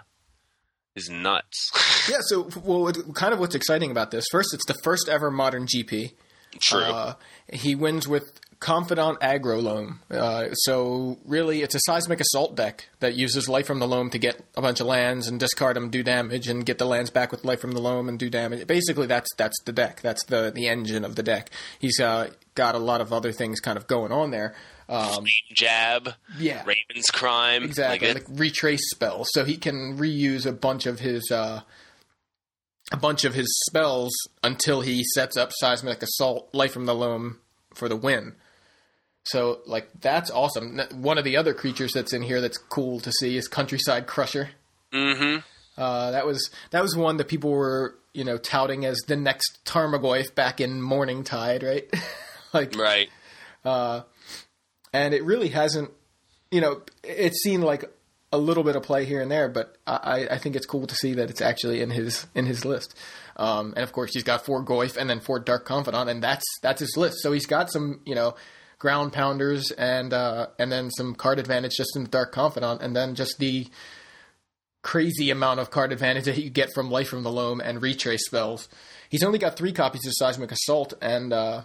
is 0.95 1.10
nuts. 1.10 1.71
Yeah. 2.09 2.17
So, 2.21 2.49
well, 2.63 2.91
kind 3.13 3.33
of 3.33 3.39
what's 3.39 3.55
exciting 3.55 3.91
about 3.91 4.12
this? 4.12 4.25
First, 4.31 4.53
it's 4.53 4.65
the 4.65 4.75
first 4.83 5.09
ever 5.09 5.31
modern 5.31 5.65
GP. 5.65 6.13
True. 6.59 6.81
Uh, 6.81 7.13
he 7.51 7.75
wins 7.75 8.07
with 8.07 8.31
Confidant 8.59 9.19
Aggro 9.21 9.62
Loam. 9.62 10.01
Uh, 10.12 10.53
so 10.53 11.17
really, 11.25 11.62
it's 11.62 11.75
a 11.75 11.79
seismic 11.85 12.19
assault 12.19 12.55
deck 12.55 12.89
that 12.99 13.13
uses 13.15 13.47
Life 13.47 13.67
from 13.67 13.79
the 13.79 13.88
Loam 13.88 14.09
to 14.09 14.17
get 14.17 14.43
a 14.57 14.62
bunch 14.62 14.79
of 14.81 14.88
lands 14.88 15.27
and 15.27 15.39
discard 15.39 15.75
them, 15.75 15.89
do 15.89 16.03
damage, 16.03 16.47
and 16.47 16.65
get 16.65 16.77
the 16.77 16.85
lands 16.85 17.09
back 17.09 17.31
with 17.31 17.45
Life 17.45 17.62
from 17.62 17.71
the 17.71 17.79
Loam 17.79 18.09
and 18.09 18.17
do 18.19 18.29
damage. 18.29 18.65
Basically, 18.67 19.07
that's 19.07 19.29
that's 19.38 19.55
the 19.65 19.71
deck. 19.71 20.01
That's 20.01 20.25
the 20.25 20.51
the 20.53 20.67
engine 20.67 21.05
of 21.05 21.15
the 21.15 21.23
deck. 21.23 21.51
He's 21.79 21.99
uh, 21.99 22.31
got 22.55 22.75
a 22.75 22.79
lot 22.79 22.99
of 22.99 23.13
other 23.13 23.31
things 23.31 23.59
kind 23.59 23.77
of 23.77 23.88
going 23.88 24.12
on 24.12 24.31
there. 24.31 24.55
Um, 24.89 25.23
Jab. 25.53 26.15
yeah. 26.39 26.63
Raven's 26.65 27.12
crime. 27.13 27.63
Exactly, 27.63 28.07
Like 28.12 28.27
like, 28.27 28.39
retrace 28.39 28.89
spells. 28.89 29.29
So 29.33 29.45
he 29.45 29.55
can 29.55 29.97
reuse 29.99 30.47
a 30.47 30.51
bunch 30.51 30.88
of 30.88 30.99
his 30.99 31.29
uh, 31.31 31.62
a 32.91 32.97
bunch 32.97 33.23
of 33.23 33.34
his 33.36 33.47
spells 33.67 34.12
until 34.43 34.82
he 34.82 35.04
sets 35.13 35.38
up 35.38 35.52
seismic 35.54 36.02
assault, 36.02 36.49
life 36.54 36.73
from 36.73 36.86
the 36.86 36.95
loam 36.95 37.39
for 37.73 37.88
the 37.88 37.95
win. 37.95 38.36
So 39.25 39.60
like 39.67 39.89
that's 40.02 40.32
awesome. 40.32 40.80
One 40.93 41.17
of 41.17 41.23
the 41.23 41.38
other 41.38 41.54
creatures 41.54 41.91
that's 41.93 42.13
in 42.13 42.23
here 42.23 42.41
that's 42.41 42.58
cool 42.58 42.99
to 43.02 43.12
see 43.12 43.38
is 43.38 43.47
Countryside 43.47 44.08
Crusher. 44.08 44.49
Mhm. 44.93 45.43
Uh, 45.78 46.12
that 46.12 46.25
was 46.25 46.49
that 46.71 46.82
was 46.82 46.95
one 46.95 47.17
that 47.17 47.28
people 47.28 47.52
were 47.52 47.95
you 48.13 48.23
know 48.23 48.38
touting 48.38 48.86
as 48.86 48.97
the 49.08 49.15
next 49.15 49.60
Tarmogoyf 49.65 50.34
back 50.34 50.60
in 50.60 50.82
Morningtide, 50.82 51.63
right? 51.63 51.93
like 52.54 52.75
Right. 52.75 53.10
and 54.93 55.13
it 55.13 55.23
really 55.23 55.49
hasn't. 55.49 55.91
You 56.52 56.62
know, 56.62 56.82
it's 57.04 57.43
seen 57.43 57.62
like 57.62 57.86
a 58.31 58.37
little 58.37 58.63
bit 58.63 58.75
of 58.75 58.83
play 58.83 59.05
here 59.05 59.21
and 59.21 59.31
there, 59.31 59.49
but 59.49 59.77
I, 59.87 60.27
I 60.29 60.37
think 60.37 60.55
it's 60.55 60.65
cool 60.65 60.85
to 60.85 60.95
see 60.95 61.15
that 61.15 61.29
it's 61.29 61.41
actually 61.41 61.81
in 61.81 61.89
his 61.89 62.27
in 62.35 62.45
his 62.45 62.63
list. 62.63 62.95
Um, 63.37 63.73
and 63.75 63.83
of 63.83 63.91
course, 63.91 64.13
he's 64.13 64.23
got 64.23 64.45
four 64.45 64.63
Goyf 64.63 64.97
and 64.97 65.09
then 65.09 65.19
four 65.19 65.39
Dark 65.39 65.65
Confidant, 65.65 66.09
and 66.09 66.21
that's 66.21 66.45
that's 66.61 66.79
his 66.79 66.95
list. 66.95 67.17
So 67.21 67.31
he's 67.31 67.47
got 67.47 67.71
some 67.71 68.01
you 68.05 68.15
know 68.15 68.35
ground 68.77 69.13
pounders 69.13 69.71
and 69.71 70.13
uh, 70.13 70.47
and 70.59 70.71
then 70.71 70.91
some 70.91 71.15
card 71.15 71.39
advantage 71.39 71.73
just 71.75 71.95
in 71.95 72.03
the 72.03 72.09
Dark 72.09 72.31
Confidant, 72.31 72.81
and 72.81 72.95
then 72.95 73.15
just 73.15 73.39
the 73.39 73.67
crazy 74.81 75.29
amount 75.31 75.59
of 75.59 75.71
card 75.71 75.91
advantage 75.91 76.25
that 76.25 76.37
you 76.37 76.49
get 76.49 76.69
from 76.73 76.89
Life 76.91 77.09
from 77.09 77.23
the 77.23 77.31
Loam 77.31 77.59
and 77.59 77.81
retrace 77.81 78.25
spells. 78.25 78.69
He's 79.09 79.23
only 79.23 79.39
got 79.39 79.57
three 79.57 79.73
copies 79.73 80.05
of 80.05 80.13
Seismic 80.15 80.51
Assault, 80.51 80.93
and 81.01 81.33
uh, 81.33 81.63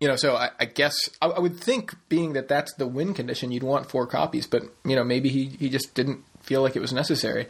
you 0.00 0.08
know, 0.08 0.16
so 0.16 0.36
I, 0.36 0.50
I 0.58 0.64
guess 0.64 0.96
I, 1.22 1.26
I 1.26 1.38
would 1.38 1.58
think, 1.58 1.94
being 2.08 2.32
that 2.34 2.48
that's 2.48 2.74
the 2.74 2.86
win 2.86 3.14
condition, 3.14 3.52
you'd 3.52 3.62
want 3.62 3.88
four 3.90 4.06
copies, 4.06 4.46
but 4.46 4.62
you 4.84 4.96
know, 4.96 5.04
maybe 5.04 5.28
he 5.28 5.46
he 5.46 5.68
just 5.68 5.94
didn't 5.94 6.24
feel 6.42 6.62
like 6.62 6.76
it 6.76 6.80
was 6.80 6.92
necessary. 6.92 7.46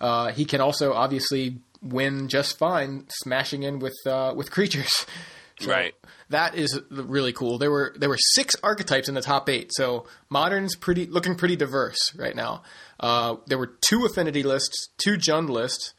Uh, 0.00 0.30
he 0.30 0.44
can 0.44 0.60
also 0.60 0.92
obviously 0.92 1.58
win 1.82 2.28
just 2.28 2.58
fine, 2.58 3.06
smashing 3.22 3.62
in 3.62 3.78
with 3.78 3.96
uh, 4.06 4.32
with 4.36 4.50
creatures. 4.50 5.06
So 5.58 5.70
Right. 5.70 5.94
That 6.28 6.54
is 6.54 6.78
really 6.90 7.32
cool. 7.32 7.56
There 7.56 7.70
were 7.70 7.94
there 7.96 8.10
were 8.10 8.18
six 8.18 8.54
archetypes 8.62 9.08
in 9.08 9.14
the 9.14 9.22
top 9.22 9.48
eight, 9.48 9.70
so 9.72 10.06
modern's 10.28 10.76
pretty 10.76 11.06
looking 11.06 11.34
pretty 11.34 11.56
diverse 11.56 12.14
right 12.14 12.36
now. 12.36 12.62
Uh, 13.00 13.36
there 13.46 13.56
were 13.56 13.72
two 13.80 14.04
affinity 14.04 14.42
lists, 14.42 14.88
two 14.98 15.16
Jund 15.16 15.48
lists, 15.48 15.94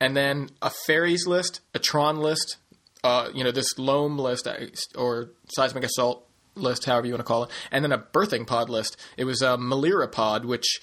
and 0.00 0.14
then 0.14 0.50
a 0.60 0.70
fairies 0.86 1.26
list, 1.26 1.60
a 1.72 1.78
Tron 1.78 2.18
list, 2.18 2.58
uh, 3.04 3.28
you 3.34 3.44
know, 3.44 3.50
this 3.50 3.78
loam 3.78 4.18
list 4.18 4.46
uh, 4.46 4.56
or 4.96 5.30
seismic 5.54 5.84
assault 5.84 6.26
list, 6.54 6.84
however 6.84 7.06
you 7.06 7.12
want 7.12 7.20
to 7.20 7.24
call 7.24 7.44
it, 7.44 7.50
and 7.70 7.84
then 7.84 7.92
a 7.92 7.98
birthing 7.98 8.46
pod 8.46 8.68
list. 8.68 8.96
It 9.16 9.24
was 9.24 9.40
a 9.42 9.56
Melira 9.56 10.10
pod, 10.10 10.44
which, 10.44 10.80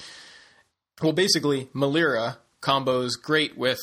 well, 1.01 1.13
basically 1.13 1.65
Melira 1.75 2.37
combos 2.61 3.11
great 3.21 3.57
with 3.57 3.79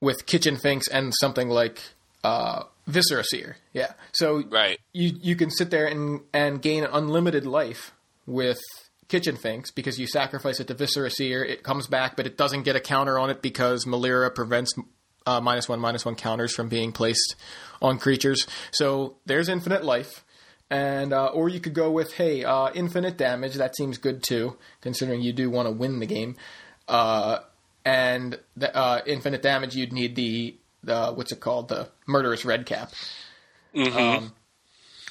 with 0.00 0.26
Kitchen 0.26 0.56
Finks 0.56 0.88
and 0.88 1.12
something 1.20 1.48
like 1.48 1.80
uh, 2.24 2.64
Viscera 2.86 3.24
Seer. 3.24 3.56
Yeah, 3.72 3.92
so 4.12 4.42
Right. 4.50 4.78
you 4.92 5.12
you 5.22 5.36
can 5.36 5.50
sit 5.50 5.70
there 5.70 5.86
and 5.86 6.20
and 6.32 6.60
gain 6.60 6.84
unlimited 6.84 7.46
life 7.46 7.92
with 8.26 8.60
Kitchen 9.08 9.36
Finks 9.36 9.70
because 9.70 9.98
you 9.98 10.06
sacrifice 10.06 10.60
it 10.60 10.66
to 10.68 10.74
Viscera 10.74 11.10
Seer. 11.10 11.42
It 11.44 11.62
comes 11.62 11.86
back, 11.86 12.16
but 12.16 12.26
it 12.26 12.36
doesn't 12.36 12.62
get 12.62 12.76
a 12.76 12.80
counter 12.80 13.18
on 13.18 13.30
it 13.30 13.42
because 13.42 13.84
Melira 13.84 14.34
prevents 14.34 14.72
uh, 15.26 15.40
minus 15.40 15.68
one 15.68 15.80
minus 15.80 16.04
one 16.04 16.14
counters 16.14 16.54
from 16.54 16.68
being 16.68 16.92
placed 16.92 17.36
on 17.82 17.98
creatures. 17.98 18.46
So 18.70 19.16
there's 19.26 19.48
infinite 19.48 19.84
life, 19.84 20.24
and 20.70 21.12
uh, 21.12 21.26
or 21.26 21.48
you 21.48 21.60
could 21.60 21.74
go 21.74 21.90
with 21.90 22.14
hey, 22.14 22.44
uh, 22.44 22.70
infinite 22.74 23.16
damage. 23.16 23.54
That 23.54 23.76
seems 23.76 23.98
good 23.98 24.22
too, 24.22 24.56
considering 24.80 25.20
you 25.22 25.32
do 25.32 25.50
want 25.50 25.66
to 25.66 25.72
win 25.72 26.00
the 26.00 26.06
game. 26.06 26.36
Uh, 26.88 27.40
and 27.84 28.38
the, 28.56 28.74
uh, 28.76 29.00
infinite 29.06 29.42
damage, 29.42 29.74
you'd 29.74 29.92
need 29.92 30.16
the 30.16 30.56
the 30.82 31.12
what's 31.12 31.32
it 31.32 31.40
called, 31.40 31.68
the 31.68 31.88
Murderous 32.06 32.44
Redcap. 32.44 32.92
Um, 34.18 34.32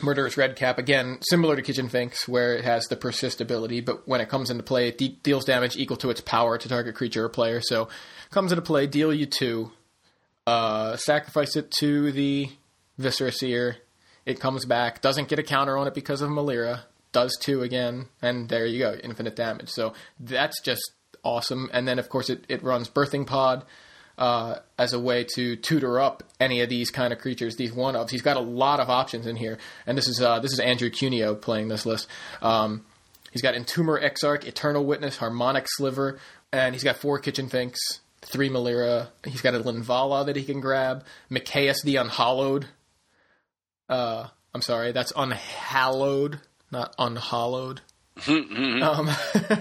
Murderous 0.01 0.37
Redcap 0.37 0.77
again, 0.77 1.19
similar 1.21 1.55
to 1.55 1.61
Kitchen 1.61 1.89
Finks, 1.89 2.27
where 2.27 2.53
it 2.55 2.63
has 2.63 2.85
the 2.85 2.95
persist 2.95 3.41
ability, 3.41 3.81
but 3.81 4.07
when 4.07 4.21
it 4.21 4.29
comes 4.29 4.49
into 4.49 4.63
play, 4.63 4.87
it 4.87 4.97
de- 4.97 5.19
deals 5.23 5.45
damage 5.45 5.75
equal 5.75 5.97
to 5.97 6.09
its 6.09 6.21
power 6.21 6.57
to 6.57 6.69
target 6.69 6.95
creature 6.95 7.25
or 7.25 7.29
player. 7.29 7.59
So 7.61 7.89
comes 8.31 8.51
into 8.51 8.61
play, 8.61 8.87
deal 8.87 9.13
you 9.13 9.25
two, 9.25 9.71
uh, 10.49 10.97
sacrifice 10.97 11.55
it 11.55 11.69
to 11.79 12.11
the 12.11 12.49
Viscera 12.97 13.31
Seer. 13.31 13.77
It 14.25 14.39
comes 14.39 14.65
back, 14.65 14.99
doesn't 14.99 15.27
get 15.27 15.37
a 15.37 15.43
counter 15.43 15.77
on 15.77 15.87
it 15.87 15.93
because 15.93 16.21
of 16.21 16.29
Melira, 16.29 16.81
does 17.11 17.37
two 17.39 17.61
again, 17.61 18.07
and 18.21 18.49
there 18.49 18.65
you 18.65 18.79
go, 18.79 18.95
infinite 19.03 19.35
damage. 19.35 19.69
So 19.69 19.93
that's 20.19 20.59
just 20.61 20.91
awesome. 21.23 21.69
And 21.71 21.87
then, 21.87 21.99
of 21.99 22.09
course, 22.09 22.29
it, 22.29 22.45
it 22.49 22.63
runs 22.63 22.89
Birthing 22.89 23.27
Pod 23.27 23.63
uh, 24.17 24.57
as 24.77 24.93
a 24.93 24.99
way 24.99 25.23
to 25.35 25.55
tutor 25.55 25.99
up 25.99 26.23
any 26.39 26.61
of 26.61 26.69
these 26.69 26.89
kind 26.89 27.13
of 27.13 27.19
creatures, 27.19 27.55
these 27.55 27.71
one 27.71 27.93
ofs. 27.93 28.09
He's 28.09 28.23
got 28.23 28.37
a 28.37 28.41
lot 28.41 28.79
of 28.79 28.89
options 28.89 29.27
in 29.27 29.35
here, 29.35 29.59
and 29.85 29.97
this 29.97 30.07
is 30.07 30.19
uh, 30.19 30.39
this 30.39 30.51
is 30.51 30.59
Andrew 30.59 30.89
Cuneo 30.89 31.35
playing 31.35 31.67
this 31.67 31.85
list. 31.85 32.07
Um, 32.41 32.85
he's 33.31 33.43
got 33.43 33.53
Entomber 33.53 34.01
Exarch, 34.03 34.45
Eternal 34.45 34.83
Witness, 34.83 35.17
Harmonic 35.17 35.67
Sliver, 35.67 36.19
and 36.51 36.73
he's 36.73 36.83
got 36.83 36.97
four 36.97 37.19
Kitchen 37.19 37.49
Finks, 37.49 37.79
three 38.21 38.49
Melira. 38.49 39.09
He's 39.25 39.41
got 39.41 39.55
a 39.55 39.59
Linvala 39.59 40.25
that 40.25 40.35
he 40.35 40.43
can 40.43 40.59
grab, 40.59 41.05
Mikaeus 41.29 41.83
the 41.83 41.97
Unhallowed. 41.97 42.67
Uh, 43.87 44.27
I'm 44.53 44.61
sorry, 44.61 44.91
that's 44.91 45.13
unhallowed, 45.15 46.41
not 46.71 46.93
unhollowed. 46.97 47.81
um, 48.27 49.09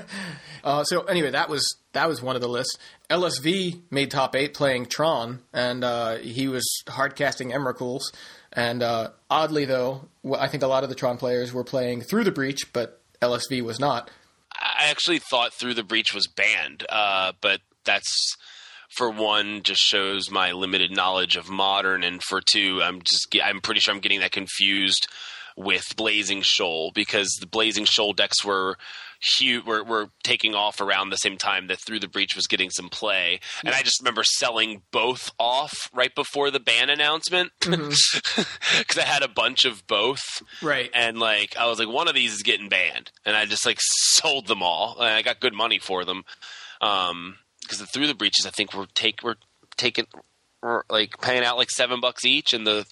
uh, 0.65 0.85
so 0.85 1.03
anyway, 1.03 1.31
that 1.31 1.49
was 1.49 1.77
that 1.93 2.09
was 2.09 2.21
one 2.21 2.37
of 2.37 2.43
the 2.43 2.49
lists. 2.49 2.77
LSV 3.09 3.81
made 3.91 4.11
top 4.11 4.35
eight 4.35 4.55
playing 4.55 4.87
Tron, 4.87 5.41
and 5.53 5.85
uh, 5.85 6.17
he 6.17 6.49
was 6.49 6.65
hardcasting 6.87 7.53
Emrakul's. 7.53 8.13
And 8.53 8.83
uh, 8.83 9.11
oddly, 9.31 9.67
though, 9.67 10.09
I 10.37 10.49
think 10.49 10.63
a 10.63 10.67
lot 10.67 10.83
of 10.83 10.89
the 10.89 10.95
Tron 10.95 11.19
players 11.19 11.53
were 11.53 11.65
playing 11.65 12.01
through 12.03 12.25
the 12.25 12.33
breach, 12.33 12.73
but 12.73 13.01
LSV 13.21 13.63
was 13.63 13.79
not. 13.79 14.11
I 14.53 14.89
actually 14.91 15.19
thought 15.19 15.53
Through 15.53 15.75
the 15.75 15.85
Breach 15.85 16.13
was 16.13 16.27
banned, 16.27 16.85
uh, 16.89 17.33
but 17.41 17.61
that's 17.89 18.37
for 18.97 19.11
one 19.11 19.63
just 19.63 19.81
shows 19.81 20.31
my 20.31 20.53
limited 20.53 20.91
knowledge 20.91 21.37
of 21.37 21.49
modern, 21.51 22.05
and 22.05 22.23
for 22.23 22.41
two, 22.41 22.81
I'm 22.83 23.01
just 23.03 23.29
I'm 23.43 23.61
pretty 23.61 23.81
sure 23.81 23.93
I'm 23.93 24.01
getting 24.01 24.21
that 24.21 24.33
confused 24.33 25.09
with 25.57 25.97
Blazing 25.97 26.43
Shoal 26.43 26.93
because 26.95 27.37
the 27.41 27.47
Blazing 27.47 27.85
Shoal 27.85 28.13
decks 28.13 28.45
were 28.45 28.77
huge, 29.21 29.65
were, 29.65 29.83
were 29.83 30.11
taking 30.23 30.55
off 30.55 30.81
around 30.81 31.11
the 31.11 31.17
same 31.17 31.37
time 31.37 31.67
that 31.67 31.81
Through 31.85 31.99
the 31.99 32.09
Breach 32.09 32.37
was 32.37 32.47
getting 32.47 32.71
some 32.71 32.89
play, 32.89 33.41
and 33.65 33.75
I 33.75 33.83
just 33.83 34.01
remember 34.01 34.23
selling 34.23 34.83
both 34.93 35.33
off 35.39 35.91
right 35.93 36.15
before 36.15 36.51
the 36.51 36.61
ban 36.61 36.91
announcement. 36.91 37.51
Because 38.79 38.99
I 38.99 39.07
had 39.07 39.23
a 39.23 39.29
bunch 39.29 39.65
of 39.65 39.87
both. 39.87 40.43
Right. 40.63 40.91
and 40.95 41.19
like 41.19 41.57
I 41.57 41.67
was 41.67 41.79
like, 41.79 41.89
one 41.89 42.07
of 42.09 42.15
these 42.15 42.33
is 42.33 42.43
getting 42.43 42.69
banned, 42.69 43.11
and 43.25 43.37
I 43.37 43.45
just 43.45 43.67
like 43.67 43.79
sold 43.81 44.47
them 44.47 44.63
all, 44.63 44.97
and 44.99 45.09
I 45.09 45.23
got 45.23 45.41
good 45.41 45.55
money 45.55 45.79
for 45.79 46.05
them, 46.05 46.23
um, 46.81 47.37
because 47.69 47.79
the 47.81 47.87
through 47.87 48.07
the 48.07 48.15
breaches 48.15 48.47
I 48.47 48.51
think 48.51 48.75
we're 48.75 48.87
take 48.95 49.21
we're 49.23 49.37
taking 49.77 50.07
we're 50.63 50.83
like 50.91 51.21
paying 51.21 51.45
out 51.45 51.57
like 51.59 51.71
seven 51.71 52.01
bucks 52.01 52.25
each, 52.25 52.53
and 52.53 52.67
the 52.67 52.87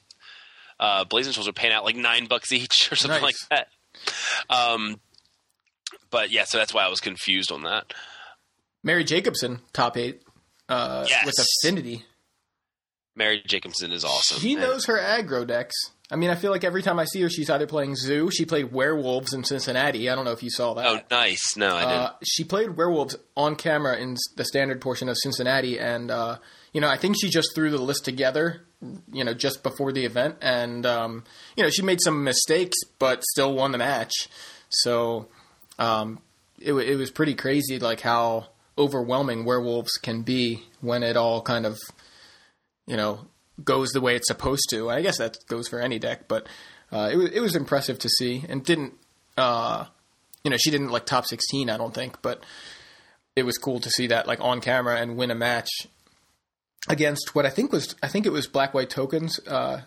uh, 0.79 1.05
Blazing 1.05 1.33
Shoals 1.33 1.49
are 1.49 1.53
paying 1.53 1.73
out 1.73 1.85
like 1.85 1.97
nine 1.97 2.27
bucks 2.27 2.53
each 2.53 2.91
or 2.93 2.97
something 2.97 3.23
Nice. 3.23 3.37
like 3.51 3.69
that. 4.49 4.55
Um, 4.55 5.01
but 6.11 6.31
yeah, 6.31 6.45
so 6.45 6.59
that's 6.59 6.75
why 6.75 6.85
I 6.85 6.89
was 6.89 7.01
confused 7.01 7.51
on 7.51 7.63
that. 7.63 7.93
Mary 8.85 9.03
Jacobson 9.05 9.61
top 9.73 9.97
eight 9.97 10.23
uh, 10.69 11.05
Yes. 11.09 11.25
with 11.25 11.35
Affinity. 11.65 12.05
Mary 13.17 13.43
Jacobson 13.47 13.93
is 13.93 14.05
awesome. 14.05 14.39
She 14.41 14.55
knows 14.55 14.85
her 14.87 14.99
aggro 14.99 15.47
decks. 15.47 15.75
I 16.11 16.17
mean, 16.17 16.31
I 16.31 16.37
feel 16.37 16.53
like 16.53 16.63
every 16.63 16.83
time 16.83 17.01
I 17.01 17.05
see 17.05 17.21
her, 17.23 17.29
she's 17.29 17.51
either 17.51 17.67
playing 17.67 17.97
Zoo. 17.97 18.31
She 18.31 18.45
played 18.45 18.73
Werewolves 18.73 19.33
in 19.33 19.43
Cincinnati. 19.43 20.09
I 20.09 20.15
don't 20.15 20.25
know 20.25 20.31
if 20.33 20.43
you 20.43 20.51
saw 20.51 20.75
that. 20.75 20.87
Oh, 20.87 21.01
nice. 21.11 21.57
No, 21.57 21.75
I 21.75 21.81
didn't. 21.81 21.99
Uh, 21.99 22.13
she 22.23 22.45
played 22.45 22.77
werewolves 22.77 23.17
on 23.37 23.57
camera 23.57 23.97
in 23.97 24.17
the 24.37 24.45
standard 24.45 24.81
portion 24.81 25.09
of 25.09 25.17
Cincinnati, 25.19 25.81
and 25.81 26.11
uh, 26.11 26.39
you 26.73 26.81
know 26.81 26.89
I 26.89 26.97
think 26.97 27.17
she 27.21 27.29
just 27.29 27.55
threw 27.55 27.71
the 27.71 27.79
list 27.79 28.05
together, 28.05 28.63
you 29.13 29.25
know, 29.25 29.35
just 29.35 29.65
before 29.65 29.93
the 29.93 30.05
event, 30.05 30.37
and 30.41 30.87
um, 30.87 31.25
you 31.57 31.65
know 31.65 31.71
she 31.71 31.83
made 31.83 32.01
some 32.01 32.23
mistakes, 32.23 32.77
but 33.01 33.25
still 33.25 33.55
won 33.55 33.73
the 33.73 33.79
match. 33.79 34.13
So 34.69 35.27
um, 35.79 36.21
it, 36.61 36.73
it 36.73 36.97
was 36.97 37.11
pretty 37.11 37.35
crazy, 37.35 37.79
like 37.79 38.01
how 38.01 38.47
overwhelming 38.79 39.45
werewolves 39.45 39.93
can 39.93 40.23
be 40.23 40.63
when 40.81 41.03
it 41.03 41.17
all 41.17 41.41
kind 41.43 41.65
of, 41.67 41.79
you 42.87 42.97
know, 42.97 43.27
goes 43.63 43.91
the 43.91 44.01
way 44.01 44.17
it's 44.17 44.29
supposed 44.29 44.69
to. 44.71 44.91
I 44.91 45.03
guess 45.03 45.19
that 45.19 45.39
goes 45.49 45.69
for 45.69 45.81
any 45.81 45.99
deck, 45.99 46.29
but 46.29 46.47
uh, 46.93 47.11
it 47.13 47.17
was 47.17 47.31
it 47.31 47.41
was 47.41 47.57
impressive 47.57 47.99
to 48.01 48.09
see, 48.09 48.45
and 48.49 48.65
didn't. 48.65 48.95
Uh, 49.37 49.87
you 50.47 50.51
know, 50.51 50.57
she 50.57 50.71
didn't 50.71 50.91
like 50.91 51.07
top 51.07 51.27
16, 51.27 51.69
I 51.69 51.77
don't 51.77 51.93
think, 51.93 52.23
but 52.23 52.45
it 53.35 53.43
was 53.43 53.59
cool 53.59 53.81
to 53.81 53.91
see 53.91 54.07
that 54.07 54.29
like 54.29 54.41
on 54.41 54.61
camera 54.61 54.97
and 54.97 55.17
win 55.17 55.33
a 55.33 55.35
match 55.35 55.69
against 56.89 57.35
what 57.35 57.45
I 57.45 57.51
think 57.51 57.73
was 57.73 57.97
I 58.01 58.07
think 58.07 58.27
it 58.27 58.33
was 58.33 58.47
Black 58.47 58.73
White 58.73 58.89
Tokens 58.89 59.41
uh 59.49 59.81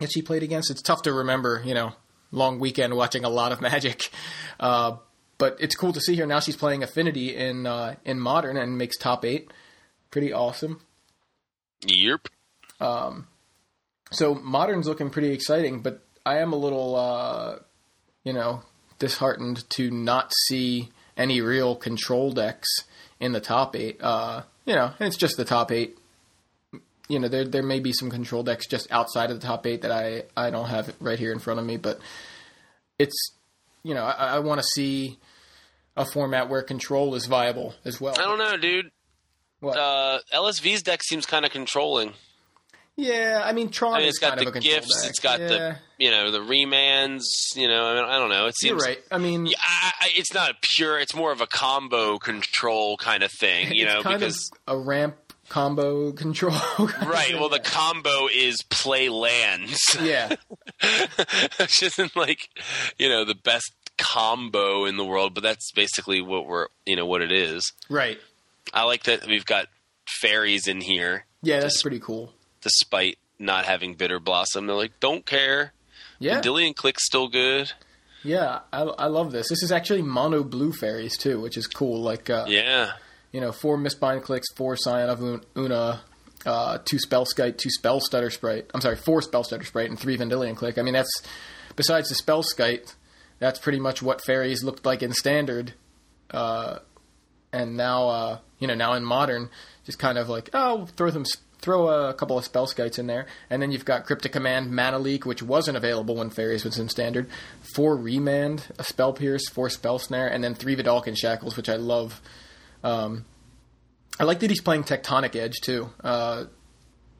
that 0.00 0.10
she 0.12 0.22
played 0.22 0.42
against. 0.42 0.72
It's 0.72 0.82
tough 0.82 1.02
to 1.02 1.12
remember, 1.12 1.62
you 1.64 1.72
know, 1.72 1.92
long 2.32 2.58
weekend 2.58 2.96
watching 2.96 3.24
a 3.24 3.28
lot 3.28 3.52
of 3.52 3.60
Magic. 3.68 4.10
Uh 4.58 4.96
but 5.38 5.56
it's 5.60 5.76
cool 5.76 5.92
to 5.92 6.00
see 6.00 6.16
her 6.16 6.26
now 6.26 6.40
she's 6.40 6.56
playing 6.56 6.82
Affinity 6.82 7.36
in 7.36 7.64
uh 7.64 7.94
in 8.04 8.18
modern 8.18 8.56
and 8.56 8.76
makes 8.76 8.98
top 8.98 9.24
8. 9.24 9.52
Pretty 10.10 10.32
awesome. 10.32 10.80
Yep. 11.86 12.26
So 14.14 14.34
modern's 14.34 14.86
looking 14.86 15.10
pretty 15.10 15.32
exciting, 15.32 15.80
but 15.80 16.00
I 16.24 16.38
am 16.38 16.52
a 16.52 16.56
little, 16.56 16.94
uh, 16.94 17.58
you 18.22 18.32
know, 18.32 18.62
disheartened 18.98 19.68
to 19.70 19.90
not 19.90 20.32
see 20.46 20.90
any 21.16 21.40
real 21.40 21.74
control 21.76 22.32
decks 22.32 22.68
in 23.20 23.32
the 23.32 23.40
top 23.40 23.74
eight. 23.76 24.00
Uh, 24.00 24.42
you 24.64 24.74
know, 24.74 24.92
and 24.98 25.06
it's 25.06 25.16
just 25.16 25.36
the 25.36 25.44
top 25.44 25.72
eight. 25.72 25.98
You 27.08 27.18
know, 27.18 27.28
there 27.28 27.44
there 27.44 27.62
may 27.62 27.80
be 27.80 27.92
some 27.92 28.10
control 28.10 28.42
decks 28.42 28.66
just 28.66 28.90
outside 28.90 29.30
of 29.30 29.40
the 29.40 29.46
top 29.46 29.66
eight 29.66 29.82
that 29.82 29.92
I 29.92 30.24
I 30.36 30.50
don't 30.50 30.68
have 30.68 30.94
right 31.00 31.18
here 31.18 31.32
in 31.32 31.38
front 31.38 31.60
of 31.60 31.66
me, 31.66 31.76
but 31.76 31.98
it's 32.98 33.32
you 33.82 33.94
know 33.94 34.04
I, 34.04 34.36
I 34.36 34.38
want 34.38 34.60
to 34.60 34.66
see 34.74 35.18
a 35.96 36.04
format 36.04 36.48
where 36.48 36.62
control 36.62 37.14
is 37.14 37.26
viable 37.26 37.74
as 37.84 38.00
well. 38.00 38.14
I 38.18 38.22
don't 38.22 38.38
know, 38.38 38.56
dude. 38.56 38.90
What? 39.60 39.76
Uh, 39.76 40.18
LSV's 40.32 40.82
deck 40.82 41.02
seems 41.02 41.26
kind 41.26 41.44
of 41.44 41.50
controlling. 41.52 42.14
Yeah, 42.96 43.42
I 43.44 43.52
mean 43.52 43.70
Tron 43.70 43.94
I 43.94 43.98
mean, 44.00 44.08
it's 44.08 44.18
got 44.18 44.38
the 44.38 44.50
gifts. 44.52 45.04
It's 45.06 45.18
got 45.20 45.40
Yeah, 45.40 45.46
the 45.48 45.76
you 45.98 46.10
know 46.10 46.30
the 46.30 46.38
remands. 46.40 47.22
You 47.56 47.68
know, 47.68 47.84
I, 47.84 47.94
mean, 47.94 48.04
I 48.04 48.18
don't 48.18 48.30
know. 48.30 48.46
It 48.46 48.54
You're 48.62 48.78
seems 48.78 48.84
right. 48.84 48.98
I 49.10 49.18
mean, 49.18 49.46
Yeah, 49.46 49.56
I, 49.58 49.92
I, 50.00 50.08
it's 50.16 50.32
not 50.32 50.50
a 50.50 50.54
pure. 50.76 50.98
It's 50.98 51.14
more 51.14 51.32
of 51.32 51.40
a 51.40 51.46
combo 51.46 52.18
control 52.18 52.96
kind 52.96 53.22
of 53.22 53.30
thing. 53.40 53.72
You 53.72 53.84
it's 53.86 53.94
know, 53.94 54.02
kind 54.02 54.18
because 54.18 54.50
of 54.66 54.76
a 54.76 54.80
ramp 54.80 55.16
combo 55.48 56.12
control. 56.24 56.54
right. 56.78 57.34
Well, 57.34 57.48
the 57.48 57.60
combo 57.60 58.28
is 58.32 58.62
play 58.70 59.08
lands, 59.08 59.78
yeah, 60.00 60.34
which 61.58 61.82
isn't 61.82 62.16
like 62.16 62.48
you 62.98 63.08
know 63.08 63.24
the 63.24 63.34
best 63.34 63.72
combo 63.98 64.84
in 64.86 64.96
the 64.96 65.04
world, 65.04 65.34
but 65.34 65.42
that's 65.42 65.70
basically 65.72 66.20
what 66.20 66.46
we're 66.46 66.68
you 66.86 66.96
know 66.96 67.06
what 67.06 67.22
it 67.22 67.32
is. 67.32 67.72
right. 67.88 68.18
I 68.72 68.84
like 68.84 69.02
that 69.04 69.26
we've 69.26 69.44
got 69.44 69.66
fairies 70.20 70.66
in 70.66 70.80
here, 70.80 71.26
Yeah, 71.42 71.60
that's 71.60 71.82
pretty 71.82 72.00
cool. 72.00 72.32
Despite 72.64 73.18
not 73.38 73.64
having 73.66 73.94
Bitterblossom. 73.94 74.66
They're 74.66 74.74
like, 74.74 74.98
don't 75.00 75.24
care. 75.24 75.72
Yeah, 76.18 76.40
Dillian 76.40 76.74
Click's 76.74 77.04
still 77.04 77.28
good. 77.28 77.70
yeah, 78.24 78.60
I, 78.72 78.82
I 78.82 79.06
love 79.06 79.30
this. 79.32 79.48
This 79.48 79.62
is 79.62 79.70
actually 79.70 80.02
mono 80.02 80.42
blue 80.42 80.72
fairies 80.72 81.16
too, 81.16 81.40
which 81.40 81.56
is 81.56 81.66
cool. 81.66 82.00
Like, 82.00 82.30
uh, 82.30 82.46
Yeah. 82.48 82.92
you 83.32 83.40
know, 83.40 83.52
four 83.52 83.76
Mistbind 83.76 84.22
Cliques, 84.22 84.46
four 84.56 84.76
Scion 84.76 85.10
of 85.10 85.20
Oona, 85.56 86.00
uh, 86.46 86.78
two 86.84 86.96
Spellskite, 86.96 87.58
two 87.58 87.68
Spellstutter 87.80 88.32
Sprite. 88.32 88.70
I'm 88.72 88.80
sorry, 88.80 88.96
four 88.96 89.20
Spellstutter 89.20 89.66
Sprite 89.66 89.90
and 89.90 89.98
three 89.98 90.16
Vendilion 90.16 90.56
Clique. 90.56 90.78
I 90.78 90.82
mean, 90.82 90.94
that's 90.94 91.22
besides 91.76 92.08
the 92.08 92.14
Spellskite, 92.14 92.94
that's 93.40 93.58
pretty 93.58 93.80
much 93.80 94.00
what 94.00 94.22
fairies 94.24 94.62
looked 94.64 94.86
like 94.86 95.02
in 95.02 95.12
Standard, 95.12 95.74
uh, 96.30 96.78
and 97.52 97.76
now, 97.76 98.08
uh, 98.08 98.38
you 98.58 98.66
know, 98.68 98.74
now 98.74 98.94
in 98.94 99.04
Modern, 99.04 99.50
just 99.84 99.98
kind 99.98 100.16
of 100.16 100.28
like, 100.28 100.48
oh, 100.54 100.86
throw 100.96 101.10
them. 101.10 101.24
Throw 101.64 101.88
a 101.88 102.12
couple 102.12 102.36
of 102.36 102.44
Spellskites 102.44 102.98
in 102.98 103.06
there, 103.06 103.24
and 103.48 103.62
then 103.62 103.72
you've 103.72 103.86
got 103.86 104.04
Cryptic 104.04 104.32
Command, 104.32 104.70
Mana 104.70 104.98
Leak, 104.98 105.24
which 105.24 105.42
wasn't 105.42 105.78
available 105.78 106.16
when 106.16 106.28
Fairies 106.28 106.62
was 106.62 106.78
in 106.78 106.90
Standard. 106.90 107.26
Four 107.74 107.96
Remand, 107.96 108.66
a 108.78 108.84
Spell 108.84 109.14
Pierce, 109.14 109.48
four 109.48 109.70
Spell 109.70 109.98
Snare, 109.98 110.28
and 110.28 110.44
then 110.44 110.54
three 110.54 110.76
Vedalken 110.76 111.16
Shackles, 111.16 111.56
which 111.56 111.70
I 111.70 111.76
love. 111.76 112.20
Um, 112.82 113.24
I 114.20 114.24
like 114.24 114.40
that 114.40 114.50
he's 114.50 114.60
playing 114.60 114.84
Tectonic 114.84 115.34
Edge 115.34 115.54
too. 115.62 115.88
Uh, 116.02 116.44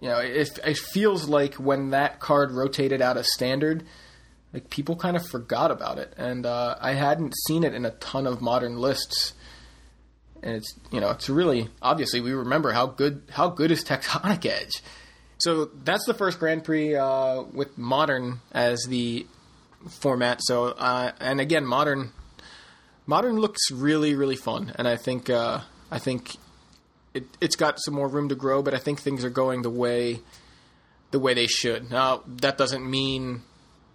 you 0.03 0.11
know, 0.11 0.19
it, 0.19 0.59
it 0.63 0.77
feels 0.77 1.27
like 1.27 1.55
when 1.55 1.89
that 1.93 2.21
card 2.21 2.53
rotated 2.53 3.01
out 3.01 3.17
of 3.17 3.25
Standard, 3.25 3.83
like 4.53 4.69
people 4.69 4.95
kind 4.95 5.17
of 5.17 5.27
forgot 5.27 5.71
about 5.71 5.97
it, 5.97 6.13
and 6.19 6.45
uh, 6.45 6.77
I 6.83 6.93
hadn't 6.93 7.33
seen 7.47 7.65
it 7.65 7.73
in 7.73 7.87
a 7.87 7.93
ton 7.93 8.27
of 8.27 8.43
modern 8.43 8.77
lists. 8.77 9.33
And 10.45 10.57
it's 10.57 10.75
you 10.93 11.01
know 11.01 11.11
it's 11.11 11.31
really 11.31 11.69
obviously 11.81 12.21
we 12.21 12.33
remember 12.33 12.73
how 12.73 12.87
good 12.87 13.23
how 13.31 13.49
good 13.49 13.71
is 13.71 13.83
Tectonic 13.83 14.45
Edge. 14.47 14.83
So 15.39 15.71
that's 15.83 16.05
the 16.05 16.15
first 16.15 16.39
Grand 16.39 16.65
Prix 16.65 16.95
uh, 16.95 17.43
with 17.43 17.77
modern 17.77 18.41
as 18.53 18.85
the 18.89 19.27
format. 19.89 20.41
So 20.43 20.67
uh, 20.67 21.13
and 21.19 21.41
again, 21.41 21.65
modern 21.65 22.13
modern 23.07 23.39
looks 23.39 23.71
really 23.73 24.15
really 24.15 24.37
fun, 24.37 24.73
and 24.77 24.87
I 24.87 24.97
think 24.97 25.31
uh, 25.31 25.61
I 25.91 25.99
think 25.99 26.37
it, 27.15 27.25
it's 27.41 27.57
got 27.57 27.81
some 27.81 27.95
more 27.95 28.09
room 28.09 28.29
to 28.29 28.35
grow, 28.35 28.63
but 28.63 28.75
I 28.75 28.79
think 28.79 29.01
things 29.01 29.25
are 29.25 29.31
going 29.31 29.63
the 29.63 29.71
way 29.71 30.21
the 31.11 31.19
way 31.19 31.33
they 31.33 31.47
should. 31.47 31.91
Now 31.91 32.23
that 32.27 32.59
doesn't 32.59 32.89
mean 32.89 33.43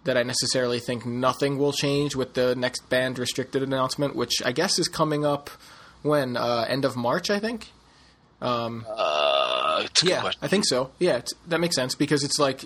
that 0.04 0.16
I 0.16 0.24
necessarily 0.24 0.80
think 0.80 1.06
nothing 1.06 1.58
will 1.58 1.72
change 1.72 2.16
with 2.16 2.34
the 2.34 2.56
next 2.56 2.88
band 2.88 3.18
restricted 3.18 3.62
announcement, 3.62 4.16
which 4.16 4.32
I 4.44 4.50
guess 4.50 4.78
is 4.78 4.88
coming 4.88 5.24
up 5.24 5.50
when 6.02 6.36
uh, 6.36 6.66
end 6.68 6.84
of 6.84 6.96
March, 6.96 7.30
I 7.30 7.38
think. 7.38 7.68
Uh, 8.88 9.82
it's 9.84 10.02
a 10.02 10.06
Yeah. 10.06 10.30
I 10.40 10.48
think 10.48 10.64
so. 10.66 10.90
Yeah, 10.98 11.18
it's, 11.18 11.32
that 11.48 11.60
makes 11.60 11.76
sense 11.76 11.94
because 11.94 12.24
it's 12.24 12.38
like 12.38 12.64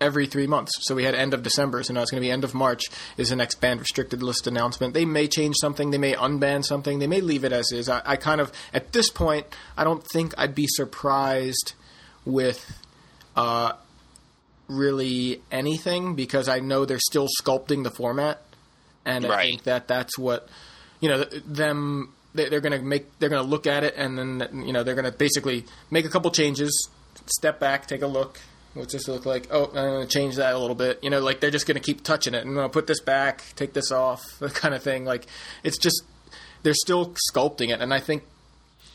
every 0.00 0.26
three 0.26 0.46
months. 0.46 0.72
So 0.80 0.94
we 0.94 1.04
had 1.04 1.14
end 1.14 1.32
of 1.32 1.42
December, 1.42 1.82
so 1.82 1.94
now 1.94 2.02
it's 2.02 2.10
going 2.10 2.20
to 2.20 2.26
be 2.26 2.30
end 2.30 2.44
of 2.44 2.54
March 2.54 2.82
is 3.16 3.30
the 3.30 3.36
next 3.36 3.60
band 3.60 3.80
restricted 3.80 4.22
list 4.22 4.46
announcement. 4.46 4.94
They 4.94 5.04
may 5.04 5.28
change 5.28 5.54
something, 5.60 5.90
they 5.90 5.98
may 5.98 6.14
unban 6.14 6.64
something, 6.64 6.98
they 6.98 7.06
may 7.06 7.20
leave 7.20 7.44
it 7.44 7.52
as 7.52 7.70
is. 7.72 7.88
I, 7.88 8.02
I 8.04 8.16
kind 8.16 8.40
of 8.40 8.52
at 8.74 8.92
this 8.92 9.10
point, 9.10 9.46
I 9.76 9.84
don't 9.84 10.04
think 10.04 10.34
I'd 10.36 10.54
be 10.54 10.66
surprised 10.66 11.74
with 12.24 12.78
uh, 13.36 13.72
really 14.68 15.40
anything 15.50 16.14
because 16.14 16.48
I 16.48 16.60
know 16.60 16.84
they're 16.84 16.98
still 16.98 17.28
sculpting 17.40 17.84
the 17.84 17.90
format, 17.90 18.42
and 19.04 19.24
I 19.26 19.42
think 19.42 19.64
that 19.64 19.88
that's 19.88 20.18
what 20.18 20.48
you 21.00 21.08
know 21.08 21.24
them 21.24 22.12
they're 22.34 22.60
going 22.60 22.72
to 22.72 22.84
make 22.84 23.18
they're 23.18 23.28
going 23.28 23.42
to 23.42 23.48
look 23.48 23.66
at 23.66 23.84
it 23.84 23.94
and 23.96 24.18
then 24.18 24.64
you 24.64 24.72
know 24.72 24.82
they're 24.82 24.94
going 24.94 25.10
to 25.10 25.16
basically 25.16 25.64
make 25.90 26.04
a 26.04 26.08
couple 26.08 26.30
changes 26.30 26.88
step 27.26 27.60
back 27.60 27.86
take 27.86 28.02
a 28.02 28.06
look 28.06 28.40
what's 28.74 28.92
this 28.92 29.06
look 29.06 29.26
like 29.26 29.46
oh 29.50 29.66
i'm 29.66 29.72
going 29.72 30.06
to 30.06 30.12
change 30.12 30.36
that 30.36 30.54
a 30.54 30.58
little 30.58 30.74
bit 30.74 30.98
you 31.02 31.10
know 31.10 31.20
like 31.20 31.40
they're 31.40 31.50
just 31.50 31.66
going 31.66 31.74
to 31.76 31.82
keep 31.82 32.02
touching 32.02 32.34
it 32.34 32.44
and 32.44 32.54
going 32.54 32.68
to 32.68 32.72
put 32.72 32.86
this 32.86 33.00
back 33.00 33.44
take 33.54 33.72
this 33.74 33.92
off 33.92 34.22
that 34.40 34.54
kind 34.54 34.74
of 34.74 34.82
thing 34.82 35.04
like 35.04 35.26
it's 35.62 35.78
just 35.78 36.02
they're 36.62 36.74
still 36.74 37.14
sculpting 37.30 37.68
it 37.68 37.80
and 37.80 37.92
i 37.92 38.00
think 38.00 38.22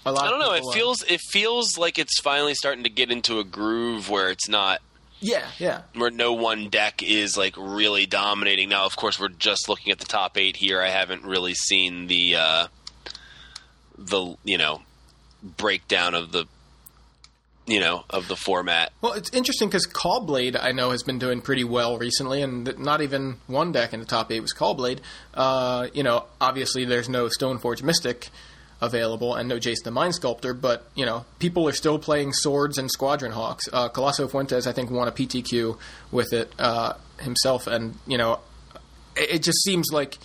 a 0.07 0.11
lot 0.11 0.25
I 0.25 0.29
don't 0.29 0.39
know. 0.39 0.53
It 0.53 0.63
feels 0.73 1.03
it 1.03 1.19
feels 1.19 1.77
like 1.77 1.99
it's 1.99 2.19
finally 2.21 2.53
starting 2.53 2.85
to 2.85 2.89
get 2.89 3.11
into 3.11 3.39
a 3.39 3.43
groove 3.43 4.09
where 4.09 4.29
it's 4.29 4.47
not 4.47 4.79
yeah 5.19 5.47
yeah 5.57 5.81
where 5.95 6.11
no 6.11 6.31
one 6.33 6.69
deck 6.69 7.03
is 7.03 7.37
like 7.37 7.55
really 7.57 8.05
dominating. 8.05 8.69
Now, 8.69 8.85
of 8.85 8.95
course, 8.95 9.19
we're 9.19 9.27
just 9.27 9.67
looking 9.67 9.91
at 9.91 9.99
the 9.99 10.05
top 10.05 10.37
eight 10.37 10.55
here. 10.55 10.81
I 10.81 10.89
haven't 10.89 11.23
really 11.23 11.53
seen 11.53 12.07
the 12.07 12.37
uh, 12.37 12.67
the 13.97 14.35
you 14.43 14.57
know 14.57 14.81
breakdown 15.43 16.15
of 16.15 16.31
the 16.31 16.45
you 17.65 17.79
know 17.79 18.03
of 18.09 18.27
the 18.27 18.35
format. 18.35 18.91
Well, 19.01 19.13
it's 19.13 19.29
interesting 19.31 19.67
because 19.67 19.85
Caw-Blade, 19.85 20.55
I 20.55 20.71
know, 20.71 20.91
has 20.91 21.03
been 21.03 21.19
doing 21.19 21.41
pretty 21.41 21.63
well 21.63 21.97
recently, 21.97 22.41
and 22.41 22.77
not 22.79 23.01
even 23.01 23.37
one 23.47 23.71
deck 23.71 23.93
in 23.93 23.99
the 23.99 24.05
top 24.05 24.31
eight 24.31 24.39
was 24.39 24.53
Caw-Blade. 24.53 25.01
Uh, 25.33 25.87
you 25.93 26.03
know, 26.03 26.25
obviously 26.39 26.85
there's 26.85 27.09
no 27.09 27.27
Stoneforge 27.27 27.83
Mystic 27.83 28.29
available 28.81 29.35
and 29.35 29.49
no 29.49 29.59
Jason 29.59 29.83
the 29.85 29.91
Mind 29.91 30.15
Sculptor, 30.15 30.53
but, 30.53 30.87
you 30.95 31.05
know, 31.05 31.25
people 31.39 31.67
are 31.67 31.73
still 31.73 31.97
playing 31.99 32.33
Swords 32.33 32.77
and 32.77 32.91
Squadron 32.91 33.31
Hawks. 33.31 33.67
Uh, 33.71 33.89
Colosso 33.89 34.29
Fuentes, 34.29 34.67
I 34.67 34.71
think, 34.71 34.91
won 34.91 35.07
a 35.07 35.11
PTQ 35.11 35.77
with 36.11 36.33
it 36.33 36.51
uh, 36.59 36.93
himself, 37.19 37.67
and, 37.67 37.95
you 38.05 38.17
know, 38.17 38.39
it, 39.15 39.35
it 39.35 39.43
just 39.43 39.63
seems 39.63 39.87
like 39.91 40.17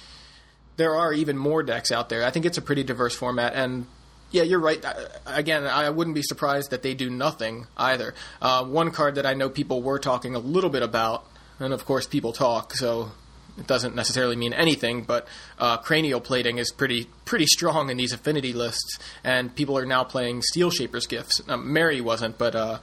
there 0.76 0.94
are 0.94 1.12
even 1.12 1.36
more 1.36 1.62
decks 1.62 1.92
out 1.92 2.08
there. 2.08 2.24
I 2.24 2.30
think 2.30 2.46
it's 2.46 2.58
a 2.58 2.62
pretty 2.62 2.82
diverse 2.82 3.14
format, 3.14 3.54
and 3.54 3.86
yeah, 4.30 4.42
you're 4.42 4.60
right. 4.60 4.82
Again, 5.26 5.64
I 5.64 5.90
wouldn't 5.90 6.14
be 6.14 6.22
surprised 6.22 6.70
that 6.70 6.82
they 6.82 6.94
do 6.94 7.10
nothing 7.10 7.66
either. 7.76 8.14
Uh, 8.40 8.64
one 8.64 8.90
card 8.90 9.16
that 9.16 9.26
I 9.26 9.34
know 9.34 9.48
people 9.48 9.82
were 9.82 9.98
talking 9.98 10.34
a 10.34 10.38
little 10.38 10.70
bit 10.70 10.82
about, 10.82 11.26
and 11.58 11.72
of 11.72 11.84
course 11.84 12.06
people 12.06 12.32
talk, 12.32 12.72
so 12.74 13.12
it 13.58 13.66
doesn't 13.66 13.94
necessarily 13.94 14.36
mean 14.36 14.54
anything. 14.54 15.02
But 15.02 15.28
uh, 15.58 15.76
cranial 15.78 16.20
plating 16.20 16.58
is 16.58 16.72
pretty 16.72 17.08
pretty 17.26 17.46
strong 17.46 17.90
in 17.90 17.98
these 17.98 18.12
affinity 18.12 18.54
lists, 18.54 18.98
and 19.22 19.54
people 19.54 19.76
are 19.76 19.86
now 19.86 20.04
playing 20.04 20.42
Steelshaper's 20.54 21.06
gifts. 21.06 21.40
Mary 21.46 22.00
wasn't, 22.00 22.38
but 22.38 22.54
uh, 22.54 22.78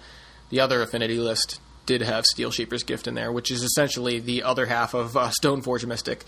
the 0.51 0.59
other 0.59 0.81
affinity 0.83 1.17
list 1.17 1.59
did 1.87 2.01
have 2.01 2.23
Steelshaper's 2.23 2.83
gift 2.83 3.07
in 3.07 3.15
there, 3.15 3.31
which 3.31 3.49
is 3.49 3.63
essentially 3.63 4.19
the 4.19 4.43
other 4.43 4.67
half 4.67 4.93
of 4.93 5.17
uh, 5.17 5.31
Stoneforge 5.41 5.85
Mystic. 5.87 6.23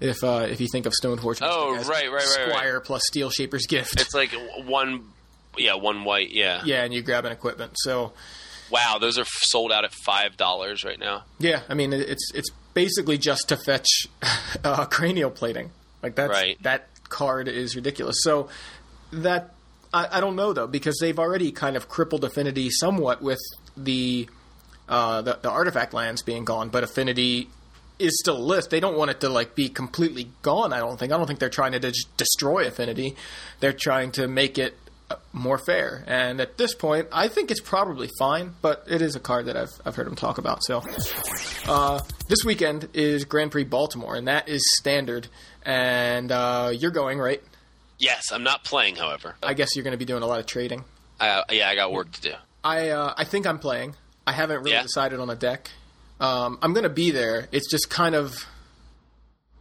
If 0.00 0.24
uh, 0.24 0.46
if 0.50 0.60
you 0.60 0.66
think 0.72 0.86
of 0.86 0.92
Stoneforge 1.00 1.40
Mystic 1.40 1.48
Oh, 1.50 1.74
right, 1.76 1.86
right, 1.86 2.08
right, 2.08 2.12
right. 2.12 2.22
Squire 2.48 2.80
plus 2.80 3.02
Steelshaper's 3.12 3.66
gift, 3.66 4.00
It's 4.00 4.14
like 4.14 4.32
one, 4.64 5.04
yeah, 5.58 5.74
one 5.74 6.04
white, 6.04 6.30
yeah. 6.30 6.62
yeah, 6.64 6.82
and 6.84 6.92
you 6.94 7.02
grab 7.02 7.24
an 7.26 7.32
equipment. 7.32 7.72
So 7.76 8.12
Wow, 8.70 8.98
those 9.00 9.18
are 9.18 9.22
f- 9.22 9.28
sold 9.42 9.72
out 9.72 9.84
at 9.84 9.92
five 9.92 10.36
dollars 10.36 10.84
right 10.84 10.98
now. 10.98 11.24
yeah, 11.38 11.62
I 11.68 11.74
mean 11.74 11.92
it's 11.92 12.30
it's 12.34 12.50
basically 12.72 13.18
just 13.18 13.48
to 13.48 13.56
fetch 13.56 14.06
uh, 14.64 14.86
cranial 14.86 15.30
plating. 15.30 15.70
Like 16.02 16.14
that's 16.14 16.30
Right. 16.30 16.56
that 16.62 16.88
card 17.08 17.48
is 17.48 17.74
ridiculous. 17.76 18.16
So 18.20 18.48
that 19.12 19.52
I, 19.92 20.06
I 20.12 20.20
don't 20.20 20.36
know 20.36 20.52
though 20.52 20.68
because 20.68 20.96
they've 21.00 21.18
already 21.18 21.50
kind 21.52 21.76
of 21.76 21.88
crippled 21.88 22.24
affinity 22.24 22.70
somewhat 22.70 23.20
with 23.20 23.40
the 23.76 24.28
uh, 24.88 25.20
the, 25.22 25.38
the 25.42 25.50
artifact 25.50 25.92
lands 25.92 26.22
being 26.22 26.44
gone, 26.44 26.68
but 26.68 26.84
affinity 26.84 27.48
is 28.00 28.18
still 28.18 28.36
a 28.36 28.42
list. 28.42 28.70
They 28.70 28.80
don't 28.80 28.96
want 28.96 29.10
it 29.10 29.20
to 29.20 29.28
like 29.28 29.54
be 29.54 29.68
completely 29.68 30.30
gone. 30.42 30.72
I 30.72 30.78
don't 30.78 30.98
think. 30.98 31.12
I 31.12 31.16
don't 31.16 31.26
think 31.26 31.38
they're 31.38 31.48
trying 31.48 31.72
to 31.72 31.78
de- 31.80 31.92
destroy 32.16 32.66
affinity. 32.66 33.16
They're 33.60 33.72
trying 33.72 34.12
to 34.12 34.26
make 34.28 34.58
it 34.58 34.76
uh, 35.10 35.16
more 35.32 35.58
fair. 35.58 36.04
And 36.06 36.40
at 36.40 36.56
this 36.58 36.74
point, 36.74 37.08
I 37.12 37.28
think 37.28 37.50
it's 37.50 37.60
probably 37.60 38.08
fine. 38.18 38.54
But 38.62 38.84
it 38.88 39.02
is 39.02 39.16
a 39.16 39.20
card 39.20 39.46
that 39.46 39.56
I've 39.56 39.72
I've 39.84 39.94
heard 39.96 40.06
them 40.06 40.16
talk 40.16 40.38
about. 40.38 40.62
So 40.64 40.82
uh, 41.68 42.00
this 42.28 42.44
weekend 42.44 42.88
is 42.94 43.24
Grand 43.24 43.50
Prix 43.52 43.64
Baltimore, 43.64 44.14
and 44.16 44.28
that 44.28 44.48
is 44.48 44.62
standard. 44.78 45.28
And 45.62 46.32
uh, 46.32 46.70
you're 46.74 46.90
going 46.90 47.18
right. 47.18 47.42
Yes, 47.98 48.32
I'm 48.32 48.42
not 48.42 48.64
playing, 48.64 48.96
however. 48.96 49.36
I 49.42 49.52
guess 49.54 49.76
you're 49.76 49.82
going 49.84 49.92
to 49.92 49.98
be 49.98 50.06
doing 50.06 50.22
a 50.22 50.26
lot 50.26 50.40
of 50.40 50.46
trading. 50.46 50.84
I, 51.20 51.42
yeah, 51.50 51.68
I 51.68 51.74
got 51.74 51.92
work 51.92 52.10
to 52.12 52.20
do. 52.22 52.32
I 52.64 52.88
uh, 52.90 53.12
I 53.16 53.24
think 53.24 53.46
I'm 53.46 53.58
playing. 53.58 53.94
I 54.26 54.32
haven't 54.32 54.58
really 54.60 54.72
Yeah? 54.72 54.82
decided 54.82 55.20
on 55.20 55.28
a 55.28 55.34
deck. 55.36 55.70
Um, 56.20 56.58
I'm 56.62 56.72
going 56.72 56.84
to 56.84 56.88
be 56.90 57.10
there. 57.10 57.48
It's 57.52 57.70
just 57.70 57.90
kind 57.90 58.14
of. 58.14 58.46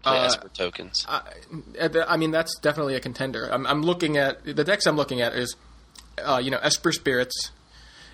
Play 0.03 0.17
Uh, 0.19 0.25
Esper 0.25 0.49
tokens. 0.49 1.05
I, 1.07 1.21
I 2.07 2.17
mean, 2.17 2.31
that's 2.31 2.57
definitely 2.59 2.95
a 2.95 2.99
contender. 2.99 3.49
I'm, 3.51 3.65
I'm 3.65 3.81
looking 3.81 4.17
at 4.17 4.43
the 4.45 4.63
decks. 4.63 4.85
I'm 4.85 4.95
looking 4.97 5.21
at 5.21 5.33
is, 5.33 5.55
uh, 6.23 6.39
you 6.43 6.51
know, 6.51 6.59
Esper 6.61 6.91
Spirits 6.91 7.51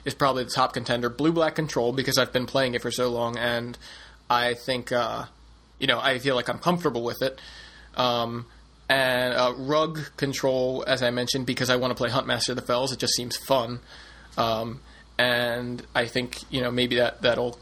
is 0.04 0.14
probably 0.14 0.44
the 0.44 0.52
top 0.52 0.74
contender. 0.74 1.10
Blue 1.10 1.32
Black 1.32 1.56
Control 1.56 1.92
because 1.92 2.18
I've 2.18 2.32
been 2.32 2.46
playing 2.46 2.76
it 2.76 2.82
for 2.82 2.92
so 2.92 3.10
long, 3.10 3.38
and 3.38 3.78
I 4.30 4.54
think, 4.54 4.92
uh, 4.92 5.26
you 5.80 5.88
know, 5.88 6.00
I 6.00 6.20
feel 6.20 6.36
like 6.36 6.50
I'm 6.50 6.60
comfortable 6.60 7.04
with 7.04 7.22
it. 7.22 7.40
Um, 7.96 8.46
and 8.88 9.34
uh, 9.34 9.54
Rug 9.58 10.00
Control, 10.18 10.84
as 10.86 11.02
I 11.02 11.10
mentioned, 11.10 11.48
because 11.48 11.72
I 11.72 11.76
want 11.78 11.92
to 11.92 11.96
play 11.96 12.10
Huntmaster 12.10 12.50
of 12.50 12.56
the 12.56 12.62
Fells. 12.62 12.92
It 12.92 13.00
just 13.00 13.14
seems 13.14 13.36
fun. 13.38 13.80
Um, 14.38 14.82
and 15.18 15.82
I 15.96 16.06
think 16.08 16.44
you 16.52 16.62
know 16.62 16.70
maybe 16.72 16.98
that 16.98 17.22
that'll 17.22 17.58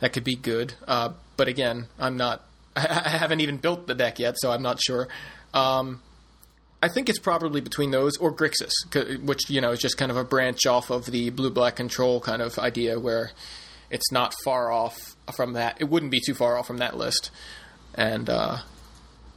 that 0.00 0.12
could 0.12 0.24
be 0.24 0.36
good. 0.36 0.74
Uh, 0.86 1.10
but 1.36 1.48
again, 1.48 1.86
I'm 1.98 2.16
not. 2.16 2.44
I, 2.76 3.08
haven't 3.08 3.40
even 3.40 3.56
built 3.56 3.86
the 3.86 3.94
deck 3.94 4.18
yet, 4.18 4.36
so 4.38 4.50
I'm 4.50 4.62
not 4.62 4.80
sure. 4.80 5.08
Um, 5.54 6.02
I 6.82 6.88
think 6.88 7.08
it's 7.08 7.18
probably 7.18 7.60
between 7.60 7.90
those 7.90 8.16
or 8.18 8.32
Grixis, 8.32 9.22
which 9.22 9.48
you 9.48 9.60
know 9.60 9.72
is 9.72 9.80
just 9.80 9.96
kind 9.96 10.10
of 10.10 10.16
a 10.16 10.24
branch 10.24 10.66
off 10.66 10.90
of 10.90 11.06
the 11.06 11.30
blue 11.30 11.50
black 11.50 11.76
control 11.76 12.20
kind 12.20 12.42
of 12.42 12.58
idea, 12.58 13.00
where 13.00 13.30
it's 13.90 14.12
not 14.12 14.34
far 14.44 14.70
off 14.70 15.16
from 15.34 15.54
that. 15.54 15.76
It 15.80 15.84
wouldn't 15.84 16.12
be 16.12 16.20
too 16.24 16.34
far 16.34 16.58
off 16.58 16.66
from 16.66 16.78
that 16.78 16.96
list, 16.96 17.30
and 17.94 18.28
uh, 18.28 18.58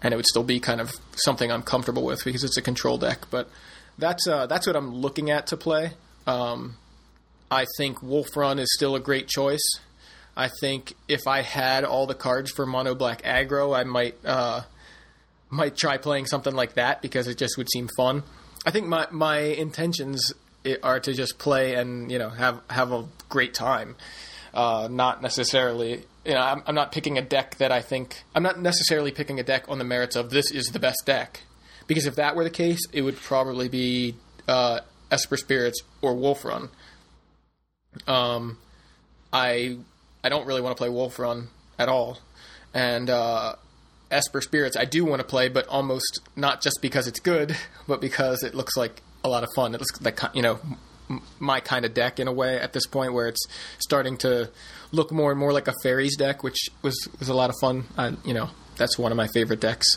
and 0.01 0.13
it 0.13 0.17
would 0.17 0.27
still 0.27 0.43
be 0.43 0.59
kind 0.59 0.81
of 0.81 0.91
something 1.15 1.51
I'm 1.51 1.63
comfortable 1.63 2.03
with 2.03 2.23
because 2.25 2.43
it's 2.43 2.57
a 2.57 2.61
control 2.61 2.97
deck. 2.97 3.27
But 3.31 3.49
that's 3.97 4.27
uh, 4.27 4.47
that's 4.47 4.67
what 4.67 4.75
I'm 4.75 4.93
looking 4.93 5.29
at 5.29 5.47
to 5.47 5.57
play. 5.57 5.91
Um, 6.27 6.77
I 7.49 7.65
think 7.77 8.03
Wolf 8.03 8.35
Run 8.35 8.59
is 8.59 8.71
still 8.75 8.95
a 8.95 8.99
great 8.99 9.27
choice. 9.27 9.79
I 10.39 10.47
think 10.47 10.93
if 11.09 11.27
I 11.27 11.41
had 11.41 11.83
all 11.83 12.07
the 12.07 12.15
cards 12.15 12.49
for 12.49 12.65
Mono 12.65 12.95
Black 12.95 13.23
Aggro, 13.23 13.77
I 13.77 13.83
might 13.83 14.15
uh, 14.23 14.61
might 15.49 15.75
try 15.75 15.97
playing 15.97 16.27
something 16.27 16.55
like 16.55 16.75
that 16.75 17.01
because 17.01 17.27
it 17.27 17.37
just 17.37 17.57
would 17.57 17.67
seem 17.69 17.89
fun. 17.97 18.23
I 18.65 18.71
think 18.71 18.87
my 18.87 19.05
my 19.11 19.39
intentions 19.39 20.31
are 20.81 21.01
to 21.01 21.13
just 21.13 21.39
play 21.39 21.75
and 21.75 22.09
you 22.09 22.17
know 22.17 22.29
have 22.29 22.61
have 22.69 22.93
a 22.93 23.05
great 23.27 23.53
time, 23.53 23.97
uh, 24.53 24.87
not 24.89 25.21
necessarily. 25.21 26.05
You 26.23 26.35
know, 26.35 26.41
I'm, 26.41 26.63
I'm 26.65 26.75
not 26.75 26.93
picking 26.93 27.17
a 27.17 27.21
deck 27.21 27.57
that 27.57 27.73
I 27.73 27.81
think 27.81 28.23
I'm 28.33 28.43
not 28.43 28.61
necessarily 28.61 29.11
picking 29.11 29.41
a 29.41 29.43
deck 29.43 29.65
on 29.67 29.77
the 29.77 29.83
merits 29.83 30.15
of 30.15 30.29
this 30.29 30.51
is 30.51 30.67
the 30.67 30.79
best 30.79 31.01
deck, 31.05 31.41
because 31.85 32.05
if 32.05 32.15
that 32.15 32.37
were 32.37 32.45
the 32.45 32.49
case, 32.49 32.79
it 32.93 33.01
would 33.01 33.17
probably 33.17 33.67
be 33.67 34.15
uh, 34.47 34.79
Esper 35.11 35.35
Spirits 35.35 35.81
or 36.01 36.15
Wolf 36.15 36.45
Run. 36.45 36.69
Um, 38.07 38.57
I 39.33 39.79
I 40.23 40.29
don't 40.29 40.45
really 40.45 40.61
want 40.61 40.75
to 40.75 40.79
play 40.79 40.89
Wolf 40.89 41.17
Run 41.19 41.47
at 41.77 41.89
all. 41.89 42.19
and 42.73 43.09
uh, 43.09 43.55
Esper 44.11 44.41
Spirits 44.41 44.75
I 44.75 44.85
do 44.85 45.05
want 45.05 45.19
to 45.21 45.27
play, 45.27 45.49
but 45.49 45.67
almost 45.67 46.19
not 46.35 46.61
just 46.61 46.79
because 46.81 47.07
it's 47.07 47.19
good, 47.19 47.55
but 47.87 48.01
because 48.01 48.43
it 48.43 48.53
looks 48.55 48.75
like 48.75 49.01
a 49.23 49.29
lot 49.29 49.43
of 49.43 49.49
fun. 49.55 49.73
It 49.75 49.79
looks 49.81 50.01
like 50.01 50.19
you 50.33 50.41
know 50.41 50.59
my 51.39 51.59
kind 51.59 51.85
of 51.85 51.93
deck 51.93 52.19
in 52.19 52.27
a 52.27 52.31
way 52.31 52.59
at 52.59 52.73
this 52.73 52.85
point, 52.85 53.13
where 53.13 53.27
it's 53.27 53.45
starting 53.79 54.17
to 54.19 54.49
look 54.91 55.11
more 55.11 55.31
and 55.31 55.39
more 55.39 55.53
like 55.53 55.67
a 55.67 55.73
fairies 55.83 56.15
deck, 56.17 56.43
which 56.43 56.69
was 56.81 56.95
was 57.19 57.29
a 57.29 57.33
lot 57.33 57.49
of 57.49 57.55
fun. 57.61 57.85
I, 57.97 58.13
you 58.25 58.33
know, 58.33 58.49
that's 58.77 58.97
one 58.97 59.11
of 59.11 59.17
my 59.17 59.27
favorite 59.27 59.59
decks, 59.59 59.87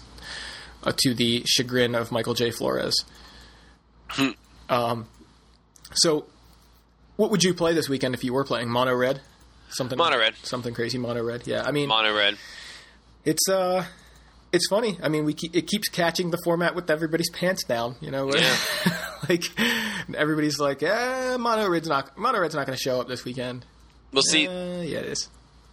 uh, 0.85 0.93
to 0.99 1.15
the 1.15 1.43
chagrin 1.47 1.95
of 1.95 2.13
Michael 2.13 2.35
J. 2.35 2.51
Flores. 2.51 2.95
um, 4.69 5.07
so, 5.95 6.27
what 7.17 7.31
would 7.31 7.45
you 7.45 7.55
play 7.55 7.75
this 7.75 7.89
weekend 7.89 8.15
if 8.15 8.25
you 8.25 8.33
were 8.33 8.45
playing 8.45 8.69
mono 8.69 8.95
red? 8.95 9.21
Something 9.73 9.99
Mono 9.99 10.19
red. 10.19 10.35
something 10.43 10.75
crazy 10.75 10.99
mono 10.99 11.23
red. 11.23 11.47
Yeah, 11.47 11.63
I 11.65 11.71
mean, 11.73 11.89
Mono 11.89 12.15
red. 12.15 12.37
it's 13.25 13.49
uh 13.49 13.85
it's 14.53 14.69
funny. 14.69 14.99
I 15.03 15.09
mean, 15.09 15.25
we 15.25 15.33
keep, 15.33 15.57
it 15.57 15.67
keeps 15.67 15.89
catching 15.89 16.31
the 16.31 16.37
format 16.45 16.75
with 16.75 16.91
everybody's 16.91 17.31
pants 17.31 17.65
down. 17.65 17.97
You 18.03 18.11
know, 18.11 18.35
Yeah. 18.35 18.55
like 19.29 19.45
everybody's 20.15 20.59
like, 20.59 20.83
"Eh, 20.83 21.37
mono 21.39 21.69
red's 21.71 21.89
not 21.89 22.17
mono 22.19 22.39
red's 22.41 22.55
not 22.55 22.67
going 22.67 22.77
to 22.77 22.83
show 22.83 23.01
up 23.01 23.09
this 23.09 23.25
weekend." 23.25 23.65
We'll 24.13 24.23
see, 24.23 24.47
Uh, 24.47 24.83
yeah, 24.83 24.99
it 24.99 25.07
is. 25.07 25.29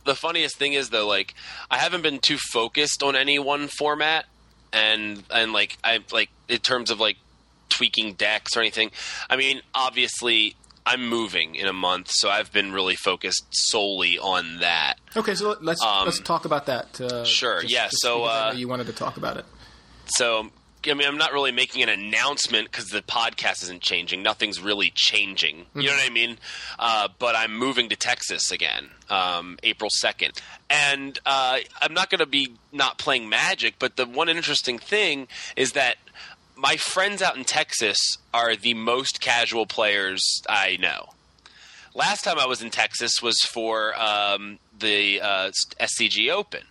the 0.05 0.15
funniest 0.15 0.55
thing 0.57 0.71
is 0.73 0.89
though, 0.91 1.07
like 1.07 1.33
I 1.69 1.77
haven't 1.77 2.03
been 2.03 2.19
too 2.19 2.37
focused 2.53 3.03
on 3.03 3.17
any 3.17 3.37
one 3.37 3.67
format, 3.67 4.25
and 4.71 5.23
and 5.29 5.51
like 5.51 5.77
I 5.83 5.99
like 6.13 6.29
in 6.47 6.59
terms 6.59 6.89
of 6.89 7.01
like 7.01 7.17
tweaking 7.67 8.13
decks 8.13 8.55
or 8.55 8.61
anything. 8.61 8.91
I 9.29 9.35
mean, 9.35 9.61
obviously. 9.75 10.55
I'm 10.85 11.07
moving 11.07 11.55
in 11.55 11.67
a 11.67 11.73
month, 11.73 12.09
so 12.11 12.29
I've 12.29 12.51
been 12.51 12.71
really 12.71 12.95
focused 12.95 13.45
solely 13.51 14.17
on 14.17 14.59
that. 14.59 14.95
Okay, 15.15 15.35
so 15.35 15.55
let's 15.61 15.81
Um, 15.83 16.05
let's 16.05 16.19
talk 16.19 16.45
about 16.45 16.65
that. 16.67 16.99
Uh, 16.99 17.23
sure, 17.23 17.63
yeah, 17.63 17.89
so, 17.91 18.19
because 18.19 18.35
I 18.37 18.45
know 18.45 18.49
uh, 18.49 18.53
you 18.53 18.67
wanted 18.67 18.87
to 18.87 18.93
talk 18.93 19.17
about 19.17 19.37
it. 19.37 19.45
So, 20.07 20.49
I 20.87 20.93
mean, 20.93 21.07
I'm 21.07 21.17
not 21.17 21.33
really 21.33 21.51
making 21.51 21.83
an 21.83 21.89
announcement 21.89 22.71
because 22.71 22.85
the 22.85 23.01
podcast 23.01 23.61
isn't 23.63 23.81
changing. 23.81 24.23
Nothing's 24.23 24.59
really 24.61 24.91
changing. 24.95 25.65
You 25.75 25.87
know 25.87 25.93
what 25.95 26.05
I 26.05 26.09
mean? 26.09 26.37
Uh, 26.79 27.09
but 27.19 27.35
I'm 27.35 27.55
moving 27.55 27.89
to 27.89 27.95
Texas 27.95 28.49
again, 28.49 28.89
um, 29.09 29.59
April 29.61 29.89
2nd. 30.03 30.39
And 30.69 31.19
uh, 31.25 31.59
I'm 31.81 31.93
not 31.93 32.09
going 32.09 32.19
to 32.19 32.25
be 32.25 32.55
not 32.71 32.97
playing 32.97 33.27
Magic, 33.29 33.75
but 33.77 33.97
the 33.97 34.05
one 34.05 34.29
interesting 34.29 34.79
thing 34.79 35.27
is 35.55 35.73
that 35.73 35.97
my 36.59 36.75
friends 36.75 37.21
out 37.21 37.37
in 37.37 37.45
Texas 37.45 37.97
are 38.33 38.55
the 38.55 38.73
most 38.73 39.21
casual 39.21 39.65
players 39.65 40.41
I 40.49 40.77
know. 40.77 41.09
Last 41.95 42.23
time 42.23 42.37
I 42.37 42.45
was 42.45 42.61
in 42.61 42.69
Texas 42.69 43.21
was 43.21 43.39
for 43.41 43.99
um, 43.99 44.59
the 44.77 45.21
uh, 45.21 45.51
SCG 45.79 46.29
Open 46.29 46.63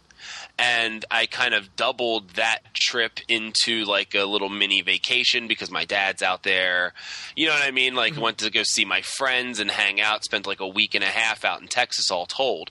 and 0.59 1.05
I 1.11 1.27
kind 1.27 1.55
of 1.55 1.75
doubled 1.77 2.31
that 2.31 2.75
trip 2.75 3.21
into 3.29 3.85
like 3.85 4.15
a 4.15 4.25
little 4.25 4.49
mini 4.49 4.83
vacation 4.83 5.49
because 5.49 5.71
my 5.71 5.85
dad's 5.85 6.23
out 6.23 6.43
there. 6.43 6.93
You 7.35 7.47
know 7.47 7.55
what 7.55 7.65
I 7.65 7.71
mean? 7.71 7.95
Like 7.95 8.21
went 8.21 8.39
to 8.39 8.51
go 8.51 8.63
see 8.65 8.85
my 8.85 9.01
friends 9.01 9.59
and 9.59 9.71
hang 9.71 10.01
out. 10.01 10.25
Spent 10.25 10.47
like 10.47 10.61
a 10.61 10.69
week 10.69 10.95
and 10.95 11.05
a 11.05 11.09
half 11.09 11.45
out 11.45 11.63
in 11.63 11.69
Texas, 11.69 12.11
all 12.11 12.27
told. 12.27 12.71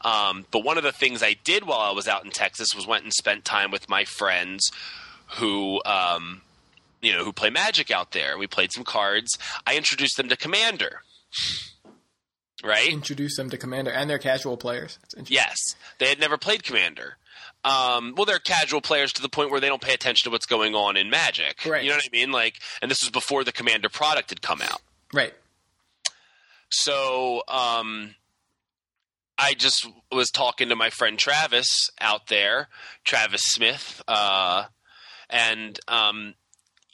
Um, 0.00 0.46
but 0.50 0.64
one 0.64 0.78
of 0.78 0.84
the 0.84 0.92
things 0.92 1.22
I 1.22 1.34
did 1.44 1.66
while 1.66 1.80
I 1.80 1.92
was 1.92 2.08
out 2.08 2.24
in 2.24 2.30
Texas 2.30 2.68
was 2.74 2.86
went 2.86 3.04
and 3.04 3.12
spent 3.12 3.44
time 3.44 3.70
with 3.70 3.88
my 3.88 4.04
friends 4.04 4.70
who. 5.36 5.80
Um, 5.84 6.42
you 7.00 7.12
know, 7.12 7.24
who 7.24 7.32
play 7.32 7.50
Magic 7.50 7.90
out 7.90 8.12
there. 8.12 8.38
We 8.38 8.46
played 8.46 8.72
some 8.72 8.84
cards. 8.84 9.38
I 9.66 9.76
introduced 9.76 10.16
them 10.16 10.28
to 10.28 10.36
Commander. 10.36 11.02
Right? 12.64 12.92
Introduce 12.92 13.36
them 13.36 13.50
to 13.50 13.56
Commander 13.56 13.90
and 13.90 14.10
their 14.10 14.18
casual 14.18 14.56
players. 14.56 14.98
Yes, 15.26 15.56
they 15.98 16.08
had 16.08 16.18
never 16.18 16.36
played 16.36 16.64
Commander. 16.64 17.16
Um, 17.64 18.14
well, 18.16 18.24
they're 18.24 18.38
casual 18.38 18.80
players 18.80 19.12
to 19.14 19.22
the 19.22 19.28
point 19.28 19.50
where 19.50 19.60
they 19.60 19.68
don't 19.68 19.82
pay 19.82 19.94
attention 19.94 20.28
to 20.28 20.32
what's 20.32 20.46
going 20.46 20.74
on 20.74 20.96
in 20.96 21.10
Magic. 21.10 21.64
Right. 21.66 21.82
You 21.82 21.90
know 21.90 21.96
what 21.96 22.04
I 22.04 22.16
mean? 22.16 22.30
Like, 22.30 22.54
and 22.80 22.90
this 22.90 23.02
was 23.02 23.10
before 23.10 23.44
the 23.44 23.52
Commander 23.52 23.88
product 23.88 24.30
had 24.30 24.42
come 24.42 24.62
out. 24.62 24.80
Right. 25.12 25.34
So, 26.70 27.42
um, 27.48 28.14
I 29.38 29.54
just 29.54 29.88
was 30.10 30.30
talking 30.30 30.68
to 30.68 30.76
my 30.76 30.90
friend 30.90 31.18
Travis 31.18 31.90
out 32.00 32.26
there, 32.26 32.68
Travis 33.04 33.42
Smith, 33.44 34.02
uh, 34.08 34.64
and 35.30 35.78
um, 35.86 36.34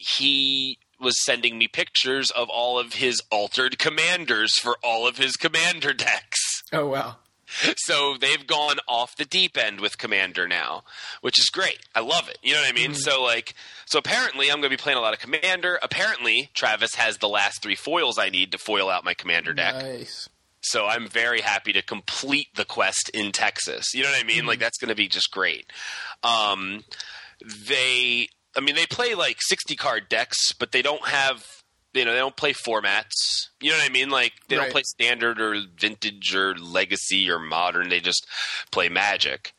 he 0.04 0.78
was 1.00 1.22
sending 1.24 1.58
me 1.58 1.68
pictures 1.68 2.30
of 2.30 2.48
all 2.48 2.78
of 2.78 2.94
his 2.94 3.20
altered 3.30 3.78
commanders 3.78 4.52
for 4.58 4.76
all 4.82 5.06
of 5.06 5.18
his 5.18 5.36
commander 5.36 5.92
decks. 5.92 6.62
Oh 6.72 6.86
wow. 6.88 7.16
so 7.76 8.16
they've 8.18 8.46
gone 8.46 8.78
off 8.88 9.14
the 9.16 9.24
deep 9.24 9.56
end 9.56 9.80
with 9.80 9.96
commander 9.98 10.48
now 10.48 10.82
which 11.20 11.38
is 11.38 11.46
great. 11.52 11.78
I 11.94 12.00
love 12.00 12.28
it. 12.28 12.38
You 12.42 12.54
know 12.54 12.60
what 12.60 12.70
i 12.70 12.72
mean? 12.72 12.94
So 12.94 13.22
like 13.22 13.54
so 13.86 13.98
apparently 13.98 14.48
i'm 14.50 14.56
going 14.56 14.70
to 14.70 14.76
be 14.76 14.80
playing 14.82 14.98
a 14.98 15.02
lot 15.02 15.12
of 15.14 15.20
commander. 15.20 15.78
Apparently 15.82 16.50
travis 16.54 16.94
has 16.96 17.18
the 17.18 17.28
last 17.28 17.62
three 17.62 17.76
foils 17.76 18.18
i 18.18 18.28
need 18.30 18.52
to 18.52 18.58
foil 18.58 18.88
out 18.88 19.04
my 19.04 19.14
commander 19.14 19.52
deck. 19.52 19.74
Nice. 19.74 20.28
so 20.62 20.86
i'm 20.86 21.06
very 21.06 21.42
happy 21.42 21.72
to 21.72 21.82
complete 21.82 22.48
the 22.56 22.64
quest 22.64 23.10
in 23.12 23.30
texas. 23.30 23.92
You 23.94 24.02
know 24.04 24.10
what 24.10 24.20
i 24.20 24.26
mean? 24.26 24.46
Like 24.46 24.58
that's 24.58 24.78
going 24.78 24.88
to 24.88 24.94
be 24.96 25.08
just 25.08 25.30
great. 25.30 25.66
Um 26.22 26.82
they 27.68 28.28
i 28.56 28.60
mean 28.60 28.74
they 28.74 28.86
play 28.86 29.14
like 29.14 29.38
60 29.40 29.76
card 29.76 30.08
decks 30.08 30.52
but 30.52 30.72
they 30.72 30.82
don't 30.82 31.06
have 31.08 31.44
you 31.92 32.04
know 32.04 32.12
they 32.12 32.18
don't 32.18 32.36
play 32.36 32.52
formats. 32.52 33.12
You 33.60 33.70
know 33.70 33.78
what 33.78 33.88
i 33.88 33.92
mean? 33.92 34.10
Like 34.10 34.32
they 34.48 34.56
Right. 34.56 34.64
don't 34.64 34.72
play 34.72 34.82
standard 34.84 35.40
or 35.40 35.60
vintage 35.78 36.34
or 36.34 36.56
legacy 36.56 37.30
or 37.30 37.38
modern. 37.38 37.88
They 37.88 38.00
just 38.00 38.26
play 38.72 38.88
magic. 38.88 39.52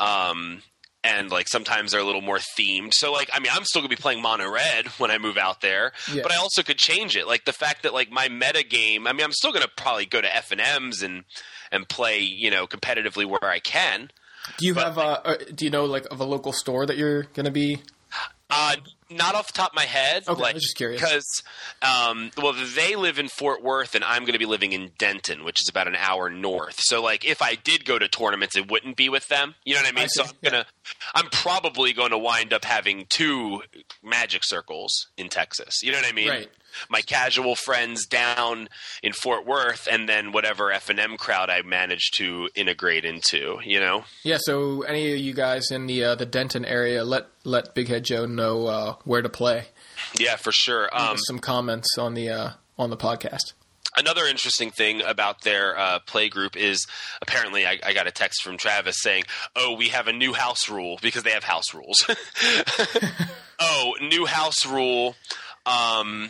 Um 0.00 0.62
and 1.04 1.30
like 1.30 1.46
sometimes 1.46 1.92
they're 1.92 2.00
a 2.00 2.04
little 2.04 2.20
more 2.22 2.40
themed. 2.58 2.92
So 2.92 3.12
like 3.12 3.30
i 3.32 3.38
mean 3.38 3.52
i'm 3.54 3.64
still 3.64 3.80
gonna 3.82 3.88
be 3.88 3.94
playing 3.96 4.20
mono 4.20 4.50
red 4.50 4.86
when 4.98 5.10
i 5.12 5.18
move 5.18 5.36
out 5.38 5.60
there 5.60 5.92
but 6.12 6.32
i 6.32 6.36
also 6.36 6.62
could 6.62 6.78
change 6.78 7.16
it. 7.16 7.26
Like 7.28 7.44
the 7.44 7.52
fact 7.52 7.84
that 7.84 7.94
like 7.94 8.10
my 8.10 8.28
meta 8.28 8.64
game 8.64 9.06
i 9.06 9.12
mean 9.12 9.22
i'm 9.24 9.32
still 9.32 9.52
gonna 9.52 9.68
probably 9.76 10.06
go 10.06 10.20
to 10.20 10.36
f&ms 10.36 11.02
and 11.02 11.22
and 11.70 11.88
play 11.88 12.18
you 12.18 12.50
know 12.50 12.66
competitively 12.66 13.24
where 13.24 13.44
i 13.50 13.60
can. 13.60 14.10
Do 14.58 14.66
you 14.66 14.74
But- 14.74 14.84
have 14.84 14.98
uh, 14.98 15.20
uh, 15.24 15.34
do 15.54 15.64
you 15.64 15.70
know 15.70 15.84
like 15.84 16.06
of 16.10 16.18
a 16.20 16.24
local 16.24 16.52
store 16.52 16.84
that 16.86 16.96
you're 16.96 17.24
going 17.34 17.46
to 17.46 17.50
be 17.52 17.78
Uh, 18.48 18.76
not 19.10 19.34
off 19.34 19.48
the 19.48 19.52
top 19.52 19.70
of 19.70 19.76
my 19.76 19.84
head. 19.84 20.24
Okay, 20.28 20.40
I 20.40 20.42
like, 20.42 20.54
was 20.54 20.62
just 20.62 20.76
curious. 20.76 21.00
because, 21.00 21.42
um, 21.82 22.30
well, 22.36 22.54
they 22.74 22.94
live 22.94 23.18
in 23.18 23.28
Fort 23.28 23.62
Worth, 23.62 23.94
and 23.94 24.04
I'm 24.04 24.22
going 24.22 24.34
to 24.34 24.38
be 24.38 24.46
living 24.46 24.72
in 24.72 24.92
Denton, 24.98 25.44
which 25.44 25.60
is 25.62 25.68
about 25.68 25.88
an 25.88 25.96
hour 25.96 26.30
north. 26.30 26.76
So, 26.78 27.02
like, 27.02 27.24
if 27.24 27.42
I 27.42 27.56
did 27.56 27.84
go 27.84 27.98
to 27.98 28.08
tournaments, 28.08 28.56
it 28.56 28.70
wouldn't 28.70 28.96
be 28.96 29.08
with 29.08 29.26
them. 29.28 29.54
You 29.64 29.74
know 29.74 29.80
what 29.82 29.88
I 29.88 29.92
mean? 29.92 30.04
I 30.04 30.06
so 30.06 30.24
I'm 30.24 30.30
gonna, 30.42 30.66
I'm 31.14 31.28
probably 31.30 31.92
going 31.92 32.10
to 32.10 32.18
wind 32.18 32.52
up 32.52 32.64
having 32.64 33.06
two 33.08 33.62
magic 34.02 34.42
circles 34.44 35.08
in 35.16 35.28
Texas. 35.28 35.82
You 35.82 35.92
know 35.92 35.98
what 35.98 36.08
I 36.08 36.12
mean? 36.12 36.28
Right. 36.28 36.50
My 36.88 37.00
casual 37.00 37.54
friends 37.54 38.06
down 38.06 38.68
in 39.02 39.12
Fort 39.12 39.46
Worth, 39.46 39.88
and 39.90 40.08
then 40.08 40.32
whatever 40.32 40.72
F 40.72 40.88
and 40.88 40.98
M 40.98 41.16
crowd 41.16 41.50
I 41.50 41.62
manage 41.62 42.10
to 42.12 42.48
integrate 42.54 43.04
into. 43.04 43.58
You 43.64 43.80
know? 43.80 44.04
Yeah, 44.22 44.38
so 44.40 44.82
any 44.82 45.12
of 45.12 45.18
you 45.18 45.34
guys 45.34 45.70
in 45.70 45.86
the 45.86 46.04
uh, 46.04 46.14
the 46.14 46.26
Denton 46.26 46.64
area, 46.64 47.04
let 47.04 47.26
let 47.44 47.74
Big 47.74 47.88
Head 47.88 48.04
Joe 48.04 48.26
know 48.26 48.66
uh, 48.66 48.94
where 49.04 49.22
to 49.22 49.28
play. 49.28 49.66
Yeah, 50.18 50.36
for 50.36 50.52
sure. 50.52 50.88
Um, 50.92 51.16
some 51.18 51.38
comments 51.38 51.98
on 51.98 52.14
the 52.14 52.30
uh, 52.30 52.50
on 52.78 52.90
the 52.90 52.96
podcast. 52.96 53.52
Another 53.98 54.26
interesting 54.26 54.70
thing 54.70 55.00
about 55.00 55.40
their 55.40 55.78
uh, 55.78 56.00
play 56.00 56.28
group 56.28 56.54
is 56.54 56.86
apparently 57.22 57.64
I, 57.64 57.78
I 57.82 57.94
got 57.94 58.06
a 58.06 58.10
text 58.10 58.42
from 58.42 58.58
Travis 58.58 58.96
saying, 59.00 59.24
"Oh, 59.54 59.74
we 59.74 59.88
have 59.88 60.06
a 60.06 60.12
new 60.12 60.34
house 60.34 60.68
rule 60.68 60.98
because 61.00 61.22
they 61.22 61.30
have 61.30 61.44
house 61.44 61.72
rules." 61.72 62.04
oh, 63.58 63.94
new 64.02 64.26
house 64.26 64.66
rule. 64.66 65.14
Um, 65.64 66.28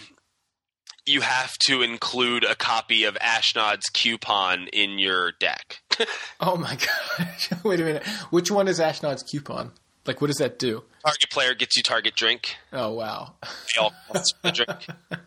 you 1.07 1.21
have 1.21 1.57
to 1.67 1.83
include 1.83 2.45
a 2.45 2.55
copy 2.55 3.05
of 3.05 3.15
Ashnod's 3.17 3.89
coupon 3.93 4.69
in 4.73 4.99
your 4.99 5.33
deck. 5.33 5.81
Oh 6.39 6.57
my 6.57 6.77
gosh! 6.77 7.51
Wait 7.65 7.81
a 7.81 7.85
minute. 7.85 8.07
Which 8.29 8.51
one 8.51 8.69
is 8.69 8.79
Ashnod's 8.79 9.23
coupon? 9.23 9.73
Like, 10.05 10.21
what 10.21 10.27
does 10.27 10.37
that 10.37 10.59
do? 10.59 10.85
target 11.07 11.31
player 11.31 11.55
gets 11.55 11.77
you 11.77 11.83
target 11.83 12.15
drink. 12.15 12.57
Oh 12.71 12.93
wow! 12.93 13.37
They 13.43 13.81
all 13.81 13.95
the 14.43 14.53
drink. 14.53 14.87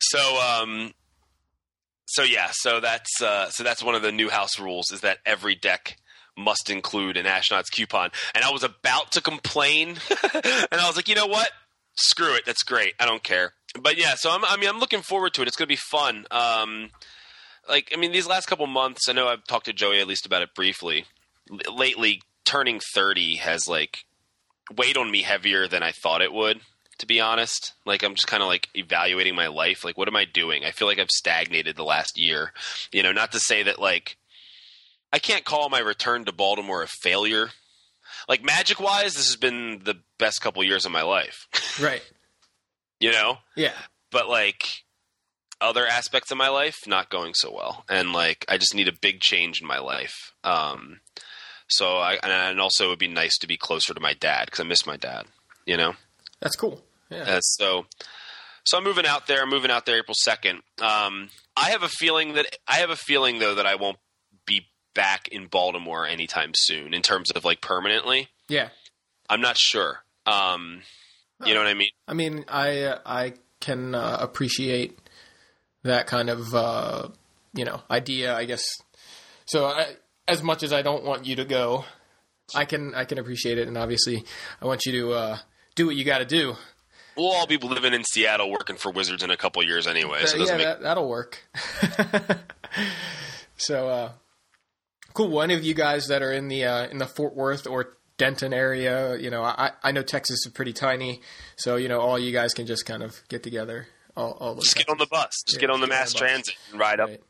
So, 0.00 0.40
um, 0.40 0.92
so 2.06 2.22
yeah, 2.22 2.48
so 2.52 2.80
that's 2.80 3.20
uh, 3.20 3.50
so 3.50 3.62
that's 3.64 3.82
one 3.82 3.94
of 3.94 4.00
the 4.02 4.12
new 4.12 4.30
house 4.30 4.58
rules 4.58 4.90
is 4.90 5.00
that 5.00 5.18
every 5.26 5.54
deck 5.54 5.98
must 6.36 6.70
include 6.70 7.16
an 7.16 7.26
Ashnod's 7.26 7.68
coupon. 7.68 8.10
And 8.34 8.44
I 8.44 8.50
was 8.50 8.62
about 8.62 9.12
to 9.12 9.20
complain, 9.20 9.96
and 10.22 10.80
I 10.80 10.86
was 10.86 10.96
like, 10.96 11.08
you 11.08 11.14
know 11.14 11.26
what? 11.26 11.50
Screw 11.96 12.34
it. 12.36 12.44
That's 12.46 12.62
great. 12.62 12.94
I 12.98 13.06
don't 13.06 13.22
care. 13.22 13.52
But 13.80 13.98
yeah, 13.98 14.14
so 14.14 14.30
I'm, 14.30 14.44
I 14.44 14.56
mean, 14.56 14.68
I'm 14.68 14.78
looking 14.78 15.02
forward 15.02 15.34
to 15.34 15.42
it. 15.42 15.48
It's 15.48 15.56
going 15.56 15.66
to 15.66 15.72
be 15.72 15.76
fun. 15.76 16.26
Um, 16.30 16.90
like, 17.68 17.90
I 17.92 17.96
mean, 17.96 18.12
these 18.12 18.26
last 18.26 18.46
couple 18.46 18.66
months, 18.66 19.08
I 19.08 19.12
know 19.12 19.28
I've 19.28 19.44
talked 19.44 19.66
to 19.66 19.72
Joey 19.72 20.00
at 20.00 20.06
least 20.06 20.26
about 20.26 20.42
it 20.42 20.54
briefly. 20.54 21.04
L- 21.50 21.76
lately, 21.76 22.22
turning 22.44 22.80
30 22.94 23.36
has 23.36 23.68
like 23.68 24.04
weighed 24.74 24.96
on 24.96 25.10
me 25.10 25.22
heavier 25.22 25.68
than 25.68 25.82
I 25.82 25.92
thought 25.92 26.22
it 26.22 26.32
would 26.32 26.60
to 26.98 27.06
be 27.06 27.20
honest. 27.20 27.74
Like 27.86 28.02
I'm 28.02 28.14
just 28.14 28.26
kind 28.26 28.42
of 28.42 28.48
like 28.48 28.68
evaluating 28.74 29.34
my 29.34 29.46
life. 29.46 29.84
Like 29.84 29.96
what 29.96 30.08
am 30.08 30.16
I 30.16 30.24
doing? 30.24 30.64
I 30.64 30.72
feel 30.72 30.88
like 30.88 30.98
I've 30.98 31.10
stagnated 31.10 31.76
the 31.76 31.84
last 31.84 32.18
year. 32.18 32.52
You 32.92 33.02
know, 33.02 33.12
not 33.12 33.32
to 33.32 33.40
say 33.40 33.62
that 33.62 33.78
like 33.78 34.16
I 35.12 35.18
can't 35.18 35.44
call 35.44 35.68
my 35.68 35.78
return 35.78 36.24
to 36.24 36.32
Baltimore 36.32 36.82
a 36.82 36.88
failure. 36.88 37.50
Like 38.28 38.44
magic 38.44 38.80
wise, 38.80 39.14
this 39.14 39.26
has 39.26 39.36
been 39.36 39.80
the 39.84 39.96
best 40.18 40.40
couple 40.40 40.62
years 40.64 40.84
of 40.84 40.92
my 40.92 41.02
life. 41.02 41.46
Right. 41.80 42.02
You 43.00 43.12
know, 43.12 43.38
Yeah. 43.56 43.72
but 44.10 44.28
like 44.28 44.64
other 45.60 45.86
aspects 45.86 46.30
of 46.30 46.38
my 46.38 46.48
life 46.48 46.76
not 46.86 47.10
going 47.10 47.34
so 47.34 47.52
well 47.52 47.84
and 47.88 48.12
like 48.12 48.44
i 48.48 48.56
just 48.56 48.76
need 48.76 48.86
a 48.86 48.92
big 48.92 49.20
change 49.20 49.60
in 49.60 49.66
my 49.66 49.80
life 49.80 50.32
um 50.44 51.00
so 51.68 51.96
i 51.96 52.16
and 52.22 52.60
also 52.60 52.84
it 52.86 52.88
would 52.90 52.98
be 53.00 53.08
nice 53.08 53.36
to 53.36 53.48
be 53.48 53.56
closer 53.56 53.92
to 53.92 53.98
my 54.00 54.14
dad 54.14 54.44
because 54.46 54.60
i 54.60 54.62
miss 54.62 54.86
my 54.86 54.96
dad 54.96 55.26
you 55.66 55.76
know 55.76 55.94
That's 56.40 56.54
cool. 56.54 56.80
Yeah. 57.10 57.24
uh, 57.24 57.40
so 57.40 57.86
so 58.64 58.78
i'm 58.78 58.84
moving 58.84 59.04
out 59.04 59.26
there 59.26 59.42
i'm 59.42 59.50
moving 59.50 59.72
out 59.72 59.84
there 59.84 59.98
april 59.98 60.14
2nd 60.28 60.60
um 60.80 61.28
i 61.56 61.70
have 61.70 61.82
a 61.82 61.88
feeling 61.88 62.34
that 62.34 62.46
i 62.68 62.76
have 62.76 62.90
a 62.90 62.96
feeling 62.96 63.40
though 63.40 63.56
that 63.56 63.66
i 63.66 63.74
won't 63.74 63.98
be 64.46 64.66
back 64.94 65.26
in 65.26 65.46
baltimore 65.48 66.06
anytime 66.06 66.52
soon 66.54 66.94
in 66.94 67.02
terms 67.02 67.32
of 67.32 67.44
like 67.44 67.60
permanently 67.60 68.28
yeah. 68.48 68.68
i'm 69.28 69.40
not 69.40 69.56
sure 69.58 70.04
um 70.24 70.82
you 71.44 71.54
know 71.54 71.60
what 71.60 71.68
i 71.68 71.74
mean 71.74 71.90
I 72.08 72.14
mean, 72.14 72.46
I 72.48 72.96
I 73.04 73.34
can 73.60 73.94
uh, 73.94 74.16
appreciate 74.18 74.98
that 75.84 76.06
kind 76.06 76.30
of 76.30 76.54
uh, 76.54 77.08
you 77.52 77.66
know 77.66 77.82
idea. 77.90 78.34
I 78.34 78.46
guess. 78.46 78.64
So 79.44 79.66
I, 79.66 79.96
as 80.26 80.42
much 80.42 80.62
as 80.62 80.72
I 80.72 80.80
don't 80.82 81.04
want 81.04 81.26
you 81.26 81.36
to 81.36 81.44
go, 81.44 81.84
I 82.54 82.64
can 82.64 82.94
I 82.94 83.04
can 83.04 83.18
appreciate 83.18 83.58
it, 83.58 83.68
and 83.68 83.76
obviously 83.76 84.24
I 84.62 84.66
want 84.66 84.86
you 84.86 84.92
to 84.92 85.12
uh, 85.12 85.38
do 85.74 85.86
what 85.86 85.96
you 85.96 86.04
got 86.04 86.18
to 86.18 86.24
do. 86.24 86.56
we'll 87.14 87.30
all 87.30 87.46
be 87.46 87.58
living 87.58 87.92
in 87.92 88.04
seattle 88.04 88.50
working 88.50 88.76
for 88.76 88.90
wizards 88.90 89.22
in 89.22 89.30
a 89.30 89.36
couple 89.36 89.62
years 89.64 89.86
anyway 89.86 90.24
so 90.24 90.36
yeah, 90.38 90.56
make 90.56 90.64
that, 90.64 90.82
that'll 90.82 91.08
work. 91.08 91.44
so 93.58 93.88
uh, 93.88 94.12
cool. 95.12 95.28
One 95.28 95.50
of 95.50 95.62
you 95.62 95.74
guys 95.74 96.06
that 96.08 96.22
are 96.22 96.32
in 96.32 96.48
the 96.48 96.64
uh, 96.64 96.86
in 96.88 96.96
the 96.96 97.06
Fort 97.06 97.34
Worth 97.34 97.66
or 97.66 97.97
Denton 98.18 98.52
area, 98.52 99.16
you 99.16 99.30
know, 99.30 99.42
I 99.42 99.70
I 99.82 99.92
know 99.92 100.02
Texas 100.02 100.44
is 100.44 100.52
pretty 100.52 100.72
tiny, 100.72 101.22
so 101.56 101.76
you 101.76 101.88
know 101.88 102.00
all 102.00 102.18
you 102.18 102.32
guys 102.32 102.52
can 102.52 102.66
just 102.66 102.84
kind 102.84 103.02
of 103.02 103.20
get 103.28 103.42
together. 103.42 103.88
All, 104.16 104.32
all 104.32 104.54
just 104.56 104.76
get 104.76 104.88
on 104.88 104.98
the 104.98 105.06
bus. 105.06 105.30
Just 105.46 105.56
Yeah, 105.56 105.60
get 105.60 105.70
on 105.70 105.80
the 105.80 105.86
get 105.86 105.94
on 105.94 105.98
mass 106.00 106.12
the 106.12 106.18
transit 106.18 106.54
and 106.70 106.80
ride 106.80 107.00
up. 107.00 107.08
Right. 107.08 107.20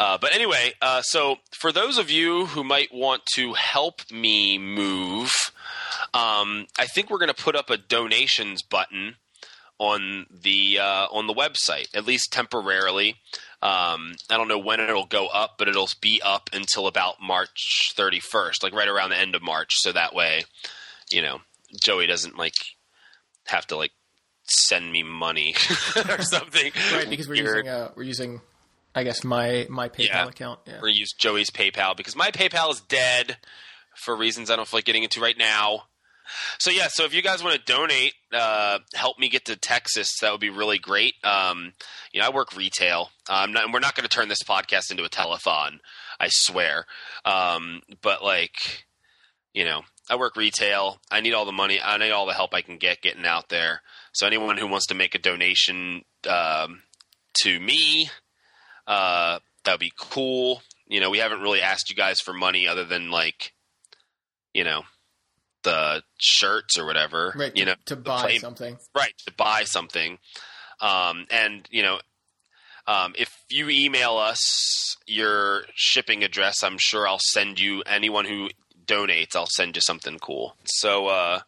Uh, 0.00 0.18
but 0.18 0.34
anyway, 0.34 0.72
uh, 0.80 1.02
so 1.02 1.36
for 1.52 1.72
those 1.72 1.98
of 1.98 2.10
you 2.10 2.46
who 2.46 2.64
might 2.64 2.88
want 2.92 3.22
to 3.34 3.52
help 3.52 4.00
me 4.10 4.58
move, 4.58 5.52
um, 6.14 6.66
I 6.78 6.86
think 6.86 7.10
we're 7.10 7.18
going 7.18 7.32
to 7.32 7.42
put 7.42 7.54
up 7.54 7.68
a 7.68 7.76
donations 7.76 8.62
button 8.62 9.16
on 9.78 10.26
the 10.30 10.78
uh, 10.78 11.06
on 11.12 11.26
the 11.26 11.34
website, 11.34 11.94
at 11.94 12.06
least 12.06 12.32
temporarily. 12.32 13.16
Um, 13.62 14.14
I 14.30 14.36
don't 14.38 14.48
know 14.48 14.58
when 14.58 14.80
it'll 14.80 15.04
go 15.06 15.26
up, 15.26 15.56
but 15.58 15.68
it'll 15.68 15.88
be 16.00 16.20
up 16.24 16.48
until 16.52 16.86
about 16.86 17.16
March 17.20 17.92
31st, 17.96 18.62
like 18.62 18.72
right 18.74 18.88
around 18.88 19.10
the 19.10 19.18
end 19.18 19.34
of 19.34 19.42
March. 19.42 19.72
So 19.80 19.92
that 19.92 20.14
way, 20.14 20.44
you 21.10 21.20
know, 21.20 21.40
Joey 21.82 22.06
doesn't 22.06 22.38
like 22.38 22.54
have 23.46 23.66
to 23.66 23.76
like 23.76 23.92
send 24.44 24.90
me 24.90 25.02
money 25.02 25.54
or 26.08 26.22
something. 26.22 26.72
right 26.92 27.08
because 27.10 27.28
we're 27.28 27.34
using 27.34 27.68
uh, 27.68 27.90
we're 27.94 28.02
using 28.04 28.40
I 28.94 29.04
guess 29.04 29.22
my 29.24 29.66
my 29.68 29.88
PayPal 29.88 30.06
Yeah. 30.08 30.28
account. 30.28 30.60
Yeah. 30.66 30.78
or 30.80 30.88
use 30.88 31.12
Joey's 31.18 31.50
PayPal 31.50 31.96
because 31.96 32.16
my 32.16 32.30
PayPal 32.30 32.70
is 32.72 32.80
dead 32.80 33.36
for 33.96 34.16
reasons 34.16 34.50
I 34.50 34.56
don't 34.56 34.66
feel 34.66 34.78
like 34.78 34.84
getting 34.86 35.02
into 35.02 35.20
right 35.20 35.36
now. 35.38 35.84
So 36.58 36.70
yeah, 36.70 36.88
so 36.90 37.04
if 37.04 37.14
you 37.14 37.22
guys 37.22 37.42
want 37.42 37.56
to 37.56 37.72
donate, 37.72 38.14
uh, 38.32 38.80
help 38.94 39.18
me 39.18 39.28
get 39.28 39.46
to 39.46 39.56
Texas, 39.56 40.08
that 40.20 40.30
would 40.30 40.40
be 40.40 40.50
really 40.50 40.78
great. 40.78 41.14
Um, 41.24 41.72
you 42.12 42.20
know, 42.20 42.26
I 42.26 42.30
work 42.30 42.56
retail. 42.56 43.10
Um, 43.28 43.52
not, 43.52 43.72
we're 43.72 43.80
not 43.80 43.94
going 43.94 44.08
to 44.08 44.14
turn 44.14 44.28
this 44.28 44.42
podcast 44.42 44.90
into 44.90 45.04
a 45.04 45.08
telethon, 45.08 45.78
I 46.18 46.28
swear. 46.30 46.86
Um, 47.24 47.82
but 48.02 48.22
like, 48.22 48.84
you 49.52 49.64
know, 49.64 49.82
I 50.08 50.16
work 50.16 50.36
retail. 50.36 51.00
I 51.10 51.20
need 51.20 51.34
all 51.34 51.44
the 51.44 51.52
money. 51.52 51.80
I 51.80 51.96
need 51.98 52.10
all 52.10 52.26
the 52.26 52.34
help 52.34 52.52
I 52.52 52.62
can 52.62 52.78
get 52.78 53.02
getting 53.02 53.26
out 53.26 53.48
there. 53.48 53.82
So 54.12 54.26
anyone 54.26 54.56
who 54.56 54.66
wants 54.66 54.86
to 54.86 54.94
make 54.94 55.14
a 55.14 55.18
donation 55.18 56.04
um, 56.28 56.82
to 57.42 57.60
me, 57.60 58.10
uh, 58.86 59.38
that 59.64 59.72
would 59.72 59.80
be 59.80 59.92
cool. 59.96 60.62
You 60.88 61.00
know, 61.00 61.10
we 61.10 61.18
haven't 61.18 61.42
really 61.42 61.62
asked 61.62 61.90
you 61.90 61.96
guys 61.96 62.18
for 62.18 62.32
money 62.32 62.66
other 62.66 62.84
than 62.84 63.10
like, 63.10 63.52
you 64.52 64.64
know, 64.64 64.82
the 65.62 66.02
shirts 66.18 66.78
or 66.78 66.86
whatever. 66.86 67.32
Right. 67.36 67.56
You 67.56 67.64
to, 67.66 67.70
know, 67.72 67.76
to 67.86 67.96
buy 67.96 68.20
play- 68.22 68.38
something. 68.38 68.76
right 68.94 69.12
to 69.26 69.32
buy 69.34 69.64
something 69.64 70.18
um, 70.80 71.26
and 71.30 71.68
you 71.70 71.82
know 71.82 71.98
um, 72.86 73.14
if 73.18 73.36
you 73.50 73.68
email 73.68 74.16
us 74.16 74.96
your 75.06 75.64
shipping 75.74 76.22
address 76.24 76.62
i'm 76.62 76.78
sure 76.78 77.06
i'll 77.06 77.18
send 77.20 77.60
you 77.60 77.82
anyone 77.82 78.24
who 78.24 78.48
donates 78.86 79.36
i'll 79.36 79.46
send 79.46 79.76
you 79.76 79.82
something 79.82 80.18
cool 80.18 80.56
so 80.64 81.06
uh, 81.08 81.40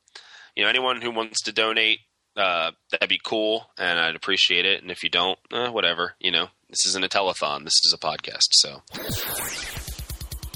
you 0.54 0.62
know 0.62 0.68
anyone 0.68 1.00
who 1.00 1.10
wants 1.10 1.40
to 1.42 1.52
donate 1.52 2.00
uh, 2.36 2.70
that'd 2.90 3.08
be 3.08 3.20
cool 3.24 3.70
and 3.78 3.98
i'd 3.98 4.14
appreciate 4.16 4.66
it 4.66 4.82
and 4.82 4.90
if 4.90 5.02
you 5.02 5.08
don't 5.08 5.38
uh, 5.50 5.70
whatever 5.70 6.14
you 6.20 6.30
know 6.30 6.48
this 6.68 6.84
isn't 6.86 7.04
a 7.04 7.08
telethon 7.08 7.64
this 7.64 7.80
is 7.86 7.94
a 7.94 7.98
podcast 7.98 8.48
so 8.52 8.82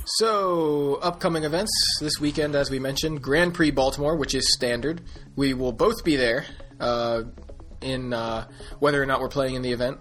So, 0.09 1.01
upcoming 1.03 1.43
events 1.43 1.73
this 2.01 2.21
weekend, 2.21 2.55
as 2.55 2.71
we 2.71 2.79
mentioned, 2.79 3.21
Grand 3.23 3.55
Prix 3.55 3.73
Baltimore, 3.73 4.15
which 4.15 4.37
is 4.37 4.55
standard. 4.55 5.03
We 5.35 5.53
will 5.53 5.73
both 5.73 6.05
be 6.05 6.15
there, 6.15 6.47
uh, 6.79 7.25
in 7.81 8.13
uh, 8.13 8.47
whether 8.79 9.03
or 9.03 9.07
not 9.07 9.21
we're 9.21 9.29
playing 9.29 9.57
in 9.57 9.63
the 9.63 9.73
event. 9.73 9.99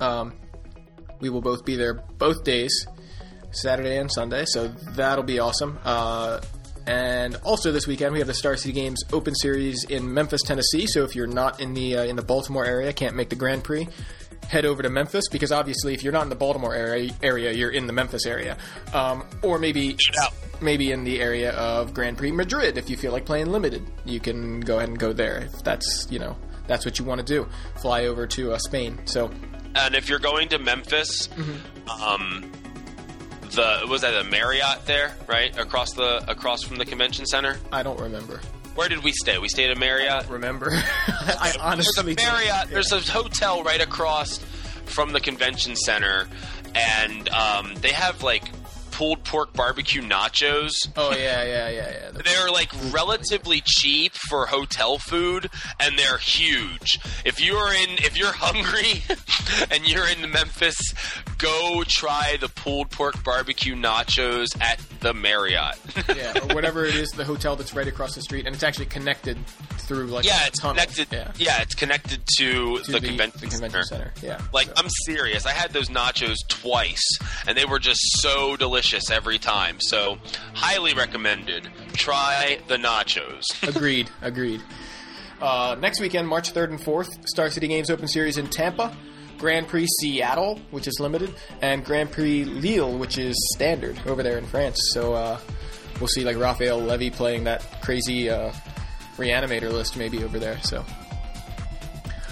Um, 0.00 0.34
we 1.20 1.30
will 1.30 1.40
both 1.40 1.64
be 1.64 1.76
there 1.76 1.94
both 2.18 2.42
days, 2.42 2.88
Saturday 3.52 3.96
and 3.98 4.10
Sunday. 4.10 4.44
So 4.44 4.66
that'll 4.66 5.22
be 5.22 5.38
awesome. 5.38 5.78
Uh, 5.84 6.40
and 6.88 7.36
also 7.44 7.70
this 7.70 7.86
weekend 7.86 8.12
we 8.12 8.18
have 8.18 8.26
the 8.26 8.34
Star 8.34 8.56
City 8.56 8.72
Games 8.72 9.04
Open 9.12 9.36
Series 9.36 9.84
in 9.84 10.12
Memphis, 10.12 10.42
Tennessee. 10.42 10.88
So 10.88 11.04
if 11.04 11.14
you're 11.14 11.28
not 11.28 11.60
in 11.60 11.74
the 11.74 11.98
uh, 11.98 12.02
in 12.02 12.16
the 12.16 12.22
Baltimore 12.22 12.64
area, 12.64 12.92
can't 12.92 13.14
make 13.14 13.28
the 13.28 13.36
Grand 13.36 13.62
Prix, 13.62 13.86
head 14.48 14.64
over 14.64 14.82
to 14.82 14.90
Memphis 14.90 15.28
because 15.30 15.52
obviously 15.52 15.94
if 15.94 16.02
you're 16.02 16.12
not 16.12 16.22
in 16.22 16.28
the 16.28 16.36
Baltimore 16.36 16.74
area, 16.74 17.12
area 17.22 17.52
you're 17.52 17.70
in 17.70 17.86
the 17.86 17.92
Memphis 17.92 18.26
area, 18.26 18.56
um, 18.92 19.24
or 19.42 19.58
maybe 19.58 19.96
maybe 20.60 20.92
in 20.92 21.04
the 21.04 21.20
area 21.20 21.52
of 21.52 21.92
Grand 21.94 22.18
Prix 22.18 22.32
Madrid 22.32 22.78
if 22.78 22.88
you 22.88 22.96
feel 22.96 23.12
like 23.12 23.24
playing 23.24 23.46
limited. 23.46 23.82
You 24.04 24.20
can 24.20 24.60
go 24.60 24.76
ahead 24.76 24.88
and 24.88 24.98
go 24.98 25.12
there 25.12 25.38
if 25.52 25.62
that's 25.64 26.06
you 26.10 26.18
know 26.18 26.36
that's 26.66 26.84
what 26.84 26.98
you 26.98 27.04
want 27.04 27.20
to 27.20 27.26
do. 27.26 27.48
Fly 27.80 28.06
over 28.06 28.26
to 28.28 28.52
uh, 28.52 28.58
Spain. 28.58 28.98
So 29.04 29.30
and 29.74 29.94
if 29.94 30.08
you're 30.08 30.18
going 30.18 30.48
to 30.50 30.58
memphis 30.58 31.28
um, 32.04 32.50
the 33.50 33.86
was 33.88 34.02
that 34.02 34.10
the 34.22 34.24
marriott 34.30 34.84
there 34.86 35.14
right 35.26 35.56
across 35.58 35.92
the 35.92 36.22
across 36.30 36.62
from 36.62 36.76
the 36.76 36.84
convention 36.84 37.26
center 37.26 37.58
I 37.72 37.82
don't 37.82 38.00
remember. 38.00 38.40
Where 38.74 38.88
did 38.88 39.04
we 39.04 39.12
stay? 39.12 39.38
We 39.38 39.48
stayed 39.48 39.70
at 39.70 39.78
Marriott. 39.78 40.28
Remember? 40.28 40.70
I 41.08 41.54
honestly 41.60 42.14
There's 42.14 42.26
a 42.26 42.30
Marriott. 42.30 42.68
There's 42.70 42.92
a 42.92 43.00
hotel 43.00 43.62
right 43.62 43.80
across 43.80 44.38
from 44.86 45.12
the 45.12 45.20
convention 45.20 45.76
center, 45.76 46.28
and 46.74 47.28
um, 47.28 47.74
they 47.76 47.92
have 47.92 48.22
like 48.22 48.44
pulled 48.92 49.24
pork 49.24 49.52
barbecue 49.54 50.02
nachos. 50.02 50.70
Oh 50.96 51.10
yeah, 51.10 51.42
yeah, 51.42 51.68
yeah, 51.68 51.90
yeah. 51.90 52.10
They're 52.24 52.50
like 52.50 52.70
relatively 52.92 53.62
cheap 53.64 54.12
for 54.28 54.46
hotel 54.46 54.98
food, 54.98 55.50
and 55.80 55.98
they're 55.98 56.18
huge. 56.18 57.00
If 57.24 57.40
you're 57.40 57.72
in, 57.72 57.90
if 57.98 58.16
you're 58.16 58.32
hungry, 58.32 59.02
and 59.70 59.88
you're 59.88 60.06
in 60.06 60.30
Memphis, 60.30 60.78
go 61.38 61.82
try 61.86 62.36
the 62.40 62.48
pulled 62.48 62.90
pork 62.90 63.24
barbecue 63.24 63.74
nachos 63.74 64.46
at 64.60 64.78
the 65.00 65.14
Marriott. 65.14 65.76
yeah, 66.14 66.38
or 66.42 66.54
whatever 66.54 66.84
it 66.84 66.94
is, 66.94 67.10
the 67.10 67.24
hotel 67.24 67.56
that's 67.56 67.74
right 67.74 67.88
across 67.88 68.14
the 68.14 68.22
street, 68.22 68.46
and 68.46 68.54
it's 68.54 68.62
actually 68.62 68.86
connected 68.86 69.36
through 69.86 70.06
like 70.06 70.24
yeah, 70.24 70.46
it's 70.46 70.60
tunnel. 70.60 70.74
connected. 70.74 71.08
Yeah, 71.10 71.32
Yeah. 71.36 71.62
it's 71.62 71.74
connected 71.74 72.20
to, 72.38 72.78
to 72.80 72.92
the, 72.92 73.00
convention, 73.00 73.40
the 73.40 73.46
convention 73.48 73.82
center. 73.84 73.84
center. 73.84 74.12
Yeah, 74.22 74.40
Like 74.52 74.66
so- 74.68 74.72
I'm 74.76 74.88
serious. 75.06 75.46
I 75.46 75.52
had 75.52 75.72
those 75.72 75.88
nachos 75.88 76.36
twice, 76.48 77.02
and 77.46 77.56
they 77.56 77.64
were 77.64 77.78
just 77.78 78.00
so 78.20 78.56
delicious 78.56 79.10
every 79.10 79.38
time. 79.38 79.76
So 79.80 80.18
highly 80.54 80.94
recommended. 80.94 81.68
Try 81.94 82.58
the 82.68 82.76
nachos. 82.76 83.42
agreed, 83.68 84.10
agreed. 84.22 84.62
Uh, 85.40 85.76
next 85.80 86.00
weekend, 86.00 86.28
March 86.28 86.50
third 86.50 86.70
and 86.70 86.80
fourth, 86.80 87.08
Star 87.28 87.50
City 87.50 87.66
Games 87.68 87.90
Open 87.90 88.06
Series 88.08 88.38
in 88.38 88.48
Tampa. 88.48 88.96
Grand 89.38 89.66
Prix 89.66 89.88
Seattle, 90.00 90.60
which 90.70 90.86
is 90.86 91.00
limited, 91.00 91.34
and 91.62 91.84
Grand 91.84 92.12
Prix 92.12 92.44
Lille, 92.44 92.96
which 92.96 93.18
is 93.18 93.34
standard 93.56 93.98
over 94.06 94.22
there 94.22 94.38
in 94.38 94.46
France. 94.46 94.78
So 94.92 95.14
uh, 95.14 95.36
we'll 95.98 96.06
see 96.06 96.22
like 96.22 96.36
Raphael 96.38 96.78
Levy 96.78 97.10
playing 97.10 97.42
that 97.44 97.82
crazy 97.82 98.30
uh, 98.30 98.52
reanimator 99.22 99.72
list 99.72 99.96
maybe 99.96 100.22
over 100.24 100.38
there. 100.38 100.60
So, 100.62 100.84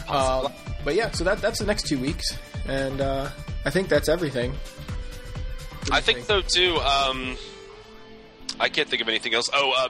uh, 0.08 0.48
but 0.84 0.94
yeah, 0.94 1.10
so 1.12 1.24
that 1.24 1.40
that's 1.40 1.58
the 1.58 1.66
next 1.66 1.86
two 1.86 1.98
weeks, 1.98 2.36
and 2.66 3.00
uh, 3.00 3.30
I 3.64 3.70
think 3.70 3.88
that's 3.88 4.08
everything. 4.08 4.54
I 5.90 5.96
you 5.96 6.02
think 6.02 6.20
so 6.20 6.40
too. 6.40 6.76
Um, 6.76 7.36
I 8.58 8.68
can't 8.68 8.88
think 8.88 9.00
of 9.00 9.08
anything 9.08 9.34
else. 9.34 9.48
Oh, 9.52 9.72
uh, 9.76 9.88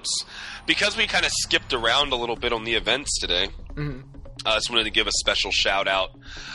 because 0.67 0.97
we 0.97 1.07
kind 1.07 1.25
of 1.25 1.33
skipped 1.33 1.73
around 1.73 2.13
a 2.13 2.17
little 2.17 2.37
bit 2.37 2.53
on 2.53 2.65
the 2.65 2.75
events 2.75 3.19
today. 3.19 3.49
Mm-hmm. 3.75 4.01
I 4.47 4.55
just 4.55 4.71
wanted 4.71 4.85
to 4.85 4.91
give 4.91 5.07
a 5.07 5.13
special 5.13 5.51
shout 5.51 5.89
out 5.89 6.11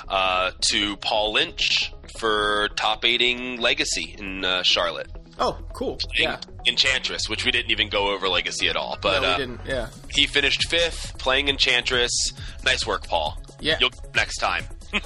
uh, 0.08 0.52
to 0.70 0.98
Paul 0.98 1.34
Lynch 1.34 1.94
for 2.20 2.70
top 2.76 3.06
aiding 3.06 3.60
Legacy 3.60 4.16
in 4.18 4.44
uh, 4.44 4.64
Charlotte. 4.64 5.12
Oh, 5.38 5.60
cool. 5.74 6.00
Yeah. 6.18 6.40
Enchantress, 6.68 7.30
which 7.30 7.46
we 7.46 7.52
didn't 7.52 7.72
even 7.72 7.90
go 7.90 8.14
over 8.14 8.28
Legacy 8.28 8.70
at 8.70 8.76
all. 8.76 8.98
But 9.02 9.22
no, 9.22 9.28
we 9.28 9.28
uh, 9.28 9.38
didn't. 9.38 9.62
Yeah. 9.66 9.88
he 10.10 10.26
finished 10.28 10.68
fifth 10.70 11.18
playing 11.18 11.48
Enchantress. 11.48 12.34
Nice 12.64 12.86
work, 12.86 13.08
Paul. 13.08 13.42
Yeah. 13.60 13.78
You'll 13.80 13.92
next 14.16 14.38
time. 14.38 14.66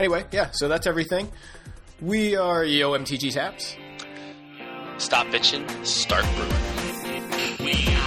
Anyway, 0.00 0.24
yeah. 0.32 0.48
So 0.52 0.66
that's 0.66 0.86
everything. 0.86 1.30
We 2.00 2.34
are 2.34 2.64
Yo! 2.64 2.92
MTG 2.92 3.34
Taps. 3.34 3.76
Stop 4.96 5.26
bitching, 5.26 5.68
start 5.84 6.24
brewing. 6.36 7.99